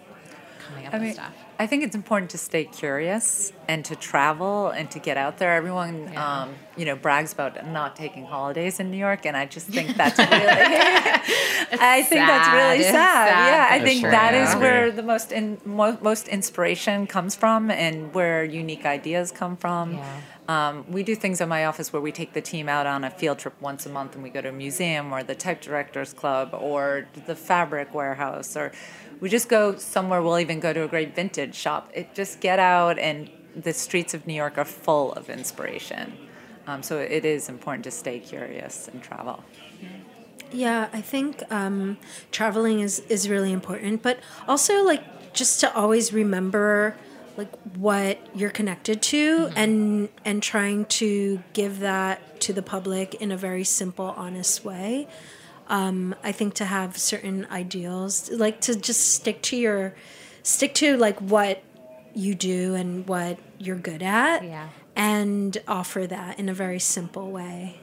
coming 0.67 0.87
up 0.87 0.95
I 0.95 0.99
with 0.99 1.05
mean, 1.05 1.15
stuff? 1.15 1.35
I 1.61 1.67
think 1.67 1.85
it's 1.85 1.95
important 1.95 2.31
to 2.31 2.39
stay 2.39 2.65
curious 2.65 3.53
and 3.69 3.85
to 3.85 3.95
travel 3.95 4.69
and 4.71 4.91
to 4.93 4.99
get 4.99 5.19
out 5.19 5.37
there. 5.37 5.53
Everyone, 5.53 6.09
Yeah. 6.11 6.43
um, 6.45 6.55
you 6.75 6.87
know, 6.87 6.97
brags 6.97 7.35
about 7.35 7.53
not 7.69 7.97
taking 7.97 8.25
holidays 8.25 8.81
in 8.81 8.91
New 8.91 8.97
York, 8.97 9.27
and 9.27 9.37
I 9.37 9.45
just 9.45 9.67
think 9.67 9.95
that's 9.95 10.19
really, 10.19 10.31
I 11.99 12.03
think 12.09 12.23
that's 12.27 12.49
really 12.51 12.83
sad. 12.85 12.95
sad. 12.95 13.47
Yeah, 13.53 13.67
I 13.75 13.79
but 13.79 13.85
think 13.89 14.01
true. 14.01 14.11
that 14.11 14.33
is 14.33 14.55
I 14.55 14.59
where 14.59 14.91
the 14.91 15.03
most 15.03 15.33
in, 15.33 15.61
mo- 15.67 15.99
most 16.01 16.29
inspiration 16.29 17.07
comes 17.07 17.37
from, 17.37 17.71
and 17.71 18.15
where 18.15 18.43
unique 18.43 18.87
ideas 18.87 19.31
come 19.31 19.59
from. 19.59 19.97
Yeah. 19.99 20.21
Um, 20.49 20.85
we 20.91 21.03
do 21.03 21.15
things 21.15 21.43
in 21.43 21.49
my 21.51 21.67
office 21.67 21.93
where 21.93 22.01
we 22.03 22.11
take 22.11 22.33
the 22.33 22.41
team 22.41 22.71
out 22.71 22.87
on 22.87 23.05
a 23.05 23.11
field 23.11 23.39
trip 23.39 23.55
once 23.61 23.85
a 23.85 23.91
month 23.91 24.15
and 24.15 24.23
we 24.25 24.31
go 24.31 24.41
to 24.41 24.49
a 24.49 24.53
museum 24.53 25.13
or 25.13 25.23
the 25.23 25.35
type 25.37 25.61
directors 25.61 26.13
club 26.13 26.49
or 26.55 27.07
the 27.27 27.37
fabric 27.37 27.95
warehouse 27.95 28.57
or 28.57 28.73
we 29.21 29.29
just 29.29 29.49
go 29.49 29.77
somewhere 29.77 30.23
we'll 30.23 30.39
even 30.39 30.61
go 30.61 30.73
to 30.73 30.83
a 30.85 30.89
great 30.89 31.15
vintage 31.15 31.55
shop. 31.55 31.91
It 31.95 32.15
just 32.15 32.41
get 32.41 32.59
out 32.59 32.99
and 32.99 33.31
the 33.55 33.73
streets 33.73 34.15
of 34.15 34.27
new 34.27 34.35
york 34.35 34.59
are 34.59 34.65
full 34.65 35.13
of 35.13 35.29
inspiration. 35.29 36.13
Um, 36.67 36.83
so 36.83 36.99
it 36.99 37.25
is 37.25 37.49
important 37.49 37.85
to 37.85 37.91
stay 37.91 38.21
curious 38.21 38.89
and 38.89 39.03
travel. 39.03 39.43
Yeah, 40.53 40.89
I 40.93 41.01
think 41.01 41.43
um, 41.53 41.99
traveling 42.33 42.81
is 42.81 43.01
is 43.09 43.29
really 43.29 43.53
important, 43.53 44.03
but 44.03 44.19
also 44.49 44.85
like 44.85 45.33
just 45.33 45.61
to 45.61 45.75
always 45.75 46.13
remember 46.13 46.97
like 47.37 47.53
what 47.77 48.19
you're 48.37 48.51
connected 48.51 49.01
to 49.01 49.51
and 49.55 50.09
and 50.25 50.43
trying 50.43 50.87
to 50.87 51.43
give 51.53 51.81
that 51.81 52.41
to 52.41 52.53
the 52.53 52.63
public 52.63 53.15
in 53.15 53.31
a 53.31 53.37
very 53.37 53.65
simple, 53.65 54.07
honest 54.17 54.65
way. 54.65 55.07
Um, 55.71 56.15
I 56.23 56.33
think 56.33 56.55
to 56.55 56.65
have 56.67 56.99
certain 56.99 57.47
ideals, 57.51 58.29
like 58.31 58.61
to 58.63 58.75
just 58.75 59.15
stick 59.15 59.41
to 59.43 59.57
your 59.57 59.95
stick 60.43 60.75
to 60.75 60.97
like 60.97 61.19
what 61.21 61.63
you 62.13 62.35
do 62.35 62.75
and 62.75 63.07
what 63.07 63.39
you're 63.59 63.77
good 63.77 64.03
at, 64.03 64.43
Yeah. 64.45 64.69
and 64.97 65.57
offer 65.69 66.07
that 66.09 66.39
in 66.41 66.49
a 66.49 66.55
very 66.55 66.81
simple 66.81 67.31
way. 67.31 67.81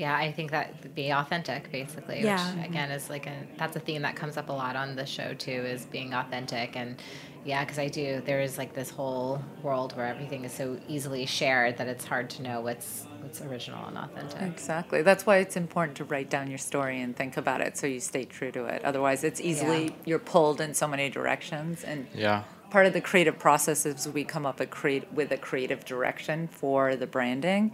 Yeah, 0.00 0.16
I 0.16 0.32
think 0.32 0.50
that 0.52 0.94
be 0.94 1.10
authentic, 1.10 1.70
basically. 1.70 2.22
Yeah. 2.22 2.56
Which 2.56 2.66
again 2.70 2.90
is 2.90 3.10
like 3.10 3.26
a 3.26 3.36
that's 3.58 3.76
a 3.76 3.80
theme 3.80 4.02
that 4.02 4.16
comes 4.16 4.36
up 4.38 4.48
a 4.48 4.52
lot 4.52 4.74
on 4.74 4.96
the 4.96 5.04
show 5.04 5.34
too, 5.34 5.50
is 5.74 5.84
being 5.84 6.14
authentic 6.14 6.74
and 6.74 6.96
yeah, 7.44 7.62
because 7.64 7.78
I 7.78 7.88
do. 7.88 8.22
There 8.24 8.40
is 8.40 8.58
like 8.58 8.72
this 8.74 8.90
whole 8.90 9.42
world 9.62 9.96
where 9.96 10.06
everything 10.06 10.44
is 10.44 10.52
so 10.52 10.78
easily 10.88 11.24
shared 11.26 11.76
that 11.78 11.86
it's 11.88 12.04
hard 12.04 12.30
to 12.30 12.42
know 12.42 12.60
what's 12.62 13.06
what's 13.20 13.42
original 13.42 13.86
and 13.88 13.98
authentic. 13.98 14.40
exactly 14.40 15.02
that's 15.02 15.26
why 15.26 15.36
it's 15.36 15.54
important 15.54 15.94
to 15.98 16.04
write 16.04 16.30
down 16.30 16.48
your 16.48 16.56
story 16.56 17.02
and 17.02 17.14
think 17.14 17.36
about 17.36 17.60
it 17.60 17.76
so 17.76 17.86
you 17.86 18.00
stay 18.00 18.24
true 18.24 18.50
to 18.50 18.64
it 18.64 18.82
otherwise 18.82 19.22
it's 19.24 19.42
easily 19.42 19.84
Yeah. 19.84 19.90
you're 20.06 20.18
pulled 20.18 20.58
in 20.62 20.72
so 20.72 20.88
many 20.88 21.10
directions 21.10 21.84
and 21.84 22.06
Yeah. 22.14 22.44
part 22.70 22.86
of 22.86 22.94
the 22.94 23.02
creative 23.02 23.38
process 23.38 23.84
is 23.84 24.08
we 24.08 24.24
come 24.24 24.46
up 24.46 24.58
a 24.58 24.64
create 24.64 25.12
with 25.12 25.30
a 25.32 25.36
creative 25.36 25.84
direction 25.84 26.48
for 26.48 26.96
the 26.96 27.06
branding 27.06 27.72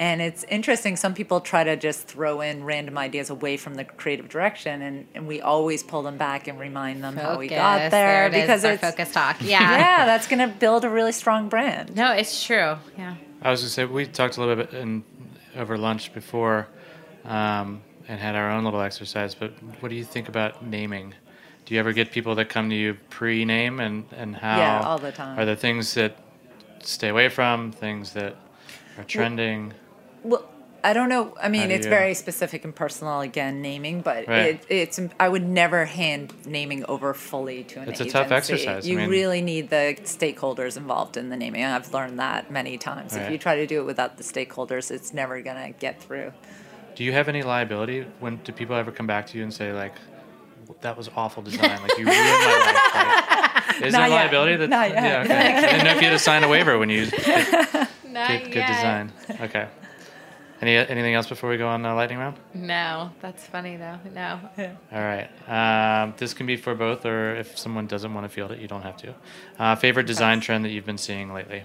and 0.00 0.20
it's 0.20 0.44
interesting 0.44 0.96
some 0.96 1.14
people 1.14 1.40
try 1.40 1.62
to 1.62 1.76
just 1.76 2.08
throw 2.08 2.40
in 2.40 2.64
random 2.64 2.98
ideas 2.98 3.30
away 3.30 3.56
from 3.56 3.74
the 3.74 3.84
creative 3.84 4.28
direction 4.28 4.82
and, 4.82 5.06
and 5.14 5.28
we 5.28 5.40
always 5.40 5.82
pull 5.84 6.02
them 6.02 6.16
back 6.16 6.48
and 6.48 6.58
remind 6.58 7.04
them 7.04 7.16
how 7.16 7.38
we 7.38 7.46
got 7.46 7.78
Focus. 7.78 7.90
there, 7.92 8.26
it 8.26 8.34
is, 8.34 8.40
because 8.40 8.64
our 8.64 8.72
it's 8.72 8.80
focus 8.82 9.12
talk. 9.12 9.36
Yeah. 9.40 9.60
yeah 9.78 10.06
that's 10.06 10.26
going 10.26 10.40
to 10.40 10.48
build 10.48 10.84
a 10.84 10.90
really 10.90 11.12
strong 11.12 11.48
brand 11.48 11.94
No, 11.94 12.12
it's 12.12 12.44
true. 12.44 12.76
Yeah. 12.98 13.14
I 13.42 13.50
was 13.50 13.60
gonna 13.60 13.70
say 13.70 13.84
we 13.84 14.06
talked 14.06 14.36
a 14.36 14.40
little 14.40 14.56
bit 14.56 14.74
in 14.74 15.02
over 15.56 15.78
lunch 15.78 16.12
before, 16.12 16.66
um, 17.24 17.82
and 18.08 18.20
had 18.20 18.34
our 18.34 18.50
own 18.50 18.64
little 18.64 18.80
exercise. 18.80 19.34
But 19.34 19.52
what 19.80 19.88
do 19.88 19.94
you 19.94 20.04
think 20.04 20.28
about 20.28 20.64
naming? 20.64 21.14
Do 21.64 21.74
you 21.74 21.80
ever 21.80 21.92
get 21.92 22.10
people 22.10 22.34
that 22.34 22.48
come 22.48 22.68
to 22.70 22.76
you 22.76 22.98
pre-name 23.08 23.80
and 23.80 24.04
and 24.12 24.36
how? 24.36 24.58
Yeah, 24.58 24.82
all 24.82 24.98
the 24.98 25.12
time. 25.12 25.38
Are 25.38 25.44
there 25.44 25.56
things 25.56 25.94
that 25.94 26.18
stay 26.82 27.08
away 27.08 27.28
from? 27.28 27.72
Things 27.72 28.12
that 28.12 28.36
are 28.98 29.04
trending? 29.04 29.68
Well, 29.68 29.76
I 30.82 30.94
don't 30.94 31.10
know. 31.10 31.36
I 31.42 31.50
mean, 31.50 31.68
do 31.68 31.74
it's 31.74 31.84
you- 31.84 31.90
very 31.90 32.14
specific 32.14 32.64
and 32.64 32.74
personal 32.74 33.20
again, 33.20 33.60
naming, 33.60 34.00
but 34.00 34.26
Right. 34.26 34.54
it, 34.54 34.66
it's. 34.70 34.98
I 35.18 35.28
would 35.28 35.46
never 35.46 35.84
hand 35.84 36.32
naming 36.46 36.86
over 36.86 37.12
fully 37.12 37.64
to 37.64 37.80
an 37.80 37.88
It's 37.90 38.00
a 38.00 38.06
tough 38.06 38.30
exercise. 38.32 38.86
I 38.86 38.88
You 38.90 38.96
mean- 38.96 39.10
really 39.10 39.42
need 39.42 39.68
the 39.68 39.96
stakeholders 40.04 40.78
involved 40.78 41.18
in 41.18 41.28
the 41.28 41.36
naming. 41.36 41.64
I've 41.64 41.92
learned 41.92 42.18
that 42.18 42.50
many 42.50 42.78
times. 42.78 43.14
If 43.14 43.30
you 43.30 43.36
try 43.36 43.56
to 43.56 43.66
do 43.66 43.80
it 43.80 43.84
without 43.84 44.16
the 44.16 44.22
stakeholders, 44.24 44.90
it's 44.90 45.12
never 45.12 45.42
gonna 45.42 45.72
get 45.72 46.00
through. 46.02 46.32
Do 46.94 47.04
you 47.04 47.12
have 47.12 47.28
any 47.28 47.42
liability? 47.42 48.06
When 48.18 48.36
do 48.36 48.50
people 48.52 48.74
ever 48.74 48.90
come 48.90 49.06
back 49.06 49.26
to 49.28 49.36
you 49.38 49.44
and 49.44 49.52
say 49.52 49.72
like, 49.72 49.92
"That 50.80 50.96
was 50.96 51.10
awful 51.14 51.42
design. 51.42 51.78
Like 51.82 51.98
you 51.98 52.06
ruined 52.06 52.08
my 52.08 52.56
life"? 52.64 52.94
Like, 53.76 53.82
is 53.86 53.92
Not 53.92 54.00
there 54.00 54.08
yet. 54.08 54.14
liability? 54.16 54.56
That, 54.56 54.70
Not 54.70 54.90
yet. 54.90 55.02
Yeah, 55.04 55.22
okay. 55.24 55.56
I 55.58 55.60
didn't 55.72 55.84
know 55.84 55.90
if 55.90 55.96
you 55.96 56.08
had 56.08 56.12
to 56.14 56.18
sign 56.18 56.42
a 56.42 56.48
waiver 56.48 56.78
when 56.78 56.88
you 56.88 57.04
get 57.10 57.88
Not 58.08 58.28
good, 58.28 58.52
good 58.52 58.66
design. 58.66 59.12
Okay. 59.42 59.66
Any 60.60 60.76
anything 60.76 61.14
else 61.14 61.26
before 61.28 61.48
we 61.48 61.56
go 61.56 61.66
on 61.68 61.80
the 61.82 61.94
lightning 61.94 62.18
round? 62.18 62.36
No, 62.52 63.10
that's 63.20 63.46
funny 63.46 63.76
though. 63.76 63.98
No. 64.14 64.38
All 64.92 65.00
right. 65.00 65.28
Um, 65.48 66.12
this 66.18 66.34
can 66.34 66.46
be 66.46 66.56
for 66.56 66.74
both, 66.74 67.06
or 67.06 67.34
if 67.36 67.56
someone 67.58 67.86
doesn't 67.86 68.12
want 68.12 68.24
to 68.24 68.28
field 68.28 68.52
it, 68.52 68.58
you 68.58 68.68
don't 68.68 68.82
have 68.82 68.96
to. 68.98 69.14
Uh, 69.58 69.74
favorite 69.74 70.06
design 70.06 70.40
trend 70.40 70.64
that 70.66 70.68
you've 70.70 70.84
been 70.84 70.98
seeing 70.98 71.32
lately? 71.32 71.62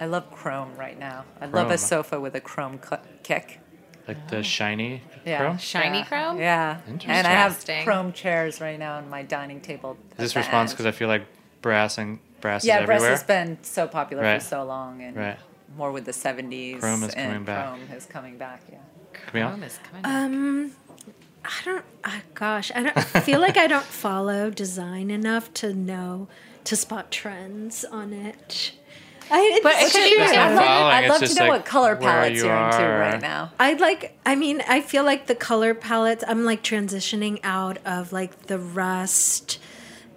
I 0.00 0.06
love 0.06 0.30
chrome 0.30 0.76
right 0.76 0.98
now. 0.98 1.24
I 1.40 1.46
love 1.46 1.70
a 1.70 1.78
sofa 1.78 2.20
with 2.20 2.34
a 2.34 2.40
chrome 2.40 2.78
cu- 2.78 2.96
kick. 3.22 3.58
Like 4.06 4.28
the 4.28 4.42
shiny 4.42 5.02
Yeah. 5.24 5.38
chrome? 5.38 5.58
Shiny 5.58 5.98
yeah. 5.98 6.04
chrome? 6.04 6.38
Yeah. 6.38 6.78
Interesting. 6.86 7.10
And 7.10 7.26
I 7.26 7.30
have 7.30 7.52
Interesting. 7.52 7.84
chrome 7.84 8.12
chairs 8.12 8.60
right 8.60 8.78
now 8.78 8.96
on 8.96 9.08
my 9.10 9.22
dining 9.22 9.60
table. 9.60 9.96
Is 10.12 10.16
this 10.18 10.36
response 10.36 10.72
because 10.72 10.86
I 10.86 10.92
feel 10.92 11.08
like 11.08 11.22
brass 11.62 11.98
and 11.98 12.18
brass 12.40 12.64
yeah, 12.64 12.80
is 12.80 12.86
brass 12.86 13.02
has 13.02 13.22
been 13.24 13.58
so 13.62 13.86
popular 13.88 14.22
Right. 14.22 14.40
for 14.42 14.48
so 14.48 14.64
long, 14.64 15.02
and 15.02 15.16
Right. 15.16 15.38
More 15.76 15.92
with 15.92 16.04
the 16.04 16.12
'70s. 16.12 16.80
Chrome 16.80 17.02
is 17.02 17.14
and 17.14 17.30
coming 17.30 17.44
back. 17.44 17.68
Chrome 17.68 17.96
is 17.96 18.06
coming 18.06 18.38
back. 18.38 18.62
Yeah. 18.70 18.78
Camille? 19.12 19.48
Chrome 19.48 19.62
is 19.62 19.78
coming. 19.84 20.02
back. 20.02 20.12
Um, 20.12 20.72
I 21.44 21.64
don't. 21.64 21.84
Uh, 22.04 22.10
gosh, 22.34 22.70
I 22.74 22.82
don't 22.82 22.96
I 22.96 23.20
feel 23.20 23.40
like 23.40 23.56
I 23.56 23.66
don't 23.66 23.84
follow 24.04 24.50
design 24.50 25.10
enough 25.10 25.52
to 25.54 25.72
know 25.72 26.28
to 26.64 26.76
spot 26.76 27.10
trends 27.10 27.84
on 27.84 28.12
it. 28.12 28.72
I, 29.30 29.60
but 29.62 29.74
it's 29.76 29.92
true. 29.92 30.02
I'd, 30.02 30.54
love, 30.54 30.64
I'd 30.64 31.04
it's 31.04 31.20
love 31.20 31.30
to 31.30 31.34
know 31.34 31.48
like 31.48 31.60
what 31.60 31.66
color 31.66 31.96
palettes 31.96 32.36
you 32.36 32.44
you 32.44 32.50
are 32.50 32.70
into 32.70 32.88
right 32.88 33.20
now. 33.20 33.52
I 33.58 33.74
like. 33.74 34.18
I 34.24 34.34
mean, 34.36 34.62
I 34.66 34.80
feel 34.80 35.04
like 35.04 35.26
the 35.26 35.34
color 35.34 35.74
palettes. 35.74 36.24
I'm 36.26 36.44
like 36.44 36.62
transitioning 36.62 37.40
out 37.42 37.78
of 37.84 38.12
like 38.12 38.46
the 38.46 38.58
rust, 38.58 39.58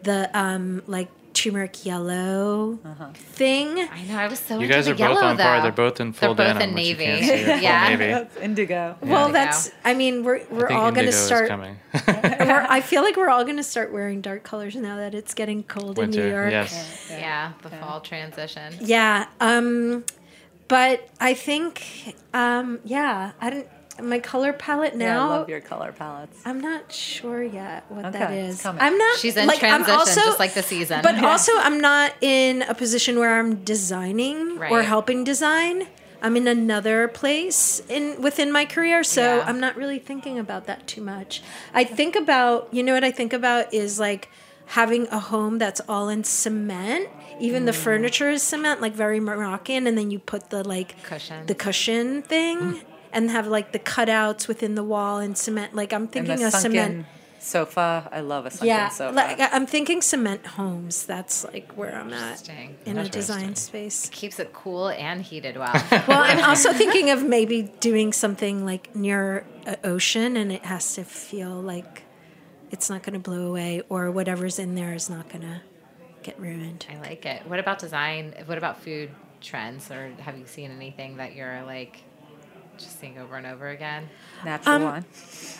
the 0.03 0.29
um 0.37 0.81
like 0.87 1.09
turmeric 1.33 1.85
yellow 1.85 2.77
thing. 3.13 3.79
I 3.79 4.03
know. 4.03 4.17
I 4.17 4.27
was 4.27 4.39
so 4.39 4.59
You 4.59 4.67
guys 4.67 4.85
the 4.85 4.91
are 4.91 4.93
both 4.95 4.99
yellow, 4.99 5.21
on 5.21 5.37
par. 5.37 5.61
They're 5.61 5.71
both 5.71 5.99
in 5.99 6.13
full 6.13 6.35
They're 6.35 6.53
both 6.53 6.59
denim, 6.59 6.69
in 6.69 6.75
which 6.75 6.85
you 6.87 6.95
navy. 6.95 7.05
can't 7.27 7.59
see. 7.59 7.61
Yeah. 7.63 7.89
navy. 7.89 8.05
That's 8.11 8.37
indigo. 8.37 8.97
Well, 9.01 9.31
that's. 9.31 9.71
I 9.85 9.93
mean, 9.93 10.23
we're 10.23 10.41
we're 10.49 10.67
think 10.67 10.79
all 10.79 10.91
going 10.91 11.05
indigo 11.05 11.11
to 11.11 11.17
is 11.17 11.25
start. 11.25 11.47
coming. 11.49 11.77
we're, 12.07 12.65
I 12.69 12.81
feel 12.81 13.01
like 13.03 13.15
we're 13.17 13.29
all 13.29 13.43
going 13.43 13.57
to 13.57 13.63
start 13.63 13.91
wearing 13.91 14.21
dark 14.21 14.43
colors 14.43 14.75
now 14.75 14.97
that 14.97 15.13
it's 15.15 15.33
getting 15.33 15.63
cold 15.63 15.97
in 15.99 16.09
New 16.11 16.17
Winter, 16.17 16.29
York. 16.29 16.51
yes. 16.51 17.07
Yeah, 17.09 17.53
the 17.61 17.69
fall 17.69 18.01
transition. 18.01 18.73
Yeah. 18.81 19.27
Um, 19.39 20.03
but 20.67 21.07
I 21.19 21.33
think, 21.33 22.15
um, 22.33 22.79
yeah, 22.85 23.31
I 23.41 23.49
don't. 23.49 23.67
My 23.99 24.19
color 24.19 24.53
palette 24.53 24.93
Yeah, 24.95 25.21
I 25.23 25.27
love 25.27 25.49
your 25.49 25.59
color 25.61 25.91
palettes. 25.91 26.37
I'm 26.45 26.59
not 26.61 26.91
sure 26.91 27.43
yet 27.43 27.83
what 27.89 28.11
that 28.13 28.21
Okay, 28.23 28.41
it's 28.41 28.57
is. 28.57 28.61
coming. 28.61 28.81
I'm 28.81 28.97
not. 28.97 29.17
She's 29.17 29.35
in 29.37 29.47
like, 29.47 29.59
transition, 29.59 29.95
also- 29.99 30.21
just 30.21 30.39
like 30.39 30.53
the 30.53 30.63
season. 30.63 31.01
But 31.01 31.15
Yeah. 31.15 31.27
also, 31.29 31.51
I'm 31.57 31.79
not 31.79 32.13
in 32.21 32.61
a 32.63 32.73
position 32.73 33.19
where 33.19 33.37
I'm 33.39 33.63
designing 33.63 34.59
or 34.69 34.81
helping 34.83 35.23
design. 35.23 35.87
I'm 36.23 36.37
in 36.37 36.47
another 36.47 37.07
place 37.07 37.81
in 37.89 38.21
within 38.21 38.51
my 38.51 38.65
career, 38.65 39.03
so 39.03 39.37
Yeah. 39.37 39.43
I'm 39.47 39.59
not 39.59 39.75
really 39.75 39.97
thinking 39.99 40.37
about 40.37 40.67
that 40.67 40.85
too 40.87 41.01
much. 41.01 41.41
I 41.73 41.83
think 41.83 42.15
about, 42.15 42.69
you 42.71 42.83
know 42.83 42.93
what 42.93 43.03
I 43.03 43.11
think 43.11 43.33
about 43.33 43.73
is 43.73 43.99
like 43.99 44.29
having 44.67 45.07
a 45.09 45.19
home 45.19 45.57
that's 45.57 45.81
all 45.89 46.09
in 46.09 46.23
cement. 46.23 47.09
Even 47.39 47.63
Mm. 47.63 47.65
the 47.65 47.73
furniture 47.73 48.29
is 48.29 48.43
cement, 48.43 48.81
like 48.81 48.93
very 48.93 49.19
Moroccan, 49.19 49.87
and 49.87 49.97
then 49.97 50.11
you 50.11 50.19
put 50.19 50.51
the 50.51 50.63
like 50.63 50.93
Cushion. 51.03 51.45
the 51.47 51.55
cushion 51.55 52.21
thing, 52.21 52.81
and 53.13 53.29
have 53.29 53.47
like 53.47 53.71
the 53.71 53.79
cutouts 53.79 54.47
within 54.47 54.75
the 54.75 54.83
wall 54.83 55.17
and 55.19 55.37
cement. 55.37 55.73
Like 55.75 55.93
I'm 55.93 56.07
thinking 56.07 56.43
a 56.43 56.51
cement. 56.51 57.05
sofa. 57.39 58.07
I 58.11 58.21
love 58.21 58.45
a 58.45 58.51
sunken 58.51 58.67
Yeah, 58.67 58.89
sofa. 58.89 59.15
like 59.15 59.37
I'm 59.39 59.65
thinking 59.65 60.01
cement 60.01 60.45
homes. 60.45 61.05
That's 61.05 61.43
like 61.45 61.71
where 61.73 61.95
I'm 61.95 62.13
at 62.13 62.49
in 62.85 62.97
a 62.97 63.09
design 63.09 63.55
space. 63.55 64.09
Keeps 64.11 64.39
it 64.39 64.53
cool 64.53 64.89
and 64.89 65.21
heated 65.21 65.57
well. 65.57 65.73
Well, 66.07 66.21
I'm 66.23 66.43
also 66.43 66.71
thinking 66.81 67.09
of 67.09 67.23
maybe 67.23 67.63
doing 67.79 68.13
something 68.13 68.65
like 68.65 68.95
near 68.95 69.45
an 69.65 69.77
ocean, 69.83 70.37
and 70.37 70.51
it 70.51 70.65
has 70.65 70.93
to 70.95 71.03
feel 71.03 71.49
like 71.61 72.03
it's 72.71 72.89
not 72.89 73.03
going 73.03 73.13
to 73.13 73.19
blow 73.19 73.47
away, 73.47 73.81
or 73.89 74.11
whatever's 74.11 74.57
in 74.59 74.75
there 74.75 74.93
is 74.93 75.09
not 75.09 75.27
going 75.29 75.41
to 75.41 75.61
get 76.23 76.39
ruined. 76.39 76.85
I 76.89 76.97
like 76.99 77.25
it. 77.25 77.45
What 77.47 77.59
about 77.59 77.79
design? 77.79 78.33
What 78.45 78.57
about 78.57 78.81
food 78.81 79.09
trends? 79.41 79.89
Or 79.91 80.11
have 80.19 80.37
you 80.37 80.45
seen 80.45 80.71
anything 80.71 81.17
that 81.17 81.33
you're 81.35 81.63
like 81.63 82.03
just 82.81 82.99
seeing 82.99 83.17
over 83.17 83.35
and 83.35 83.45
over 83.47 83.69
again? 83.69 84.09
Natural 84.45 84.75
Um, 84.75 84.83
wine. 84.83 85.05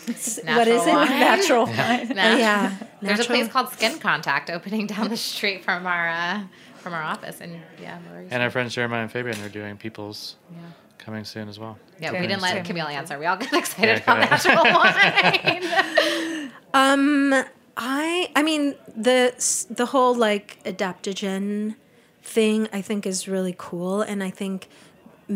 what 0.06 0.68
is 0.68 0.86
it? 0.86 0.92
wine. 0.92 1.08
Natural 1.20 1.66
wine. 1.66 2.08
No? 2.08 2.36
yeah, 2.36 2.76
There's 3.00 3.20
a 3.20 3.24
place 3.24 3.48
called 3.48 3.70
Skin 3.70 3.98
Contact 3.98 4.50
opening 4.50 4.86
down 4.86 5.08
the 5.08 5.16
street 5.16 5.64
from 5.64 5.86
our 5.86 6.08
uh, 6.08 6.40
from 6.78 6.94
our 6.94 7.02
office, 7.02 7.40
and 7.40 7.60
yeah, 7.80 7.98
Lower 8.10 8.22
East 8.22 8.32
And 8.32 8.42
our 8.42 8.50
friends 8.50 8.74
Jeremiah 8.74 9.02
and 9.02 9.10
Fabian 9.12 9.40
are 9.42 9.48
doing 9.48 9.76
People's 9.76 10.36
Yeah. 10.50 10.58
coming 10.98 11.24
soon 11.24 11.48
as 11.48 11.58
well. 11.58 11.78
Yeah, 12.00 12.10
we 12.12 12.18
didn't 12.26 12.42
let 12.42 12.52
Same. 12.54 12.64
Camille 12.64 12.88
answer. 12.88 13.18
We 13.18 13.26
all 13.26 13.36
got 13.36 13.52
excited 13.62 14.02
Yeah, 14.06 14.14
about 14.14 14.30
natural 14.30 14.64
wine. 14.64 16.50
Um, 16.74 17.34
I 17.76 18.30
I 18.34 18.42
mean 18.42 18.74
the 18.96 19.34
the 19.70 19.86
whole 19.86 20.14
like 20.14 20.58
adaptogen 20.64 21.74
thing 22.22 22.68
I 22.72 22.80
think 22.82 23.06
is 23.06 23.28
really 23.28 23.54
cool, 23.56 24.00
and 24.02 24.22
I 24.22 24.30
think 24.30 24.68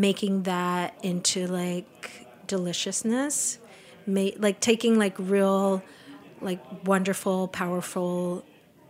making 0.01 0.43
that 0.45 0.95
into 1.03 1.47
like 1.47 2.27
deliciousness, 2.47 3.59
ma- 4.07 4.31
like 4.39 4.61
taking 4.61 4.99
like 4.99 5.15
real, 5.19 5.83
like 6.41 6.61
wonderful, 6.87 7.49
powerful, 7.49 8.45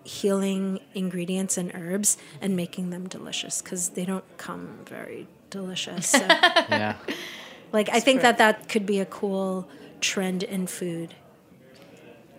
healing 0.05 0.79
ingredients 0.95 1.57
and 1.57 1.73
herbs 1.75 2.17
and 2.41 2.55
making 2.57 2.91
them 2.91 3.09
delicious 3.09 3.61
because 3.63 3.91
they 3.91 4.05
don't 4.05 4.25
come 4.37 4.79
very 4.87 5.27
delicious. 5.51 6.09
So, 6.09 6.19
Yeah. 6.69 6.97
like 7.73 7.89
I 7.89 8.01
think 8.01 8.23
that 8.23 8.39
that 8.39 8.69
could 8.69 8.87
be 8.87 9.01
a 9.01 9.07
cool 9.07 9.69
trend 10.01 10.43
in 10.43 10.67
food. 10.67 11.15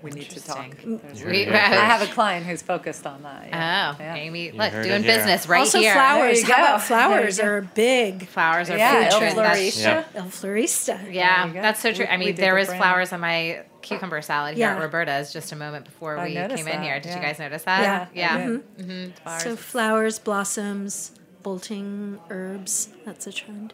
We 0.04 0.12
need 0.12 0.30
to 0.30 0.44
talk. 0.44 0.66
Interesting. 0.84 1.30
We- 1.30 1.48
I 1.48 1.58
have 1.58 2.02
a 2.02 2.12
client 2.14 2.46
who's 2.46 2.62
focused 2.62 3.06
on 3.08 3.24
that. 3.24 3.46
Oh, 3.46 3.50
Yeah. 3.50 3.96
Yeah. 4.00 4.16
Amy, 4.16 4.52
look, 4.52 4.72
doing 4.72 4.86
it 4.86 5.02
here. 5.02 5.02
business 5.02 5.48
right 5.48 5.62
also 5.62 5.80
here. 5.80 5.94
flowers. 5.94 6.44
How 6.44 6.54
about 6.54 6.82
flowers 6.84 7.40
are 7.40 7.62
big. 7.62 8.28
Flowers 8.28 8.70
are 8.70 8.78
Yeah, 8.78 8.94
food 8.94 9.14
El 9.14 9.20
trend. 9.20 9.38
That's- 9.38 9.60
Florista. 9.60 9.84
Yeah. 9.84 10.04
El 10.22 10.26
Florista. 10.26 11.14
Yeah, 11.14 11.52
that's 11.62 11.80
so 11.82 11.92
true. 11.94 12.06
We- 12.06 12.12
I 12.12 12.18
mean, 12.18 12.28
did 12.30 12.38
there 12.38 12.54
the 12.54 12.60
was 12.60 12.68
brand. 12.68 12.82
flowers 12.84 13.12
on 13.14 13.20
my 13.22 13.64
cucumber 13.82 14.22
salad 14.22 14.56
here 14.58 14.68
at 14.68 14.80
Roberta's 14.80 15.32
just 15.34 15.52
a 15.52 15.56
moment 15.56 15.86
before 15.86 16.18
I 16.18 16.26
we 16.28 16.34
noticed 16.36 16.64
came 16.66 16.74
in 16.76 16.82
here. 16.84 17.00
Did 17.00 17.14
you 17.16 17.22
guys 17.22 17.40
notice 17.40 17.64
that? 17.64 18.10
Yeah, 18.14 18.36
yeah. 18.38 18.44
I 18.44 18.48
did. 18.48 18.78
Mm-hmm. 18.78 19.12
Flowers. 19.24 19.44
So 19.44 19.56
flowers, 19.56 20.20
blossoms, 20.20 21.12
bolting 21.42 22.20
herbs. 22.30 22.90
That's 23.06 23.26
a 23.28 23.32
trend. 23.32 23.74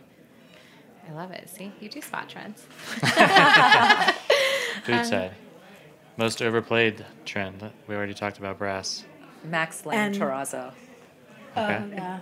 I 1.09 1.11
love 1.11 1.31
it. 1.31 1.49
See, 1.49 1.71
you 1.81 1.89
do 1.89 2.01
spot 2.01 2.29
trends. 2.29 2.61
Food 4.83 5.05
side. 5.05 5.31
Most 6.17 6.41
overplayed 6.41 7.05
trend. 7.25 7.71
We 7.87 7.95
already 7.95 8.13
talked 8.13 8.37
about 8.37 8.57
brass. 8.57 9.03
Max 9.43 9.85
Lamb 9.85 10.13
Terrazzo. 10.13 10.71
Okay. 11.57 11.81
Oh, 11.83 11.87
yeah. 11.91 12.19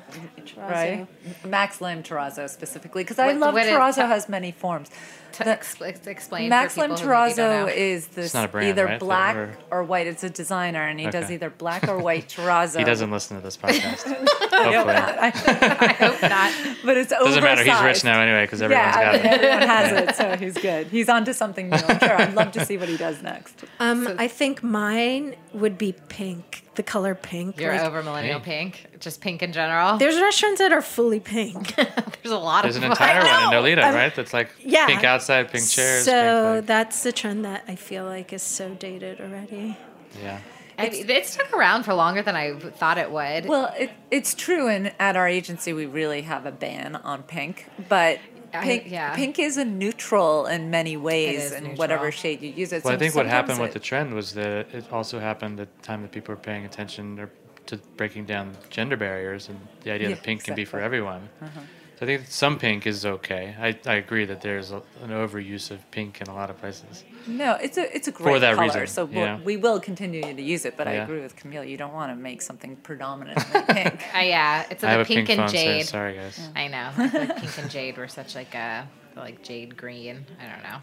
Right? 0.58 1.08
Max 1.46 1.80
Lamb 1.82 2.04
Terrazzo 2.04 2.50
specifically. 2.50 3.04
Because 3.04 3.20
I 3.20 3.32
love 3.34 3.54
what 3.54 3.66
is- 3.66 3.72
Terrazzo 3.74 4.08
has 4.08 4.28
many 4.28 4.52
forms. 4.52 4.90
To 5.34 5.44
The- 5.44 5.50
ex- 5.52 5.82
ex- 5.82 6.08
explain 6.08 6.50
Max 6.50 6.76
for 6.76 6.82
Lim 6.82 6.92
people 6.96 7.04
who 7.10 7.20
maybe 7.20 7.34
don't 7.36 7.68
Terrazzo 7.70 7.76
is 7.76 8.08
this 8.08 8.26
It's 8.26 8.34
not 8.34 8.46
a 8.46 8.48
brand, 8.48 8.68
either 8.70 8.86
right? 8.86 9.00
black 9.00 9.36
Or- 9.36 9.58
or 9.72 9.84
white. 9.84 10.08
It's 10.08 10.24
a 10.24 10.30
designer, 10.30 10.84
and 10.88 11.00
he 11.00 11.10
does 11.10 11.32
either 11.32 11.50
black 11.50 11.88
or 11.88 11.98
white 12.08 12.28
Terrazzo. 12.30 12.78
He 12.80 12.84
doesn't 12.84 13.12
listen 13.12 13.38
to 13.38 13.44
this 13.44 13.58
podcast. 13.62 14.04
Hopefully. 14.04 14.96
I 14.96 15.96
hope 16.00 16.22
not. 16.30 16.52
but 16.86 16.98
it's 16.98 17.10
Doesn't 17.12 17.44
matter. 17.44 17.64
He's 17.64 17.82
rich 17.82 18.04
now 18.04 18.22
anyway 18.22 18.44
because 18.46 18.62
everyone's 18.62 18.96
yeah, 18.96 19.04
got 19.04 19.16
it. 19.16 19.26
everyone 19.26 19.62
has 19.68 19.92
it, 20.10 20.16
so 20.16 20.36
he's 20.38 20.54
good. 20.58 20.88
He's 20.88 21.10
onto 21.10 21.34
something 21.34 21.70
new. 21.70 21.78
I'm 21.88 22.00
sure. 22.00 22.16
I'd 22.22 22.34
love 22.36 22.52
to 22.54 22.66
see 22.66 22.78
what 22.78 22.90
he 22.90 22.98
does 22.98 23.22
next. 23.22 23.64
Um, 23.80 24.08
I 24.18 24.28
think 24.28 24.64
mine 24.64 25.36
would 25.54 25.78
be 25.78 25.94
pink. 26.10 26.66
The 26.76 26.84
color 26.84 27.16
pink. 27.16 27.60
You're 27.60 27.74
like- 27.74 27.82
over 27.82 28.02
millennial 28.02 28.40
Pink. 28.40 28.76
pink, 28.90 29.00
just 29.02 29.20
pink 29.20 29.44
in 29.44 29.52
general. 29.52 29.98
There's 29.98 30.16
restaurants 30.20 30.60
that 30.60 30.72
are 30.72 30.82
fully 30.82 31.20
pink. 31.20 31.76
There's 31.76 32.32
a 32.34 32.38
lot 32.38 32.64
There's 32.64 32.78
of 32.78 32.84
an 32.84 32.92
entire 32.92 33.20
one 33.20 33.28
in 33.44 33.52
know. 33.52 33.62
Nolita, 33.62 33.84
I'm- 33.84 33.94
right? 33.94 34.16
That's 34.16 34.34
like 34.34 34.50
yeah. 34.60 34.86
pink 34.86 35.04
outside, 35.04 35.21
pink 35.28 35.68
chairs. 35.70 36.06
so 36.06 36.56
pink, 36.56 36.68
that's 36.68 37.04
the 37.04 37.12
trend 37.12 37.46
that 37.46 37.64
I 37.68 37.76
feel 37.76 38.06
like 38.06 38.34
is 38.34 38.44
so 38.44 38.74
dated 38.74 39.20
already. 39.22 39.68
like, 39.68 40.24
yeah. 40.24 40.40
I 40.78 40.90
mean, 40.90 41.10
it 41.10 41.28
stuck 41.28 41.54
around 41.54 41.84
for 41.84 41.94
longer 41.94 42.22
than 42.24 42.36
I 42.36 42.58
thought 42.58 42.98
it 42.98 43.12
would. 43.12 43.46
Well, 43.46 43.74
it, 43.78 43.92
it's 44.10 44.34
true, 44.34 44.68
and 44.68 44.92
at 45.00 45.16
our 45.16 45.28
agency, 45.28 45.74
we 45.74 45.86
really 45.86 46.22
have 46.24 46.46
a 46.46 46.52
ban 46.52 46.96
on 46.96 47.24
pink. 47.24 47.68
But 47.88 48.20
I- 48.54 48.64
pink, 48.64 48.84
yeah. 48.88 49.16
pink 49.16 49.38
is 49.38 49.58
a 49.58 49.66
neutral 49.66 50.48
in 50.48 50.70
many 50.72 50.98
ways, 50.98 51.46
is 51.46 51.52
in 51.52 51.64
neutral. 51.64 51.78
whatever 51.78 52.12
shade 52.12 52.42
you 52.42 52.50
use 52.52 52.74
it. 52.74 52.84
Well, 52.84 52.94
I 52.94 52.98
think 52.98 53.16
what 53.16 53.28
happened 53.28 53.58
sometimes 53.58 53.74
with 53.76 53.82
the 53.82 53.86
trend 53.88 54.14
was 54.14 54.34
that 54.34 54.74
it 54.74 54.92
also 54.92 55.20
happened 55.20 55.60
at 55.60 55.70
the 55.78 55.84
time 55.84 56.02
that 56.02 56.12
people 56.12 56.34
were 56.34 56.42
paying 56.42 56.66
attention 56.66 57.30
to 57.68 57.78
breaking 57.96 58.26
down 58.26 58.58
gender 58.70 58.98
barriers 58.98 59.48
and 59.48 59.60
the 59.84 59.92
idea 59.92 60.10
Yeah, 60.10 60.16
that 60.16 60.24
pink 60.24 60.44
can 60.44 60.56
be 60.56 60.66
for 60.66 60.78
exactly. 60.80 60.86
everyone. 60.86 61.30
Uh-huh. 61.42 61.62
So 62.02 62.08
I 62.08 62.18
think 62.18 62.30
some 62.30 62.58
pink 62.58 62.88
is 62.88 63.06
okay. 63.06 63.56
I, 63.60 63.78
I 63.86 63.98
agree 63.98 64.26
that 64.26 64.42
there's 64.42 64.72
a, 64.72 64.78
an 65.04 65.12
overuse 65.12 65.70
of 65.70 65.92
pink 65.92 66.20
in 66.20 66.30
a 66.30 66.34
lot 66.34 66.50
of 66.50 66.58
places. 66.58 67.04
No, 67.28 67.54
it's 67.62 67.78
a 67.78 67.96
it's 67.96 68.08
a 68.08 68.12
great 68.12 68.34
For 68.34 68.40
that 68.40 68.56
color, 68.56 68.66
reason, 68.66 68.88
so 68.88 69.06
we'll, 69.06 69.18
yeah. 69.18 69.40
we 69.42 69.56
will 69.56 69.80
continue 69.80 70.24
to 70.24 70.42
use 70.42 70.66
it. 70.66 70.78
But 70.78 70.88
I 70.88 70.94
agree 70.94 71.22
with 71.22 71.36
Camille. 71.36 71.64
You 71.64 71.78
don't 71.78 71.94
want 71.94 72.12
to 72.12 72.16
make 72.16 72.42
something 72.42 72.76
predominantly 72.78 73.44
pink. 73.70 74.02
Uh, 74.16 74.18
yeah, 74.18 74.66
it's 74.72 74.84
I 74.84 74.88
the 74.88 74.92
have 74.94 75.02
a 75.02 75.06
pink, 75.06 75.28
pink, 75.28 75.38
and 75.38 75.40
phone, 75.42 75.50
so 75.50 75.64
jade. 75.64 75.86
sorry 75.86 76.16
guys. 76.16 76.50
I 76.56 76.68
know. 76.70 76.90
Like 76.98 77.38
pink 77.38 77.58
and 77.60 77.70
jade 77.70 77.98
were 78.00 78.08
such 78.08 78.34
like 78.34 78.56
a 78.56 78.88
like 79.16 79.44
jade 79.44 79.78
green. 79.78 80.26
I 80.40 80.52
don't 80.52 80.64
know. 80.64 80.80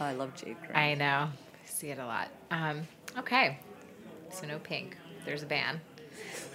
I 0.00 0.14
love 0.14 0.34
jade 0.34 0.56
green. 0.58 0.74
I 0.74 0.94
know. 0.94 1.28
I 1.30 1.66
see 1.66 1.90
it 1.90 2.00
a 2.00 2.04
lot. 2.04 2.30
Um, 2.50 2.82
okay, 3.16 3.60
so 4.32 4.44
no 4.44 4.58
pink. 4.58 4.96
There's 5.24 5.44
a 5.44 5.46
ban. 5.46 5.80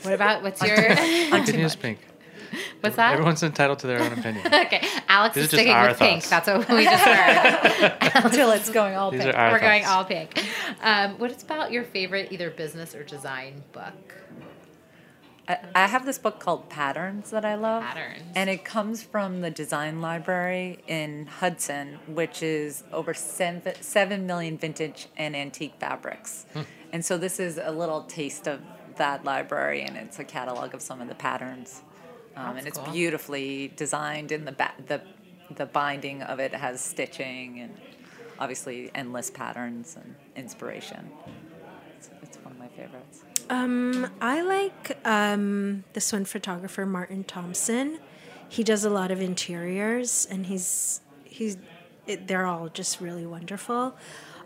What 0.02 0.14
about 0.14 0.44
what's 0.44 0.62
your 0.62 0.76
You 0.78 1.30
can 1.30 1.58
use 1.58 1.78
pink. 1.78 2.00
what's 2.82 2.96
that? 2.96 3.14
Everyone's 3.14 3.44
entitled 3.44 3.80
to 3.80 3.88
their 3.88 4.02
own 4.02 4.14
opinion. 4.14 4.46
okay, 4.54 4.88
Alex 5.08 5.36
These 5.36 5.46
is 5.46 5.54
are 5.54 5.58
just 5.58 5.62
sticking 5.62 5.74
our 5.74 5.88
with 5.90 6.00
pink. 6.00 6.28
That's 6.28 6.48
what 6.48 6.70
we 6.70 6.84
just 6.84 7.04
heard. 7.04 7.94
Until 8.26 8.52
it's 8.52 8.70
going 8.70 8.96
all 8.96 9.12
These 9.12 9.24
pink. 9.24 9.36
are 9.36 9.38
our 9.38 9.52
We're 9.54 9.60
going 9.60 9.86
all 9.86 10.06
pink. 10.06 10.44
Um, 10.82 11.18
what 11.20 11.32
is 11.32 11.44
about 11.44 11.72
your 11.72 11.84
favorite 11.84 12.32
either 12.32 12.50
business 12.50 12.96
or 12.96 13.04
design 13.04 13.64
book? 13.72 14.16
I, 15.48 15.58
I 15.76 15.88
have 15.88 16.06
this 16.06 16.18
book 16.18 16.40
called 16.40 16.70
Patterns 16.70 17.32
that 17.32 17.44
I 17.44 17.56
love. 17.56 17.84
Patterns. 17.84 18.24
And 18.36 18.50
it 18.50 18.64
comes 18.64 19.04
from 19.04 19.42
the 19.42 19.52
design 19.52 20.02
library 20.02 20.80
in 20.88 21.26
Hudson, 21.26 22.00
which 22.08 22.42
is 22.42 22.84
over 22.94 23.14
seven, 23.14 23.74
7 23.82 24.26
million 24.26 24.58
vintage 24.58 25.08
and 25.18 25.36
antique 25.36 25.76
fabrics. 25.80 26.46
Hmm. 26.54 26.62
And 26.94 27.04
so 27.04 27.18
this 27.18 27.40
is 27.40 27.60
a 27.62 27.72
little 27.72 28.04
taste 28.04 28.48
of 28.48 28.62
that 28.98 29.26
library, 29.26 29.82
and 29.82 29.98
it's 29.98 30.20
a 30.20 30.24
catalog 30.24 30.74
of 30.74 30.82
some 30.82 31.02
of 31.02 31.08
the 31.08 31.16
patterns. 31.16 31.82
Um, 32.36 32.58
and 32.58 32.68
it's 32.68 32.80
cool. 32.80 32.92
beautifully 32.92 33.72
designed, 33.76 34.32
and 34.32 34.48
the, 34.48 34.54
ba- 34.54 34.74
the, 34.88 35.02
the 35.56 35.66
binding 35.66 36.24
of 36.24 36.40
it 36.40 36.54
has 36.54 36.82
stitching 36.82 37.60
and 37.60 37.78
obviously 38.40 38.90
endless 38.96 39.30
patterns 39.30 39.96
and 39.96 40.16
inspiration. 40.36 41.10
It's, 41.98 42.10
it's 42.24 42.38
one 42.38 42.54
of 42.54 42.60
my 42.60 42.70
favorites. 42.70 43.24
Um, 43.50 44.08
I 44.22 44.42
like 44.42 44.98
um, 45.06 45.84
this 45.94 46.12
one 46.12 46.26
photographer 46.26 46.86
Martin 46.86 47.24
Thompson. 47.24 48.00
He 48.50 48.64
does 48.64 48.86
a 48.86 48.90
lot 48.90 49.12
of 49.12 49.22
interiors, 49.22 50.28
and 50.30 50.46
he's 50.46 51.02
he's 51.24 51.58
it, 52.08 52.28
they're 52.28 52.46
all 52.46 52.70
just 52.70 53.02
really 53.02 53.26
wonderful. 53.26 53.96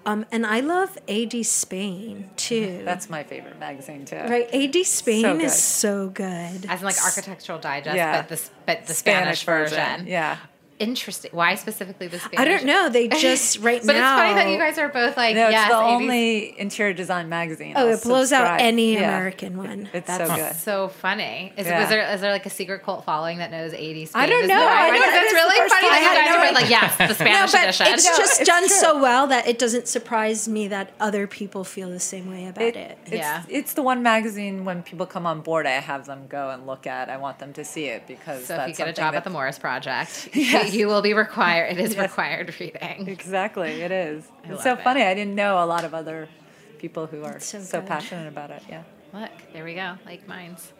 Um, 0.08 0.26
and 0.32 0.46
I 0.46 0.62
love 0.62 0.98
AD 1.10 1.46
Spain 1.46 2.30
too. 2.38 2.82
That's 2.86 3.10
my 3.10 3.24
favorite 3.24 3.60
magazine, 3.60 4.06
too. 4.06 4.16
right. 4.16 4.48
AD 4.54 4.86
Spain 4.86 5.22
So 5.24 5.36
is 5.40 5.62
so 5.62 6.10
good. 6.10 6.66
As 6.70 6.80
in 6.80 6.86
like 6.86 7.04
Architectural 7.04 7.60
Digest, 7.60 7.96
Yeah. 7.96 8.22
but 8.22 8.30
the 8.30 8.50
but 8.66 8.88
the 8.88 8.94
Spanish, 8.94 9.44
version. 9.44 10.08
Yeah. 10.08 10.38
Interesting. 10.80 11.32
Why 11.34 11.56
specifically 11.56 12.08
the 12.08 12.20
Spanish? 12.20 12.40
I 12.40 12.46
don't 12.46 12.66
know. 12.66 12.90
They 12.90 13.08
just 13.28 13.60
right 13.60 13.82
but 13.84 13.94
now. 13.94 14.14
it's 14.16 14.22
funny 14.22 14.34
that 14.36 14.52
you 14.52 14.58
guys 14.60 14.78
are 14.78 14.90
both 14.90 15.18
like, 15.18 15.36
No, 15.36 15.46
it's 15.46 15.54
yes, 15.54 15.70
the 15.70 15.76
80s. 15.76 15.96
only 15.96 16.60
interior 16.60 16.94
design 16.94 17.30
magazine. 17.30 17.74
Oh, 17.76 17.88
I'll 17.88 17.96
it 17.96 18.04
blows 18.04 18.32
out 18.32 18.62
any 18.62 18.94
Yeah. 18.94 19.00
American 19.10 19.58
one. 19.58 19.90
It's 19.92 20.06
That's 20.08 20.30
so 20.30 20.36
good. 20.36 20.56
so 20.56 20.88
funny. 20.90 21.52
Is, 21.58 21.66
Yeah. 21.66 21.80
was 21.80 21.90
there 21.90 22.14
is 22.14 22.22
there 22.22 22.32
like 22.32 22.46
a 22.46 22.52
secret 22.52 22.84
cult 22.84 23.06
following 23.06 23.40
that 23.40 23.50
knows 23.50 23.74
80s? 23.74 24.12
I 24.14 24.28
don't 24.28 24.46
Spain? 24.46 24.50
know. 24.50 24.56
Is 24.56 24.60
there- 24.60 24.70
I 24.70 24.92
Because 24.92 25.06
don't- 25.06 25.16
it's 25.16 25.24
it's 25.24 25.34
really 25.34 25.70
funny 25.70 25.70
that 25.70 25.82
you 25.82 25.90
I 25.90 25.98
had 25.98 26.18
guys 26.18 26.30
no 26.30 26.38
are 26.38 26.46
both 26.46 26.62
like, 26.62 26.70
yes, 26.70 26.98
the 26.98 27.08
No, 27.08 27.14
Spanish 27.14 27.52
but 27.52 27.64
edition. 27.64 27.88
it's 27.88 28.18
just 28.18 28.44
done 28.46 28.70
so 28.70 29.02
well 29.02 29.28
that 29.28 29.48
it 29.48 29.58
doesn't 29.58 29.88
surprise 29.88 30.48
me 30.48 30.68
that 30.68 30.92
other 31.00 31.26
people 31.28 31.64
feel 31.64 31.90
the 31.90 32.00
same 32.00 32.30
way 32.30 32.46
about 32.46 32.64
it. 32.76 32.98
It's, 33.08 33.46
it's 33.50 33.74
the 33.74 33.82
one 33.82 34.04
magazine 34.04 34.64
when 34.64 34.84
people 34.84 35.06
come 35.08 35.26
on 35.26 35.42
board, 35.42 35.66
I 35.66 35.72
have 35.72 36.06
them 36.06 36.28
go 36.30 36.52
and 36.52 36.68
look 36.68 36.86
at. 36.86 37.10
I 37.10 37.18
want 37.18 37.40
them 37.40 37.52
to 37.54 37.66
see 37.66 37.86
it 37.86 38.06
because 38.08 38.46
So 38.46 38.56
if 38.62 38.68
you 38.70 38.76
get 38.76 38.88
a 38.88 38.94
job 38.94 39.16
at 39.16 39.24
the 39.24 39.30
Morris 39.32 39.58
Project, 39.58 40.30
Yes. 40.68 40.76
you 40.76 40.88
will 40.88 41.02
be 41.02 41.14
required. 41.14 41.72
It 41.74 41.80
is 41.80 41.92
Yes. 41.96 42.02
required 42.10 42.56
reading. 42.60 43.08
Exactly, 43.08 43.82
it 43.82 43.92
is. 43.92 44.28
I 44.46 44.54
it's 44.54 44.64
so 44.64 44.74
it. 44.74 44.82
funny. 44.84 45.04
I 45.04 45.14
didn't 45.14 45.36
know 45.36 45.64
a 45.64 45.66
lot 45.66 45.84
of 45.84 45.94
other 45.94 46.30
people 46.78 47.08
who 47.08 47.24
are 47.24 47.40
so 47.40 47.60
so, 47.60 47.82
passionate 47.82 48.28
about 48.28 48.52
it. 48.52 48.62
Yeah. 48.70 48.84
Look, 49.14 49.32
there 49.54 49.64
we 49.64 49.74
go, 49.76 49.96
like 50.06 50.28
mines. 50.28 50.74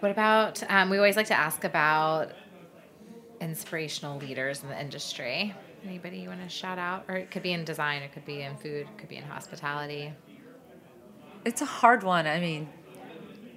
What 0.00 0.10
about? 0.12 0.62
Um, 0.70 0.88
we 0.90 0.96
always 0.96 1.16
like 1.16 1.26
to 1.28 1.38
ask 1.38 1.64
about 1.64 2.32
inspirational 3.40 4.18
leaders 4.18 4.62
in 4.62 4.68
the 4.68 4.80
industry. 4.80 5.54
Anybody 5.84 6.18
you 6.18 6.28
want 6.28 6.42
to 6.42 6.48
shout 6.48 6.78
out, 6.78 7.04
or 7.08 7.16
it 7.16 7.30
could 7.30 7.42
be 7.42 7.52
in 7.52 7.64
design, 7.64 8.02
it 8.02 8.12
could 8.12 8.24
be 8.26 8.42
in 8.42 8.56
food, 8.56 8.86
it 8.90 8.98
could 8.98 9.08
be 9.08 9.16
in 9.16 9.24
hospitality. 9.24 10.12
It's 11.44 11.62
a 11.62 11.66
hard 11.66 12.02
one. 12.02 12.26
I 12.26 12.38
mean, 12.40 12.68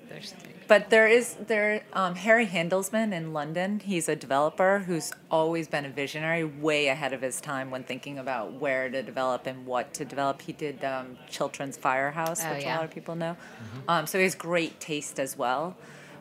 There's 0.10 0.30
so. 0.30 0.38
But 0.68 0.90
there 0.90 1.08
is 1.08 1.36
there 1.48 1.84
um, 1.94 2.16
Harry 2.16 2.46
Handelsman 2.48 3.14
in 3.14 3.34
London. 3.34 3.80
He's 3.80 4.08
a 4.10 4.16
developer 4.16 4.80
who's 4.80 5.12
always 5.30 5.68
been 5.68 5.86
a 5.86 5.90
visionary, 5.90 6.44
way 6.44 6.88
ahead 6.88 7.14
of 7.14 7.22
his 7.22 7.40
time 7.42 7.72
when 7.72 7.84
thinking 7.84 8.18
about 8.20 8.54
where 8.54 8.90
to 8.90 9.02
develop 9.04 9.48
and 9.48 9.66
what 9.66 9.94
to 9.96 10.06
develop. 10.06 10.42
He 10.42 10.54
did 10.54 10.84
um, 10.84 11.18
Chiltern's 11.30 11.78
Firehouse, 11.78 12.42
Oh, 12.44 12.54
which 12.54 12.64
yeah. 12.64 12.76
a 12.76 12.78
lot 12.78 12.86
of 12.86 12.92
people 12.92 13.16
know. 13.16 13.36
Um, 13.88 14.08
so 14.08 14.18
he 14.18 14.24
has 14.24 14.36
great 14.36 14.80
taste 14.80 15.20
as 15.20 15.38
well. 15.38 15.76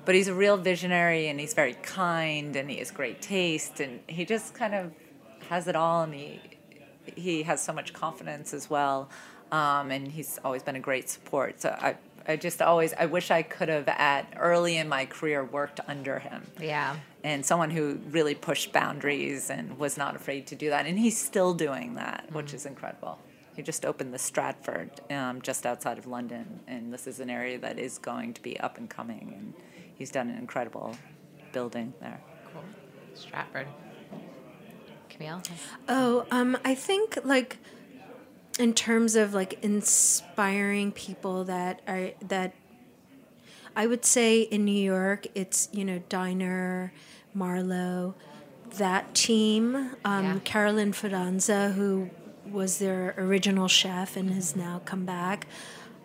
But 0.05 0.17
he's 0.17 0.27
a 0.27 0.35
real 0.35 0.57
visionary, 0.57 1.29
and 1.29 1.39
he's 1.39 1.55
very 1.55 1.75
kind, 1.75 2.57
and 2.57 2.69
he 2.69 2.79
has 2.79 2.91
great 2.91 3.23
taste, 3.23 3.79
and 3.79 4.01
he 4.09 4.25
just 4.25 4.53
kind 4.55 4.75
of 4.75 4.93
has 5.49 5.69
it 5.69 5.77
all, 5.77 6.03
and 6.03 6.15
he 6.15 6.41
he 7.17 7.43
has 7.45 7.63
so 7.63 7.73
much 7.73 7.93
confidence 7.93 8.55
as 8.55 8.71
well, 8.71 9.09
um, 9.51 9.91
and 9.91 10.09
he's 10.13 10.39
always 10.45 10.63
been 10.63 10.77
a 10.77 10.81
great 10.81 11.09
support. 11.09 11.61
So 11.61 11.71
I, 11.71 11.97
I 12.27 12.37
just 12.37 12.63
always, 12.63 12.93
I 12.95 13.07
wish 13.07 13.31
I 13.31 13.43
could 13.43 13.69
have 13.69 13.89
at 13.89 14.33
early 14.39 14.77
in 14.77 14.89
my 14.89 15.07
career 15.07 15.45
worked 15.45 15.81
under 15.87 16.19
him. 16.19 16.47
Yeah. 16.61 16.97
And 17.25 17.45
someone 17.45 17.71
who 17.71 18.01
really 18.11 18.35
pushed 18.35 18.73
boundaries 18.73 19.51
and 19.51 19.79
was 19.79 19.97
not 19.97 20.17
afraid 20.17 20.47
to 20.49 20.57
do 20.57 20.71
that, 20.71 20.87
and 20.87 20.99
he's 20.99 21.19
still 21.19 21.55
doing 21.55 21.95
that, 21.95 22.29
which 22.33 22.55
is 22.55 22.67
incredible. 22.67 23.19
He 23.55 23.63
just 23.63 23.85
opened 23.85 24.15
the 24.15 24.19
Stratford 24.19 24.91
um, 25.11 25.43
just 25.43 25.67
outside 25.67 25.99
of 25.99 26.07
London, 26.07 26.61
and 26.67 26.93
this 26.93 27.07
is 27.07 27.21
an 27.21 27.29
area 27.29 27.59
that 27.59 27.79
is 27.79 27.99
going 27.99 28.33
to 28.35 28.43
be 28.43 28.59
up 28.61 28.79
and 28.79 28.89
coming, 28.89 29.35
and 29.37 29.55
he's 29.95 30.11
done 30.11 30.31
an 30.31 30.39
incredible 30.39 30.97
building 31.53 31.93
there. 32.01 32.21
Cool. 32.53 32.63
Stratford. 33.15 33.67
Camille. 35.11 35.43
Oh, 35.89 36.27
um, 36.31 36.57
I 36.65 36.75
think 36.75 37.19
like 37.25 37.59
in 38.59 38.75
terms 38.75 39.17
of 39.17 39.35
like 39.35 39.59
inspiring 39.63 40.93
people 40.93 41.45
that 41.45 41.81
are 41.87 42.11
that 42.29 42.55
I 43.75 43.87
would 43.87 44.05
say 44.05 44.43
in 44.43 44.65
New 44.65 44.73
York, 44.83 45.27
it's 45.35 45.69
you 45.73 45.85
know 45.85 46.03
Diner, 46.09 46.93
Marlow, 47.35 48.15
that 48.77 49.15
team. 49.15 49.91
Um, 50.05 50.25
Yeah. 50.25 50.39
Carolyn 50.45 50.93
Fidanza, 50.93 51.73
who 51.75 52.11
was 52.51 52.79
their 52.79 53.15
original 53.17 53.69
chef 53.69 54.17
and 54.17 54.31
has 54.31 54.55
now 54.57 54.83
come 54.85 55.05
back. 55.05 55.47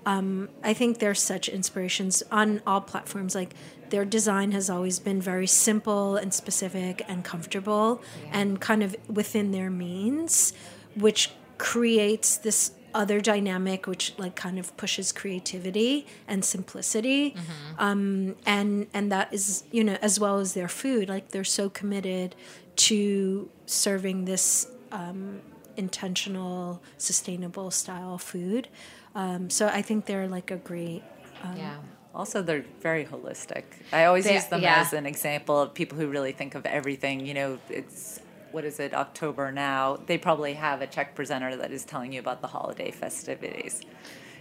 Um, 0.06 0.48
I 0.64 0.74
think 0.74 1.00
they're 1.00 1.14
such 1.16 1.50
inspirations 1.50 2.24
on 2.32 2.62
all 2.66 2.80
platforms. 2.80 3.36
Like 3.36 3.54
their 3.90 4.06
design 4.06 4.54
has 4.54 4.70
always 4.70 5.00
been 5.00 5.22
very 5.22 5.48
simple 5.48 6.16
and 6.16 6.34
specific 6.34 7.04
and 7.10 7.26
comfortable 7.26 8.02
and 8.32 8.62
kind 8.62 8.84
of 8.84 8.96
within 9.10 9.52
their 9.52 9.70
means, 9.70 10.54
which 10.96 11.32
creates 11.58 12.38
this 12.38 12.72
other 12.94 13.20
dynamic 13.22 13.86
which 13.86 14.14
like 14.18 14.36
kind 14.36 14.58
of 14.58 14.76
pushes 14.78 15.12
creativity 15.12 16.08
and 16.28 16.44
simplicity 16.44 17.36
um, 17.78 18.36
and 18.46 18.88
and 18.94 19.12
that 19.12 19.32
is 19.34 19.64
you 19.72 19.84
know 19.84 19.98
as 20.02 20.20
well 20.20 20.40
as 20.40 20.54
their 20.54 20.68
food 20.70 21.08
like 21.10 21.30
they're 21.30 21.44
so 21.44 21.70
committed 21.70 22.36
to 22.76 23.50
serving 23.66 24.26
this 24.26 24.68
um, 24.92 25.42
intentional 25.76 26.82
sustainable 26.98 27.70
style 27.72 28.18
food 28.18 28.68
um, 29.16 29.50
so 29.50 29.68
i 29.68 29.82
think 29.82 30.06
they're 30.06 30.28
like 30.28 30.50
a 30.52 30.58
great 30.58 31.04
um, 31.44 31.56
Yeah. 31.58 31.76
Also, 32.16 32.42
they're 32.42 32.66
very 32.82 33.06
holistic. 33.06 33.64
I 33.94 34.06
always 34.06 34.26
They- 34.26 34.34
use 34.34 34.46
them 34.48 34.62
yeah. 34.62 34.82
as 34.82 34.92
an 34.92 35.06
example 35.06 35.62
of 35.62 35.76
people 35.76 36.00
who 36.00 36.08
really 36.08 36.32
think 36.32 36.56
of 36.56 36.66
everything. 36.66 37.24
You 37.28 37.36
know, 37.36 37.60
it's 37.70 38.20
what 38.58 38.66
is 38.66 38.80
it, 38.80 38.92
October 38.92 39.52
now? 39.52 40.00
They 40.08 40.18
probably 40.18 40.56
have 40.56 40.82
a 40.82 40.88
check 40.88 41.14
presenter 41.14 41.56
that 41.58 41.72
is 41.72 41.86
telling 41.86 42.12
you 42.12 42.20
about 42.20 42.42
the 42.42 42.48
holiday 42.48 42.90
festivities. 42.90 43.82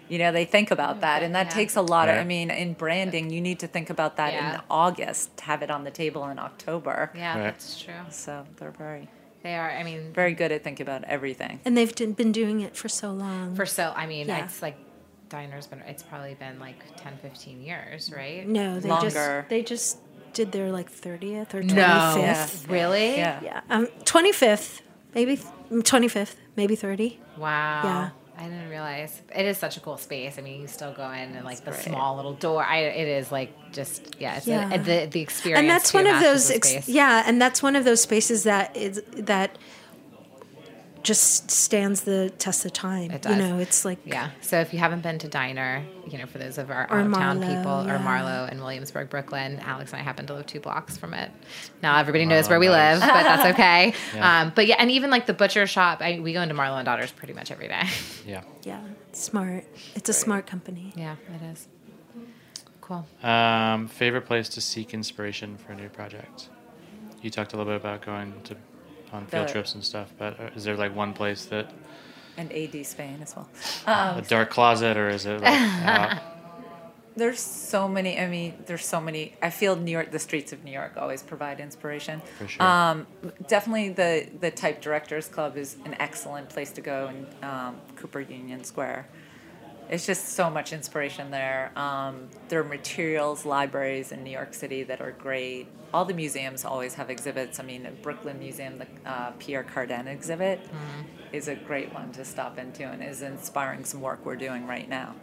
You 0.08 0.18
know, 0.18 0.32
they 0.32 0.46
think 0.46 0.70
about 0.70 0.96
mm, 0.96 1.00
that, 1.02 1.22
and 1.22 1.34
that 1.34 1.48
Yeah. 1.48 1.52
takes 1.52 1.76
a 1.76 1.82
lot 1.82 2.08
of. 2.08 2.16
I 2.16 2.24
mean, 2.24 2.50
in 2.50 2.72
branding, 2.72 3.28
you 3.28 3.42
need 3.42 3.58
to 3.58 3.66
think 3.66 3.90
about 3.90 4.16
that 4.16 4.32
Yeah. 4.32 4.54
in 4.54 4.60
August, 4.70 5.38
have 5.42 5.62
it 5.62 5.70
on 5.70 5.84
the 5.84 5.90
table 5.90 6.26
in 6.28 6.38
October. 6.38 7.10
Yeah, 7.14 7.34
Right. 7.34 7.42
that's 7.44 7.78
true. 7.78 7.92
So 8.08 8.46
they're 8.56 8.70
very, 8.70 9.10
They 9.42 9.54
are. 9.54 9.70
I 9.70 9.82
mean, 9.82 10.14
very 10.14 10.32
good 10.32 10.50
at 10.50 10.64
thinking 10.64 10.86
about 10.86 11.04
everything. 11.04 11.60
and 11.66 11.76
they've 11.76 11.94
been 12.16 12.32
doing 12.32 12.60
it 12.62 12.74
for 12.74 12.88
so 12.88 13.10
long 13.12 13.54
for 13.54 13.66
so. 13.66 13.92
I 13.94 14.06
mean, 14.06 14.28
Yeah. 14.28 14.44
it's 14.44 14.62
like 14.62 14.76
diner's 15.28 15.66
been. 15.66 15.80
It's 15.80 16.02
probably 16.02 16.32
been 16.34 16.58
like 16.58 16.76
10, 16.96 17.18
15 17.18 17.60
years, 17.60 18.10
right? 18.10 18.48
no 18.48 18.80
they 18.80 18.88
Longer. 18.88 19.10
just 19.10 19.48
they 19.50 19.62
just 19.62 19.98
did 20.36 20.52
their 20.52 20.70
like 20.70 20.90
30th 20.92 21.54
or 21.54 21.62
25th 21.62 21.74
No. 21.74 22.16
Yeah. 22.20 22.48
Really? 22.68 23.16
Yeah. 23.16 23.40
Yeah, 23.42 23.60
um, 23.70 23.86
25th, 24.04 24.80
maybe 25.14 25.38
25th, 25.70 26.34
maybe 26.56 26.76
30. 26.76 27.18
Wow. 27.38 27.82
Yeah. 27.84 28.10
I 28.38 28.44
didn't 28.50 28.68
realize 28.68 29.22
it 29.34 29.46
is 29.46 29.56
such 29.56 29.78
a 29.78 29.80
cool 29.80 29.96
space. 29.96 30.36
I 30.38 30.42
mean, 30.42 30.60
you 30.60 30.68
still 30.68 30.92
go 30.92 31.10
in 31.10 31.34
and 31.34 31.42
like 31.42 31.64
the 31.64 31.70
great. 31.70 31.84
small 31.84 32.16
little 32.16 32.34
door. 32.34 32.62
I 32.62 32.80
it 32.80 33.08
is 33.08 33.32
like 33.32 33.50
just 33.72 34.14
yeah, 34.20 34.36
it's 34.36 34.46
Yeah. 34.46 34.74
A, 34.74 34.78
the 34.78 35.08
the 35.10 35.20
experience. 35.22 35.60
And 35.60 35.70
that's 35.70 35.94
one 35.94 36.06
of 36.06 36.20
those, 36.20 36.50
ex- 36.50 36.86
yeah, 36.86 37.22
and 37.26 37.40
that's 37.40 37.62
one 37.62 37.76
of 37.76 37.84
those 37.86 38.02
spaces 38.02 38.42
that 38.42 38.76
is 38.76 39.02
that 39.16 39.56
just 41.06 41.50
stands 41.52 42.00
the 42.02 42.30
test 42.38 42.64
of 42.64 42.72
time. 42.72 43.12
It 43.12 43.22
does. 43.22 43.36
You 43.36 43.42
know, 43.42 43.58
it's 43.58 43.84
like 43.84 43.98
Yeah. 44.04 44.30
So 44.40 44.58
if 44.60 44.72
you 44.72 44.80
haven't 44.80 45.02
been 45.02 45.18
to 45.20 45.28
Diner, 45.28 45.84
you 46.08 46.18
know, 46.18 46.26
for 46.26 46.38
those 46.38 46.58
of 46.58 46.68
our 46.70 46.90
Or 46.90 46.98
out 46.98 47.06
of 47.06 47.12
town 47.12 47.38
Marlow, 47.40 47.56
people, 47.56 47.80
or 47.82 47.96
yeah. 47.96 47.98
Marlow 47.98 48.48
in 48.50 48.58
Williamsburg, 48.60 49.08
Brooklyn, 49.08 49.60
Alex 49.60 49.92
and 49.92 50.00
I 50.00 50.04
happen 50.04 50.26
to 50.26 50.34
live 50.34 50.46
two 50.46 50.58
blocks 50.58 50.96
from 50.98 51.14
it. 51.14 51.30
Now 51.80 51.98
everybody 51.98 52.26
knows 52.26 52.48
where 52.48 52.58
we 52.58 52.66
and 52.66 52.74
live, 52.74 53.00
but 53.00 53.22
that's 53.22 53.44
okay. 53.54 53.94
Yeah. 54.14 54.42
Um, 54.42 54.52
but 54.54 54.66
yeah, 54.66 54.76
and 54.80 54.90
even 54.90 55.10
like 55.10 55.26
the 55.26 55.32
butcher 55.32 55.66
shop, 55.68 56.00
I, 56.00 56.18
we 56.18 56.32
go 56.32 56.42
into 56.42 56.54
Marlow 56.54 56.76
and 56.76 56.84
Daughters 56.84 57.12
pretty 57.12 57.32
much 57.32 57.52
every 57.52 57.68
day. 57.68 57.84
Yeah. 58.26 58.42
yeah, 58.64 58.82
smart. 59.12 59.64
It's 59.94 60.08
a 60.08 60.12
smart 60.12 60.46
company. 60.46 60.92
yeah, 60.96 61.14
it 61.34 61.42
is. 61.52 61.68
Cool. 62.80 63.06
Um, 63.22 63.88
favorite 63.88 64.26
place 64.26 64.48
to 64.50 64.60
seek 64.60 64.92
inspiration 64.92 65.56
for 65.56 65.72
a 65.72 65.76
new 65.76 65.88
project? 65.88 66.48
You 67.22 67.30
talked 67.30 67.52
a 67.52 67.56
little 67.56 67.72
bit 67.72 67.80
about 67.80 68.04
going 68.04 68.34
to 68.44 68.56
on 69.16 69.26
field 69.26 69.48
The- 69.48 69.52
trips 69.52 69.74
and 69.74 69.82
stuff, 69.84 70.08
but 70.18 70.38
uh, 70.38 70.50
is 70.56 70.64
there 70.64 70.76
like 70.76 70.94
one 70.94 71.12
place 71.12 71.46
that 71.46 71.66
And 72.36 72.52
AD 72.52 72.84
Spain 72.86 73.18
as 73.22 73.34
well. 73.34 73.48
a 73.86 74.22
dark 74.28 74.50
closet, 74.50 74.96
or 74.96 75.08
is 75.08 75.24
it 75.26 75.40
like? 75.40 76.18
There's 77.16 77.40
so 77.40 77.88
many. 77.88 78.18
I 78.20 78.26
mean, 78.28 78.52
there's 78.66 78.84
so 78.84 79.00
many. 79.00 79.32
I 79.40 79.48
feel 79.48 79.74
New 79.74 79.90
York, 79.90 80.10
the 80.10 80.18
streets 80.18 80.52
of 80.52 80.62
New 80.64 80.70
York, 80.70 80.98
always 80.98 81.22
provide 81.22 81.60
inspiration. 81.60 82.20
For 82.38 82.46
sure. 82.46 82.62
Um, 82.62 83.06
definitely, 83.48 83.88
the 83.88 84.28
the 84.38 84.50
Type 84.50 84.82
Directors 84.82 85.26
Club 85.26 85.56
is 85.56 85.78
an 85.86 85.94
excellent 85.98 86.50
place 86.50 86.70
to 86.72 86.82
go 86.82 87.08
in 87.08 87.26
um, 87.42 87.76
Cooper 87.96 88.20
Union 88.20 88.62
Square. 88.64 89.08
It's 89.88 90.04
just 90.06 90.30
so 90.30 90.50
much 90.50 90.72
inspiration 90.72 91.30
there. 91.30 91.70
Um, 91.76 92.28
there 92.48 92.60
are 92.60 92.64
materials 92.64 93.46
libraries 93.46 94.10
in 94.12 94.24
New 94.24 94.30
York 94.30 94.52
City 94.52 94.82
that 94.84 95.00
are 95.00 95.12
great. 95.12 95.68
All 95.94 96.04
the 96.04 96.14
museums 96.14 96.64
always 96.64 96.94
have 96.94 97.08
exhibits. 97.08 97.60
I 97.60 97.62
mean, 97.62 97.84
the 97.84 97.90
Brooklyn 97.90 98.38
Museum, 98.38 98.78
the 98.78 98.86
uh, 99.10 99.30
Pierre 99.38 99.64
Cardin 99.64 100.06
exhibit, 100.08 100.60
is 101.32 101.46
a 101.48 101.54
great 101.54 101.94
one 101.94 102.10
to 102.12 102.24
stop 102.24 102.58
into 102.58 102.82
and 102.82 103.02
is 103.02 103.22
inspiring 103.22 103.84
some 103.84 104.00
work 104.00 104.24
we're 104.24 104.36
doing 104.36 104.66
right 104.66 104.88
now. 104.88 105.14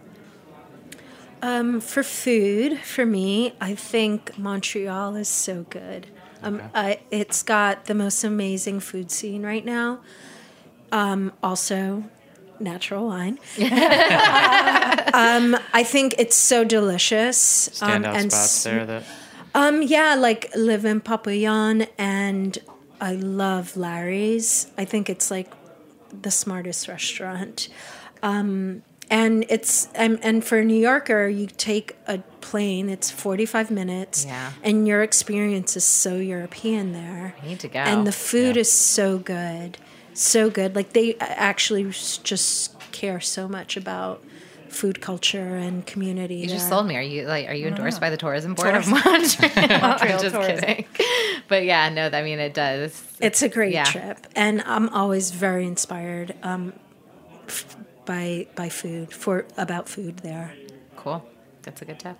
Um, 1.41 1.82
for 1.82 2.03
food, 2.03 2.80
for 2.80 3.05
me, 3.05 3.53
I 3.59 3.76
think 3.76 4.38
Montreal 4.38 5.16
is 5.18 5.28
so 5.28 5.66
good. 5.70 6.07
Um, 6.41 6.55
Okay. 6.55 6.66
I, 6.74 6.99
it's 7.11 7.43
got 7.43 7.86
the 7.86 7.93
most 7.93 8.24
amazing 8.24 8.80
food 8.80 9.11
scene 9.11 9.43
right 9.43 9.66
now. 9.66 9.99
Um, 10.91 11.34
also, 11.43 12.05
natural 12.60 13.08
wine. 13.08 13.39
um, 15.14 15.58
I 15.74 15.84
think 15.86 16.16
it's 16.18 16.36
so 16.36 16.64
delicious. 16.64 17.82
um, 17.82 18.04
standout 18.04 18.16
and 18.16 18.32
spots 18.32 18.58
s- 18.58 18.64
there 18.64 18.86
that 18.86 19.04
Um, 19.56 19.82
yeah, 19.84 20.16
like 20.16 20.49
Le 20.56 20.78
Vin 20.78 20.99
Papillon, 21.01 21.86
and 21.97 22.58
I 22.99 23.14
love 23.14 23.78
Larry's. 23.78 24.68
I 24.78 24.86
think 24.86 25.10
it's 25.10 25.30
like 25.30 25.51
the 26.22 26.32
smartest 26.32 26.88
restaurant. 26.88 27.68
Um, 28.24 28.82
and 29.10 29.45
it's 29.49 29.89
and, 29.93 30.18
and 30.24 30.43
for 30.43 30.60
a 30.60 30.64
New 30.66 30.80
Yorker, 30.80 31.28
you 31.28 31.45
take 31.45 31.95
a 32.08 32.20
plane. 32.41 32.89
It's 32.89 33.12
forty 33.12 33.45
five 33.45 33.70
minutes, 33.70 34.26
Yeah. 34.26 34.54
and 34.64 34.88
your 34.88 35.04
experience 35.04 35.76
is 35.78 35.84
so 35.84 36.16
European 36.16 36.93
there. 36.93 37.36
I 37.43 37.47
need 37.47 37.60
to 37.60 37.68
go. 37.68 37.80
And 37.80 38.08
the 38.08 38.12
food 38.14 38.58
is 38.58 38.72
so 38.72 39.18
good, 39.20 39.78
so 40.14 40.49
good. 40.49 40.76
Like 40.76 40.93
they 40.93 41.16
actually 41.20 41.84
just 42.24 42.78
care 42.91 43.20
so 43.20 43.47
much 43.47 43.76
about 43.78 44.24
food 44.70 45.01
culture 45.01 45.55
and 45.55 45.86
community. 45.86 46.36
You 46.36 46.47
just 46.47 46.66
there. 46.66 46.70
sold 46.78 46.88
me. 46.88 46.95
Are 46.95 47.01
you 47.01 47.28
like 47.28 47.47
are 47.47 47.53
you 47.53 47.68
endorsed 47.68 47.99
by 48.01 48.09
the 48.09 48.18
tourism 48.18 48.53
board 48.55 48.76
of 48.76 48.86
Tourist- 48.86 49.39
Montreal? 49.41 49.68
Montreal 49.82 49.99
I'm 50.16 50.22
just 50.22 50.36
Tourism. 50.36 50.59
kidding. 50.66 50.86
But 51.47 51.66
yeah, 51.66 51.89
no, 51.89 52.07
I 52.11 52.24
mean 52.24 52.39
it 52.39 52.53
does. 52.53 53.01
It's 53.20 53.41
a 53.41 53.49
great 53.49 53.74
Yeah. 53.74 53.84
trip, 53.84 54.26
and 54.36 54.61
I'm 54.66 54.89
always 54.89 55.32
very 55.32 55.66
inspired 55.68 56.34
um, 56.43 56.74
f- 57.47 57.76
by 58.05 58.47
by 58.55 58.70
food 58.70 59.14
for 59.14 59.45
about 59.57 59.88
food 59.89 60.18
there. 60.20 60.53
Cool. 60.95 61.24
That's 61.64 61.82
a 61.82 61.86
good 61.86 61.99
tip. 61.99 62.18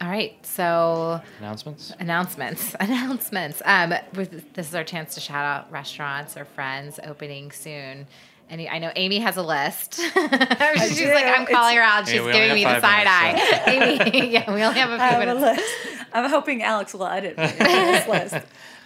All 0.00 0.08
right, 0.08 0.34
so 0.44 1.20
Announcements? 1.38 1.92
announcements, 1.98 2.74
announcements. 2.80 3.62
Um, 3.64 3.94
with, 4.14 4.52
this 4.54 4.68
is 4.68 4.74
our 4.74 4.84
chance 4.84 5.14
to 5.14 5.20
shout 5.20 5.44
out 5.44 5.70
restaurants 5.72 6.36
or 6.36 6.44
friends 6.44 6.98
opening 7.04 7.52
soon. 7.52 8.06
And 8.50 8.60
I 8.68 8.78
know 8.78 8.92
Amy 8.96 9.20
has 9.20 9.36
a 9.38 9.42
list. 9.42 9.94
She's 10.00 10.98
do. 10.98 11.14
like, 11.14 11.24
I'm 11.26 11.46
calling 11.46 11.76
her 11.76 11.82
out. 11.82 12.06
She's 12.06 12.20
we 12.20 12.32
giving 12.32 12.54
me 12.54 12.64
the 12.64 12.80
side 12.80 13.06
five 13.06 13.06
eye. 13.06 13.62
Amy, 14.12 14.30
yeah, 14.32 14.52
we 14.52 14.62
only 14.62 14.78
have 14.80 14.90
a 14.90 14.96
few 14.96 15.02
I 15.02 15.06
have 15.08 15.22
a 15.22 15.34
minutes. 15.34 15.62
list. 15.62 15.74
I'm 16.12 16.28
hoping 16.28 16.62
Alex 16.62 16.92
will 16.92 17.06
edit 17.06 17.38
me 17.38 17.46
this 17.46 18.06
list. 18.06 18.34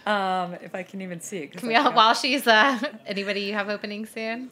Um, 0.06 0.54
if 0.62 0.74
I 0.74 0.84
can 0.84 1.02
even 1.02 1.20
see 1.20 1.38
it. 1.38 1.50
I 1.56 1.58
Camille, 1.58 1.82
can't. 1.82 1.94
while 1.96 2.14
she's 2.14 2.46
uh, 2.46 2.78
anybody 3.06 3.40
you 3.42 3.54
have 3.54 3.68
opening 3.68 4.06
soon? 4.06 4.50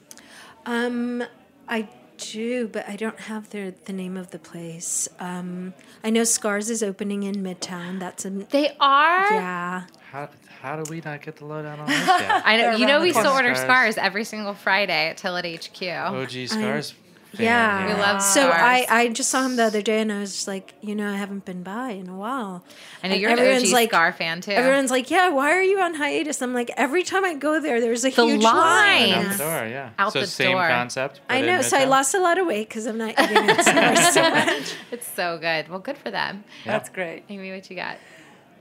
Um, 0.67 1.23
I 1.69 1.89
do, 2.19 2.69
but 2.69 2.89
I 2.89 2.97
don't 2.97 3.19
have 3.21 3.51
the 3.51 3.75
the 3.85 3.93
name 3.93 4.17
of 4.17 4.31
the 4.31 4.39
place. 4.39 5.09
Um, 5.19 5.75
I 6.05 6.11
know 6.11 6.25
Scarr's 6.25 6.71
is 6.71 6.83
opening 6.83 7.23
in 7.23 7.37
Midtown. 7.37 7.99
That's 7.99 8.25
a 8.25 8.31
they 8.31 8.77
are. 8.81 9.33
Yeah. 9.33 9.87
How, 10.11 10.29
how 10.61 10.83
do 10.83 10.91
we 10.91 11.01
not 11.01 11.23
get 11.23 11.37
the 11.37 11.45
lowdown 11.45 11.81
on 11.81 11.87
this 11.87 12.07
yet? 12.07 12.43
I 12.47 12.57
know. 12.57 12.77
You 12.77 12.87
know, 12.87 13.01
we 13.01 13.13
still 13.13 13.33
order 13.33 13.55
Scarr's 13.55 13.99
every 13.99 14.25
single 14.25 14.55
Friday 14.55 15.09
at 15.11 15.19
Tilit 15.19 15.67
HQ. 15.67 16.15
OG 16.15 16.49
Scarr's. 16.49 16.95
Fan 17.37 17.45
Yeah. 17.45 17.87
We 17.87 17.93
love 17.95 18.23
So 18.23 18.49
I, 18.51 18.87
I 18.89 19.09
just 19.09 19.31
saw 19.31 19.45
him 19.45 19.57
the 19.57 19.65
other 19.65 19.83
day, 19.83 20.01
and 20.01 20.13
I 20.13 20.21
was 20.21 20.33
just 20.33 20.49
like, 20.49 20.75
you 20.81 20.95
know, 20.95 21.09
I 21.11 21.17
haven't 21.17 21.45
been 21.45 21.63
by 21.63 21.91
in 21.91 22.09
a 22.09 22.17
while. 22.17 22.65
I 23.03 23.09
know 23.09 23.13
And 23.15 23.21
you're 23.23 23.31
an 23.31 23.39
everyone's 23.39 23.73
OG 23.73 23.89
Scarr 23.89 24.13
fan 24.13 24.41
too. 24.41 24.53
Everyone's 24.53 24.91
like, 24.91 25.11
yeah, 25.11 25.29
why 25.29 25.53
are 25.53 25.63
you 25.63 25.81
on 25.81 25.95
hiatus? 25.95 26.41
I'm 26.43 26.55
like, 26.55 26.71
every 26.77 27.03
time 27.03 27.25
I 27.25 27.35
go 27.35 27.61
there, 27.61 27.81
there's 27.81 28.05
a 28.05 28.11
The 28.11 28.25
huge 28.25 28.43
line. 28.43 29.11
line. 29.11 29.13
Out 29.27 29.33
the 29.33 29.39
door, 29.39 29.67
yeah. 29.69 29.91
Out 29.99 30.13
so 30.13 30.21
the 30.21 30.27
same 30.27 30.53
door. 30.53 30.67
concept. 30.69 31.21
I 31.29 31.41
know. 31.43 31.63
So 31.63 31.77
I 31.77 31.85
lost 31.85 32.15
a 32.15 32.21
lot 32.21 32.39
of 32.39 32.47
weight 32.47 32.69
because 32.69 32.87
I'm 32.87 32.99
not 32.99 33.11
eating 33.19 33.49
it 33.49 33.65
so 34.13 34.23
much. 34.31 34.75
It's 34.93 35.09
so 35.09 35.39
good. 35.39 35.69
Well, 35.69 35.79
good 35.81 35.99
for 35.99 36.11
them. 36.11 36.45
That's 36.65 36.89
great. 36.89 37.25
Amy, 37.29 37.51
what 37.53 37.69
you 37.69 37.77
got? 37.77 37.97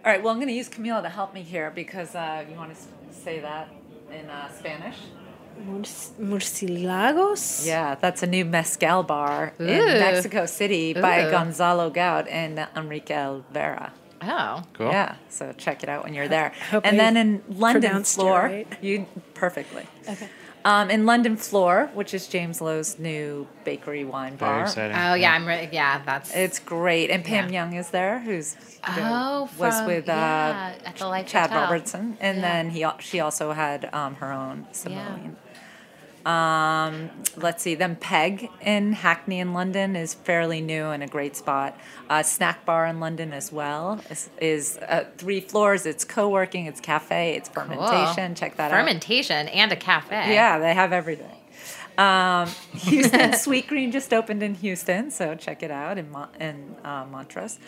All 0.04 0.12
right, 0.12 0.22
well, 0.22 0.32
I'm 0.32 0.38
going 0.38 0.50
to 0.50 0.54
use 0.54 0.70
Camila 0.70 1.02
to 1.02 1.10
help 1.10 1.34
me 1.34 1.42
here 1.42 1.72
because 1.74 2.14
uh, 2.16 2.46
you 2.50 2.56
want 2.56 2.76
to 2.76 2.80
say 3.12 3.40
that 3.40 3.70
in 4.12 4.30
uh, 4.30 4.52
Spanish. 4.52 4.98
Murci- 5.60 6.12
Murciélagos? 6.20 7.66
Yeah, 7.66 7.96
that's 7.96 8.24
a 8.24 8.28
new 8.28 8.46
mezcal 8.46 9.04
bar 9.04 9.54
in 9.60 9.66
Mexico 9.68 10.46
City 10.46 10.94
by 10.94 11.26
Ooh. 11.26 11.32
Gonzalo 11.32 11.90
Gaud 11.90 12.28
and 12.28 12.68
Enrique 12.76 13.14
Olvera. 13.16 13.92
Oh, 14.22 14.64
Cool. 14.74 14.92
Yeah, 14.92 15.16
so 15.30 15.54
check 15.58 15.84
it 15.84 15.90
out 15.90 16.04
when 16.04 16.14
you're 16.14 16.28
there. 16.28 16.52
hope 16.72 16.86
and 16.86 16.96
I 16.96 17.04
then 17.04 17.18
in 17.18 17.44
London 17.50 18.04
Flor, 18.04 18.44
right. 18.44 18.68
you 18.82 19.06
perfectly. 19.34 19.86
Okay. 20.10 20.30
Um, 20.64 20.90
in 20.90 21.06
London 21.06 21.38
Flor, 21.38 21.92
which 21.94 22.12
is 22.16 22.28
James 22.28 22.60
Lowe's 22.60 22.98
new 22.98 23.46
bakery 23.66 24.04
wine 24.04 24.36
Very 24.36 24.50
bar. 24.52 24.62
exciting. 24.64 24.98
Oh 24.98 25.14
yeah, 25.14 25.34
I'm 25.34 25.46
re- 25.46 25.70
yeah. 25.72 26.02
That's 26.04 26.34
It's 26.36 26.58
great, 26.58 27.12
and 27.12 27.24
Pam 27.24 27.50
Yeah. 27.54 27.66
Yung 27.66 27.74
is 27.76 27.92
there, 27.92 28.20
who's 28.22 28.56
you 28.90 28.96
know, 28.96 29.48
Oh, 29.48 29.50
was 29.60 29.86
with 29.86 30.10
uh, 30.10 30.14
yeah, 30.14 30.74
at 30.84 30.96
the 30.98 31.24
Chad 31.28 31.52
Hotel. 31.52 31.62
Robertson, 31.62 32.18
and 32.20 32.38
Yeah. 32.38 32.42
then 32.42 32.70
he 32.72 32.84
she 33.00 33.20
also 33.20 33.52
had 33.52 33.94
um, 33.94 34.16
her 34.16 34.32
own 34.32 34.66
Yeah. 34.90 35.16
Um, 36.26 37.12
let's 37.38 37.62
see. 37.62 37.76
Then 37.76 37.96
Peg 37.98 38.50
in 38.62 38.94
Hackney 38.94 39.40
in 39.40 39.54
London 39.54 39.96
is 39.96 40.16
fairly 40.16 40.60
new 40.60 40.86
and 40.86 41.04
a 41.04 41.08
great 41.08 41.36
spot. 41.36 41.78
Uh, 42.10 42.24
snack 42.24 42.66
bar 42.66 42.88
in 42.88 43.00
London 43.00 43.32
as 43.32 43.52
well 43.52 44.02
is, 44.10 44.30
is 44.42 44.78
uh, 44.78 45.06
three 45.18 45.40
floors. 45.40 45.86
It's 45.86 46.04
co-working, 46.04 46.66
it's 46.66 46.80
cafe, 46.82 47.36
it's 47.36 47.50
fermentation. 47.50 48.34
Check 48.34 48.58
that 48.58 48.72
out. 48.72 48.78
fermentation 48.80 49.48
and 49.50 49.72
a 49.72 49.76
cafe. 49.76 50.34
Yeah, 50.34 50.58
they 50.58 50.74
have 50.74 50.92
everything. 50.92 51.32
Um, 51.98 52.50
Houston 52.74 53.32
Sweetgreen 53.32 53.92
just 53.92 54.12
opened 54.14 54.42
in 54.42 54.56
Houston, 54.56 55.12
so 55.12 55.36
check 55.36 55.62
it 55.64 55.72
out 55.72 55.98
in 55.98 56.12
Mon- 56.12 56.30
in 56.40 56.76
uh, 56.84 57.06
Montrose. 57.10 57.60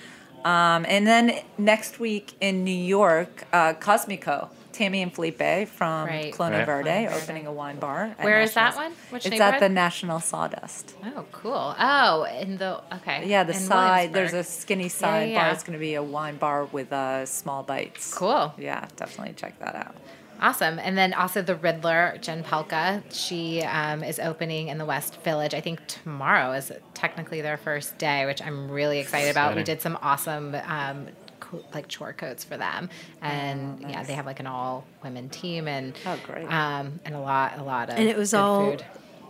Um, 0.44 0.86
and 0.88 1.06
then 1.06 1.40
next 1.58 2.00
week 2.00 2.34
in 2.42 2.64
New 2.64 2.72
York, 2.72 3.46
uh, 3.54 3.74
Cosmico, 3.74 4.50
Tammy 4.78 5.02
and 5.02 5.12
Felipe 5.14 5.68
from 5.68 6.08
Right. 6.08 6.32
Clona 6.32 6.60
Right. 6.60 6.66
Verde, 6.66 6.90
Clona 6.90 7.10
Verde. 7.10 7.24
opening 7.24 7.48
a 7.48 7.52
wine 7.52 7.80
bar. 7.80 8.16
at 8.18 8.24
Where 8.24 8.42
is 8.42 8.54
that 8.54 8.76
one? 8.76 8.94
Which 9.10 9.26
it's 9.26 9.40
at 9.40 9.60
the 9.60 9.70
National 9.70 10.20
Sawdust. 10.20 10.96
Oh, 11.04 11.26
cool. 11.32 11.76
Oh, 11.80 12.28
in 12.40 12.58
the 12.58 12.82
okay. 12.98 13.28
Yeah, 13.28 13.44
the 13.44 13.54
in 13.54 13.60
side. 13.60 14.14
There's 14.14 14.34
a 14.34 14.44
skinny 14.44 14.90
side 14.90 15.32
yeah. 15.32 15.46
bar. 15.46 15.54
It's 15.54 15.64
going 15.64 15.74
to 15.74 15.80
be 15.80 15.96
a 15.96 16.04
wine 16.04 16.38
bar 16.38 16.66
with 16.66 16.94
uh, 16.94 17.26
small 17.26 17.64
bites. 17.64 18.14
Cool. 18.14 18.54
Yeah, 18.58 18.88
definitely 18.96 19.34
check 19.34 19.58
that 19.60 19.76
out. 19.76 19.96
Awesome. 20.40 20.78
And 20.78 20.96
then 20.96 21.14
also 21.14 21.42
the 21.42 21.56
Riddler, 21.56 22.20
Jen 22.22 22.44
Pelka. 22.44 23.02
She 23.12 23.64
um, 23.64 24.04
is 24.04 24.20
opening 24.20 24.68
in 24.68 24.78
the 24.78 24.86
West 24.86 25.20
Village. 25.24 25.56
I 25.56 25.62
think 25.62 25.86
tomorrow 25.88 26.52
is 26.52 26.72
technically 26.94 27.42
their 27.42 27.58
first 27.58 27.98
day, 27.98 28.28
which 28.28 28.44
I'm 28.44 28.70
really 28.70 29.00
excited 29.00 29.32
about. 29.32 29.56
We 29.56 29.64
did 29.64 29.82
some 29.82 29.98
awesome. 30.04 30.56
Um, 30.68 31.08
co- 31.40 31.64
like 31.74 31.88
chore 31.88 32.14
coats 32.14 32.44
for 32.44 32.58
them 32.58 32.90
and 33.22 33.80
yeah 33.90 34.04
they 34.04 34.14
have 34.14 34.26
like 34.26 34.40
an 34.40 34.48
all 34.48 34.86
women 35.04 35.30
team 35.30 35.68
and 35.68 35.98
Oh, 36.06 36.18
great. 36.26 36.46
um 36.52 37.00
and 37.06 37.16
a 37.16 37.20
lot 37.20 37.58
a 37.58 37.64
lot 37.64 37.90
of 37.90 37.98
And 37.98 38.08
it 38.08 38.18
was 38.18 38.34
all 38.34 38.72
food. 38.72 38.86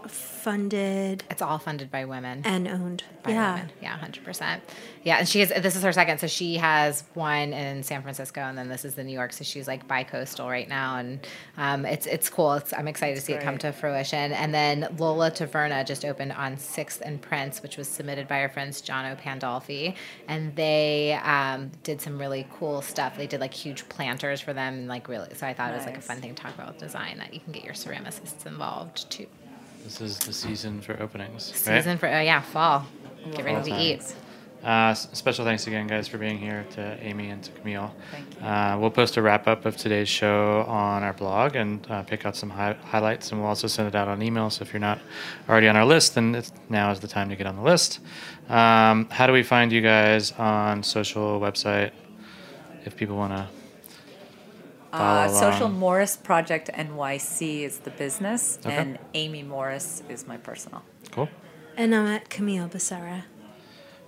Funded 0.07 1.23
it's 1.29 1.41
all 1.41 1.57
funded 1.57 1.91
by 1.91 2.05
women 2.05 2.41
and 2.45 2.67
owned. 2.67 3.03
by 3.23 3.31
yeah. 3.31 3.55
women. 3.55 3.71
Yeah, 3.81 3.97
hundred 3.97 4.23
percent. 4.23 4.63
Yeah, 5.03 5.17
and 5.17 5.27
she 5.27 5.41
is. 5.41 5.49
This 5.49 5.75
is 5.75 5.83
her 5.83 5.91
second, 5.91 6.19
so 6.19 6.27
she 6.27 6.55
has 6.57 7.03
one 7.13 7.53
in 7.53 7.83
San 7.83 8.01
Francisco, 8.01 8.41
and 8.41 8.57
then 8.57 8.69
this 8.69 8.85
is 8.85 8.95
the 8.95 9.03
New 9.03 9.13
York. 9.13 9.33
So 9.33 9.43
she's 9.43 9.67
like 9.67 9.87
bi-coastal 9.87 10.49
right 10.49 10.67
now, 10.67 10.97
and 10.97 11.27
um, 11.57 11.85
it's 11.85 12.05
it's 12.05 12.29
cool. 12.29 12.53
It's, 12.53 12.73
I'm 12.73 12.87
excited 12.87 13.15
to 13.15 13.21
see 13.21 13.33
it 13.33 13.41
come 13.41 13.57
to 13.59 13.71
fruition. 13.71 14.31
And 14.31 14.53
then 14.53 14.87
Lola 14.97 15.31
Taverna 15.31 15.85
just 15.85 16.05
opened 16.05 16.31
on 16.31 16.57
Sixth 16.57 17.01
and 17.03 17.21
Prince, 17.21 17.61
which 17.61 17.77
was 17.77 17.87
submitted 17.87 18.27
by 18.27 18.41
our 18.41 18.49
friends 18.49 18.81
Jono 18.81 19.19
Pandolfi, 19.19 19.95
and 20.27 20.55
they 20.55 21.19
um, 21.23 21.71
did 21.83 22.01
some 22.01 22.17
really 22.17 22.47
cool 22.53 22.81
stuff. 22.81 23.17
They 23.17 23.27
did 23.27 23.41
like 23.41 23.53
huge 23.53 23.87
planters 23.89 24.41
for 24.41 24.53
them, 24.53 24.73
and 24.75 24.87
like 24.87 25.07
really. 25.07 25.33
So 25.35 25.45
I 25.45 25.53
thought 25.53 25.71
it 25.71 25.77
was 25.77 25.85
like 25.85 25.97
a 25.97 26.01
fun 26.01 26.21
thing 26.21 26.35
to 26.35 26.41
talk 26.41 26.55
about 26.55 26.67
with 26.69 26.77
design 26.77 27.17
that 27.17 27.33
you 27.33 27.39
can 27.39 27.51
get 27.51 27.63
your 27.63 27.73
ceramicists 27.73 28.45
involved 28.45 29.09
too. 29.11 29.27
This 29.87 30.01
is 30.01 30.19
the 30.19 30.33
season 30.33 30.81
for 30.81 31.01
openings. 31.01 31.49
right? 31.65 31.77
Season 31.77 31.97
for 31.97 32.09
oh 32.09 32.19
yeah, 32.19 32.41
fall. 32.41 32.85
Get 33.31 33.45
ready 33.45 33.71
to 33.71 33.81
eat. 33.81 34.15
Uh, 34.61 34.93
special 34.93 35.45
thanks 35.45 35.65
again, 35.65 35.87
guys, 35.87 36.09
for 36.09 36.17
being 36.17 36.37
here 36.37 36.65
to 36.71 36.81
Amy 37.01 37.29
and 37.29 37.41
to 37.41 37.51
Camille. 37.53 37.95
Thank 38.11 38.35
you. 38.35 38.45
Uh, 38.45 38.77
we'll 38.77 38.91
post 38.91 39.15
a 39.15 39.21
wrap 39.21 39.47
up 39.47 39.65
of 39.65 39.77
today's 39.77 40.09
show 40.09 40.65
on 40.67 41.03
our 41.03 41.13
blog 41.13 41.55
and 41.55 41.89
uh, 41.89 42.03
pick 42.03 42.25
out 42.25 42.35
some 42.35 42.49
hi- 42.49 42.75
highlights, 42.83 43.31
and 43.31 43.39
we'll 43.39 43.47
also 43.47 43.67
send 43.67 43.87
it 43.87 43.95
out 43.95 44.09
on 44.09 44.21
email. 44.21 44.49
So 44.49 44.63
if 44.63 44.73
you're 44.73 44.81
not 44.81 44.99
already 45.47 45.69
on 45.69 45.77
our 45.77 45.85
list, 45.85 46.15
then 46.15 46.35
it's, 46.35 46.51
now 46.67 46.91
is 46.91 46.99
the 46.99 47.07
time 47.07 47.29
to 47.29 47.37
get 47.37 47.47
on 47.47 47.55
the 47.55 47.61
list. 47.61 48.01
Um, 48.49 49.07
how 49.09 49.25
do 49.25 49.31
we 49.31 49.41
find 49.41 49.71
you 49.71 49.79
guys 49.79 50.33
on 50.33 50.83
social 50.83 51.39
website 51.39 51.91
if 52.83 52.93
people 52.97 53.15
want 53.15 53.31
to? 53.31 53.47
Uh, 54.93 55.27
Social. 55.29 55.69
Morris 55.69 56.15
Project 56.17 56.69
NYC 56.73 57.61
is 57.63 57.79
the 57.79 57.91
business, 57.91 58.57
Okay. 58.65 58.75
and 58.75 58.97
Amy 59.13 59.43
Morris 59.43 60.01
is 60.09 60.25
my 60.27 60.37
personal. 60.37 60.81
Cool. 61.11 61.29
And 61.75 61.93
I'm 61.93 62.07
at 62.07 62.29
Camille 62.29 62.67
Becerra. 62.69 63.23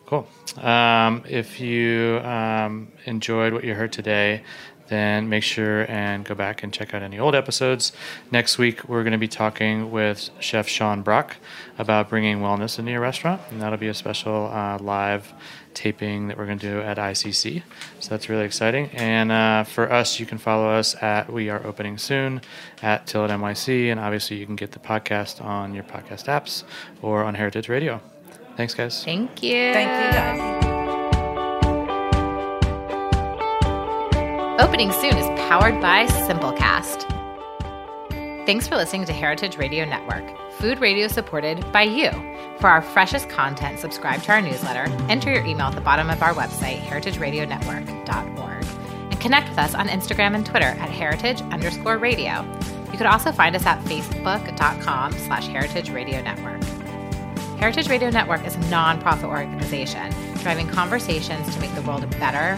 Cool. 0.06 0.28
Um, 0.58 1.24
if 1.30 1.60
you 1.60 2.20
um, 2.24 2.92
enjoyed 3.06 3.54
what 3.54 3.64
you 3.64 3.76
heard 3.76 3.92
today, 3.92 4.42
then 4.90 5.30
make 5.30 5.44
sure 5.44 5.90
and 5.90 6.26
go 6.26 6.36
back 6.36 6.64
and 6.64 6.74
check 6.74 6.94
out 6.94 7.02
any 7.02 7.18
old 7.20 7.36
episodes. 7.36 7.92
Next 8.32 8.58
week, 8.58 8.88
we're 8.88 9.04
going 9.04 9.14
to 9.14 9.18
be 9.18 9.28
talking 9.28 9.92
with 9.92 10.30
Chef 10.40 10.68
Sean 10.68 11.02
Brock 11.02 11.38
about 11.78 12.10
bringing 12.10 12.40
wellness 12.40 12.78
into 12.80 12.92
your 12.92 13.02
restaurant, 13.02 13.42
and 13.50 13.62
that'll 13.62 13.78
be 13.78 13.88
a 13.88 13.94
special 13.94 14.48
uh, 14.48 14.78
live 14.80 15.34
taping 15.74 16.28
that 16.28 16.38
we're 16.38 16.46
going 16.46 16.60
to 16.60 16.70
do 16.70 16.82
at 16.82 16.98
ICC. 16.98 17.64
So 18.00 18.10
that's 18.10 18.28
really 18.28 18.46
exciting. 18.46 18.90
And 18.94 19.32
uh, 19.32 19.64
for 19.64 19.92
us, 19.92 20.20
you 20.20 20.26
can 20.26 20.38
follow 20.38 20.70
us 20.70 20.96
at 21.02 21.32
We 21.32 21.50
Are 21.50 21.66
Opening 21.66 21.98
Soon 21.98 22.42
at 22.82 23.06
Tilit 23.08 23.30
NYC, 23.30 23.92
and 23.92 24.00
obviously 24.00 24.38
you 24.38 24.46
can 24.46 24.56
get 24.56 24.72
the 24.72 24.80
podcast 24.80 25.44
on 25.44 25.74
your 25.74 25.84
podcast 25.84 26.26
apps 26.26 26.64
or 27.02 27.24
on 27.24 27.36
Heritage 27.36 27.70
Radio. 27.70 28.02
Thanks, 28.58 28.74
guys. 28.74 29.04
Thank 29.06 29.42
you. 29.42 29.74
Thank 29.74 30.14
you, 30.14 30.20
guys. 30.20 30.69
Opening 34.60 34.92
soon 34.92 35.16
is 35.16 35.26
powered 35.48 35.80
by 35.80 36.06
Simplecast. 36.06 37.06
Thanks 38.46 38.68
for 38.68 38.76
listening 38.76 39.06
to 39.06 39.14
Heritage 39.14 39.58
Radio 39.58 39.86
Network, 39.86 40.26
food 40.56 40.82
radio 40.82 41.08
supported 41.08 41.72
by 41.72 41.84
you. 41.84 42.12
For 42.60 42.68
our 42.68 42.82
freshest 42.82 43.30
content, 43.30 43.80
subscribe 43.80 44.22
to 44.24 44.34
our 44.34 44.42
newsletter, 44.42 44.92
enter 45.08 45.32
your 45.32 45.46
email 45.46 45.68
at 45.68 45.76
the 45.76 45.82
bottom 45.82 46.10
of 46.10 46.22
our 46.22 46.34
website, 46.34 46.82
heritageradionetwork.org, 46.82 48.66
and 49.12 49.22
connect 49.22 49.48
with 49.48 49.60
us 49.60 49.74
on 49.76 49.88
Instagram 49.88 50.36
and 50.36 50.46
Twitter 50.46 50.66
at 50.66 50.90
heritage 50.90 51.42
underscore 51.54 51.98
radio. 51.98 52.46
You 52.92 52.98
could 52.98 53.08
also 53.08 53.32
find 53.32 53.56
us 53.56 53.66
at 53.66 53.82
facebook.com 53.86 55.14
slash 55.14 55.48
heritage 55.48 55.90
radio 55.90 56.22
network. 56.22 56.62
Heritage 57.60 57.88
Radio 57.88 58.10
Network 58.10 58.46
is 58.46 58.56
a 58.56 58.60
nonprofit 58.60 59.24
organization 59.24 60.14
driving 60.40 60.68
conversations 60.68 61.54
to 61.54 61.62
make 61.62 61.74
the 61.76 61.82
world 61.84 62.04
a 62.04 62.08
better, 62.08 62.58